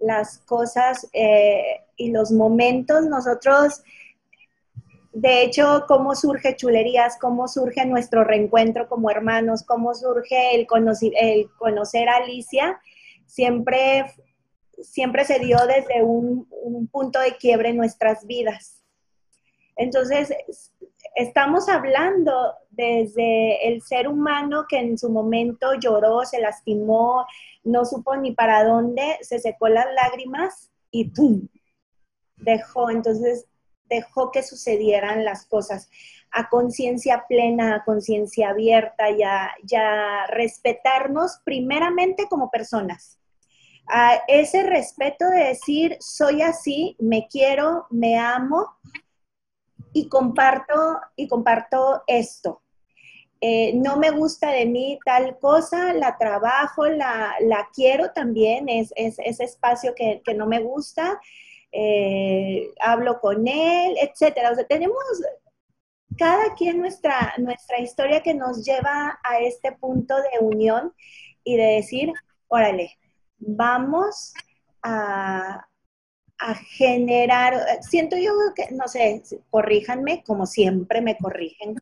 las 0.01 0.39
cosas 0.39 1.09
eh, 1.13 1.85
y 1.97 2.11
los 2.11 2.33
momentos, 2.33 3.07
nosotros, 3.07 3.85
de 5.13 5.45
hecho, 5.45 5.85
cómo 5.87 6.17
surge 6.17 6.57
Chulerías, 6.57 7.19
cómo 7.21 7.47
surge 7.47 7.87
nuestro 7.87 8.25
reencuentro 8.25 8.89
como 8.89 9.13
hermanos, 9.13 9.63
cómo 9.63 9.95
surge 9.95 10.57
el, 10.57 10.67
conocer, 10.67 12.09
a 12.09 12.17
Alicia, 12.17 12.81
siempre, 13.25 14.07
siempre 14.83 15.25
se 15.25 15.39
dio 15.39 15.59
desde 15.69 16.03
un, 16.03 16.49
un 16.51 16.89
punto 16.89 17.21
de 17.21 17.37
quiebre 17.37 17.69
en 17.69 17.77
nuestras 17.77 18.27
vidas. 18.27 18.83
Entonces, 19.77 20.35
estamos 21.15 21.69
hablando 21.69 22.55
desde 22.71 23.69
el 23.69 23.83
ser 23.83 24.09
humano 24.09 24.67
que 24.69 24.79
en 24.79 24.99
su 24.99 25.11
momento 25.11 25.75
lloró, 25.75 26.25
se 26.25 26.41
lastimó, 26.41 27.27
no 27.65 27.85
supo 27.85 28.17
ni 28.17 28.33
para 28.33 28.65
dónde, 28.65 29.19
se 29.21 29.39
secó 29.39 29.69
las 29.69 29.87
lágrimas 29.95 30.71
y 30.91 31.11
¡pum! 31.11 31.49
Dejó, 32.37 32.91
entonces 32.91 33.47
dejó 33.89 34.31
que 34.31 34.43
sucedieran 34.43 35.25
las 35.25 35.47
cosas 35.47 35.91
a 36.31 36.49
conciencia 36.49 37.25
plena, 37.29 37.77
a 37.77 37.85
conciencia 37.85 38.51
abierta, 38.51 39.11
ya, 39.11 39.55
ya 39.65 40.27
respetarnos 40.29 41.41
primeramente 41.45 42.27
como 42.29 42.51
personas. 42.51 43.19
A 43.87 44.23
ese 44.29 44.63
respeto 44.63 45.27
de 45.29 45.45
decir, 45.45 45.97
soy 46.01 46.43
así, 46.43 46.97
me 46.99 47.27
quiero, 47.29 47.87
me 47.91 48.19
amo 48.19 48.67
y 49.93 50.09
comparto, 50.09 51.01
y 51.17 51.29
comparto 51.29 52.03
esto. 52.07 52.63
Eh, 53.41 53.73
no 53.75 53.97
me 53.97 54.11
gusta 54.11 54.51
de 54.51 54.67
mí 54.67 54.99
tal 55.05 55.39
cosa, 55.39 55.93
la 55.95 56.19
trabajo, 56.19 56.87
la, 56.87 57.37
quiero 57.73 58.11
también, 58.13 58.69
es, 58.69 58.93
ese 58.97 59.45
espacio 59.45 59.95
que, 59.95 60.23
no 60.35 60.47
me 60.47 60.61
gusta, 60.61 61.21
eh, 61.71 62.71
hablo 62.81 63.21
con 63.21 63.47
él, 63.47 63.97
etcétera. 64.01 64.51
O 64.51 64.55
sea, 64.57 64.67
tenemos 64.67 64.99
cada 66.17 66.55
quien 66.55 66.81
nuestra, 66.81 67.35
nuestra 67.39 67.79
historia 67.79 68.23
que 68.23 68.35
nos 68.35 68.65
lleva 68.65 69.21
a 69.23 69.39
este 69.39 69.71
punto 69.73 70.17
de 70.17 70.45
unión 70.45 70.93
y 71.45 71.57
de 71.57 71.65
decir, 71.77 72.13
órale, 72.49 72.99
vamos 73.39 74.35
a, 74.83 75.68
a 76.39 76.55
generar, 76.55 77.83
siento 77.83 78.17
yo 78.17 78.33
que, 78.55 78.69
no 78.71 78.87
sé, 78.87 79.23
corríjanme, 79.51 80.23
como 80.25 80.47
siempre 80.47 81.01
me 81.01 81.17
corrigen, 81.19 81.77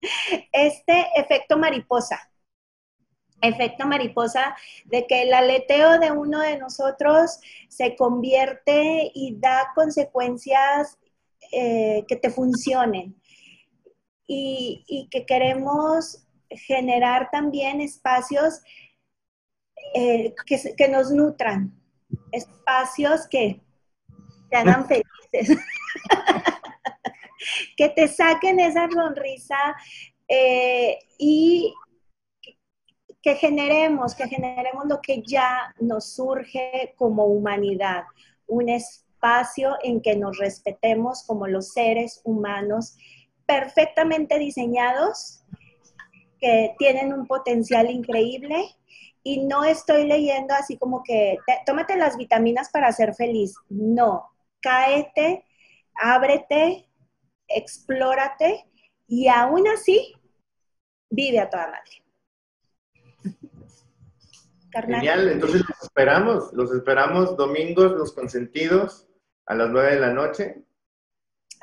este 0.52 1.06
efecto 1.16 1.58
mariposa, 1.58 2.30
efecto 3.42 3.86
mariposa 3.86 4.56
de 4.86 5.06
que 5.06 5.22
el 5.22 5.34
aleteo 5.34 5.98
de 5.98 6.10
uno 6.10 6.40
de 6.40 6.58
nosotros 6.58 7.40
se 7.68 7.96
convierte 7.96 9.10
y 9.14 9.36
da 9.38 9.72
consecuencias 9.74 10.98
eh, 11.52 12.04
que 12.06 12.16
te 12.16 12.30
funcionen. 12.30 13.16
Y, 14.32 15.08
que 15.10 15.26
queremos 15.26 16.24
generar 16.48 17.30
también 17.32 17.80
espacios 17.80 18.60
eh, 19.92 20.36
que, 20.46 20.74
que 20.76 20.88
nos 20.88 21.10
nutran, 21.10 21.79
espacios 22.32 23.26
que 23.28 23.60
te 24.50 24.56
hagan 24.56 24.86
felices, 24.86 25.58
que 27.76 27.88
te 27.90 28.08
saquen 28.08 28.60
esa 28.60 28.88
sonrisa 28.90 29.76
eh, 30.28 30.98
y 31.18 31.74
que 33.22 33.36
generemos, 33.36 34.14
que 34.14 34.28
generemos 34.28 34.86
lo 34.86 35.00
que 35.00 35.22
ya 35.22 35.74
nos 35.80 36.14
surge 36.14 36.94
como 36.96 37.26
humanidad, 37.26 38.04
un 38.46 38.68
espacio 38.68 39.76
en 39.82 40.00
que 40.00 40.16
nos 40.16 40.38
respetemos 40.38 41.24
como 41.26 41.46
los 41.46 41.72
seres 41.72 42.20
humanos 42.24 42.96
perfectamente 43.46 44.38
diseñados, 44.38 45.42
que 46.40 46.74
tienen 46.78 47.12
un 47.12 47.26
potencial 47.26 47.90
increíble 47.90 48.74
y 49.22 49.44
no 49.46 49.64
estoy 49.64 50.06
leyendo 50.06 50.54
así 50.54 50.78
como 50.78 51.02
que 51.02 51.38
tómate 51.66 51.96
las 51.96 52.16
vitaminas 52.16 52.70
para 52.70 52.92
ser 52.92 53.14
feliz. 53.14 53.54
No, 53.68 54.30
cáete, 54.60 55.44
ábrete, 55.94 56.88
explórate 57.48 58.66
y 59.06 59.28
aún 59.28 59.66
así 59.68 60.14
vive 61.10 61.40
a 61.40 61.50
toda 61.50 61.66
madre. 61.66 62.04
Genial, 64.72 65.28
entonces 65.28 65.62
los 65.68 65.82
esperamos, 65.82 66.52
los 66.52 66.72
esperamos 66.72 67.36
domingos, 67.36 67.90
los 67.92 68.12
consentidos, 68.12 69.08
a 69.46 69.54
las 69.56 69.68
nueve 69.70 69.94
de 69.94 70.00
la 70.00 70.12
noche. 70.12 70.62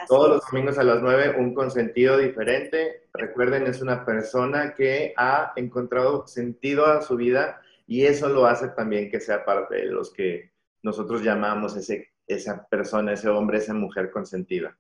Todos 0.08 0.30
los 0.30 0.52
domingos 0.52 0.78
a 0.78 0.84
las 0.84 1.02
9, 1.02 1.36
un 1.38 1.54
consentido 1.54 2.18
diferente. 2.18 3.08
Recuerden, 3.14 3.66
es 3.68 3.82
una 3.82 4.06
persona 4.06 4.74
que 4.76 5.14
ha 5.18 5.54
encontrado 5.56 6.28
sentido 6.28 6.86
a 6.86 7.02
su 7.02 7.16
vida 7.16 7.62
y 7.88 8.06
eso 8.06 8.30
lo 8.30 8.46
hace 8.46 8.68
también 8.70 9.10
que 9.10 9.20
sea 9.20 9.44
parte 9.44 9.76
de 9.76 9.86
los 9.86 10.12
que 10.14 10.52
nosotros 10.84 11.24
llamamos 11.24 11.76
ese, 11.76 12.12
esa 12.28 12.68
persona, 12.68 13.14
ese 13.14 13.30
hombre, 13.30 13.58
esa 13.58 13.74
mujer 13.74 14.12
consentida. 14.12 14.78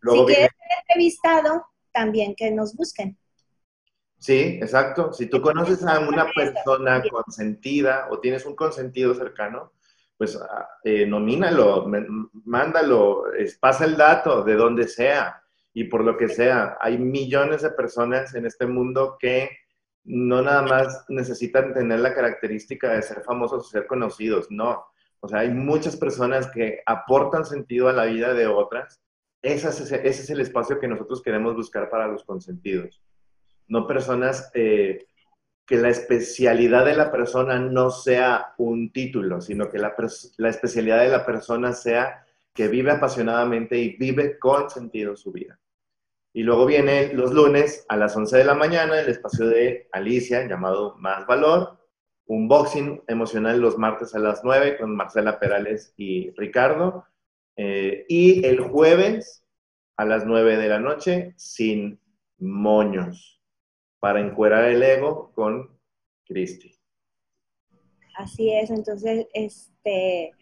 Luego 0.00 0.26
si 0.26 0.34
quieren 0.34 0.50
ser 0.50 0.78
entrevistado, 0.80 1.66
también 1.92 2.34
que 2.34 2.50
nos 2.50 2.74
busquen. 2.74 3.18
Sí, 4.18 4.58
exacto. 4.62 5.12
Si 5.12 5.26
tú 5.26 5.40
conoces 5.40 5.84
a 5.84 6.00
una 6.00 6.26
persona 6.32 7.02
consentida 7.10 8.08
o 8.10 8.18
tienes 8.18 8.46
un 8.46 8.56
consentido 8.56 9.14
cercano, 9.14 9.72
pues 10.16 10.36
ah, 10.36 10.68
eh, 10.82 11.06
nomínalo, 11.06 11.86
mándalo, 12.44 13.24
pasa 13.60 13.84
el 13.84 13.96
dato 13.96 14.42
de 14.42 14.54
donde 14.54 14.88
sea 14.88 15.42
y 15.72 15.84
por 15.84 16.04
lo 16.04 16.16
que 16.16 16.28
sea. 16.28 16.78
Hay 16.80 16.98
millones 16.98 17.62
de 17.62 17.70
personas 17.70 18.34
en 18.34 18.46
este 18.46 18.66
mundo 18.66 19.16
que 19.18 19.50
no 20.04 20.40
nada 20.40 20.62
más 20.62 21.04
necesitan 21.08 21.74
tener 21.74 22.00
la 22.00 22.14
característica 22.14 22.92
de 22.92 23.02
ser 23.02 23.22
famosos 23.22 23.66
o 23.66 23.68
ser 23.68 23.86
conocidos, 23.86 24.50
no. 24.50 24.86
O 25.20 25.28
sea, 25.28 25.40
hay 25.40 25.50
muchas 25.50 25.96
personas 25.96 26.48
que 26.50 26.80
aportan 26.86 27.44
sentido 27.44 27.88
a 27.88 27.92
la 27.92 28.04
vida 28.04 28.32
de 28.32 28.46
otras. 28.46 29.02
Es, 29.42 29.64
ese 29.64 30.06
es 30.06 30.30
el 30.30 30.40
espacio 30.40 30.78
que 30.78 30.88
nosotros 30.88 31.22
queremos 31.22 31.54
buscar 31.54 31.90
para 31.90 32.06
los 32.06 32.24
consentidos. 32.24 33.02
No 33.66 33.86
personas 33.86 34.50
eh, 34.54 35.06
que 35.66 35.76
la 35.76 35.88
especialidad 35.88 36.84
de 36.84 36.94
la 36.94 37.10
persona 37.10 37.58
no 37.58 37.90
sea 37.90 38.54
un 38.56 38.92
título, 38.92 39.40
sino 39.40 39.68
que 39.68 39.78
la, 39.78 39.94
la 40.36 40.48
especialidad 40.48 41.00
de 41.00 41.08
la 41.08 41.26
persona 41.26 41.72
sea 41.72 42.24
que 42.54 42.68
vive 42.68 42.92
apasionadamente 42.92 43.76
y 43.76 43.96
vive 43.96 44.38
con 44.38 44.70
sentido 44.70 45.16
su 45.16 45.32
vida. 45.32 45.58
Y 46.32 46.42
luego 46.42 46.66
viene 46.66 47.12
los 47.14 47.32
lunes 47.32 47.84
a 47.88 47.96
las 47.96 48.16
11 48.16 48.38
de 48.38 48.44
la 48.44 48.54
mañana 48.54 49.00
el 49.00 49.08
espacio 49.08 49.46
de 49.48 49.88
Alicia 49.90 50.46
llamado 50.46 50.96
Más 50.98 51.26
Valor, 51.26 51.78
un 52.26 52.46
boxing 52.46 53.02
emocional 53.08 53.60
los 53.60 53.76
martes 53.76 54.14
a 54.14 54.18
las 54.18 54.44
9 54.44 54.78
con 54.78 54.94
Marcela 54.94 55.40
Perales 55.40 55.92
y 55.96 56.30
Ricardo. 56.32 57.06
Eh, 57.56 58.04
y 58.08 58.44
el 58.44 58.60
jueves 58.60 59.44
a 59.96 60.04
las 60.04 60.26
9 60.26 60.56
de 60.58 60.68
la 60.68 60.78
noche 60.78 61.34
sin 61.36 61.98
moños 62.38 63.35
para 64.00 64.20
encuerar 64.20 64.64
el 64.64 64.82
ego 64.82 65.32
con 65.34 65.78
Cristi. 66.24 66.74
Así 68.16 68.52
es, 68.52 68.70
entonces 68.70 69.26
este, 69.34 70.32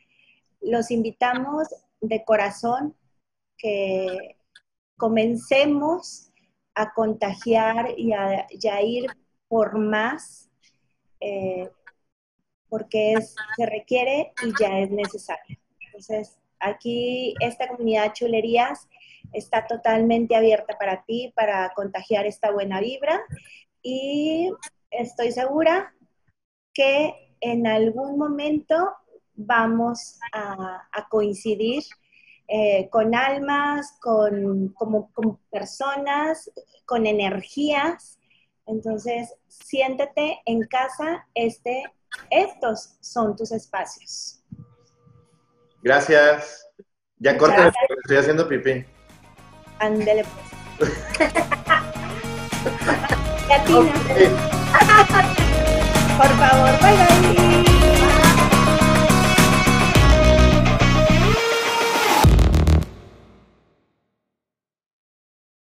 los 0.61 0.91
invitamos 0.91 1.69
de 2.01 2.25
corazón 2.25 2.97
que 3.57 4.37
comencemos 4.97 6.31
a 6.75 6.93
contagiar 6.93 7.95
y 7.97 8.13
a, 8.13 8.47
ir 8.83 9.07
por 9.49 9.79
más, 9.79 10.51
eh, 11.21 11.71
porque 12.69 13.15
se 13.57 13.67
requiere 13.67 14.33
y 14.43 14.53
ya 14.61 14.81
es 14.81 14.91
necesario. 14.91 15.59
Entonces, 15.87 16.37
aquí 16.59 17.35
esta 17.41 17.69
comunidad 17.69 18.13
chulerías 18.13 18.89
está 19.35 19.67
totalmente 19.67 20.37
abierta 20.37 20.77
para 20.79 21.05
ti, 21.05 21.33
para 21.35 21.73
contagiar 21.75 22.27
esta 22.27 22.51
buena 22.51 22.81
vibra 22.81 23.21
y 23.83 24.51
estoy 24.91 25.33
segura 25.33 25.95
que 26.73 27.37
en 27.41 27.67
algún 27.67 28.19
momento 28.19 28.95
vamos 29.35 30.19
a, 30.33 30.89
coincidir 31.11 31.83
eh, 32.49 32.89
con 32.91 33.15
almas, 33.15 33.97
con, 34.01 34.69
como, 34.69 35.11
personas, 35.51 36.51
con 36.87 37.07
energías. 37.07 38.19
Entonces, 38.67 39.35
siéntete 39.49 40.41
en 40.47 40.63
casa, 40.63 41.27
este, 41.35 41.85
estos 42.31 42.97
son 43.01 43.37
tus 43.37 43.53
espacios. 43.53 44.43
Gracias. 45.83 46.67
Ya 47.19 47.37
corta, 47.37 47.73
estoy 48.03 48.17
haciendo 48.17 48.49
pipí. 48.49 48.85
Ándele 49.85 50.25
pues. 50.79 50.91
Por 56.17 56.29
favor, 56.39 56.73
bye 56.81 56.97
bye. 56.97 57.44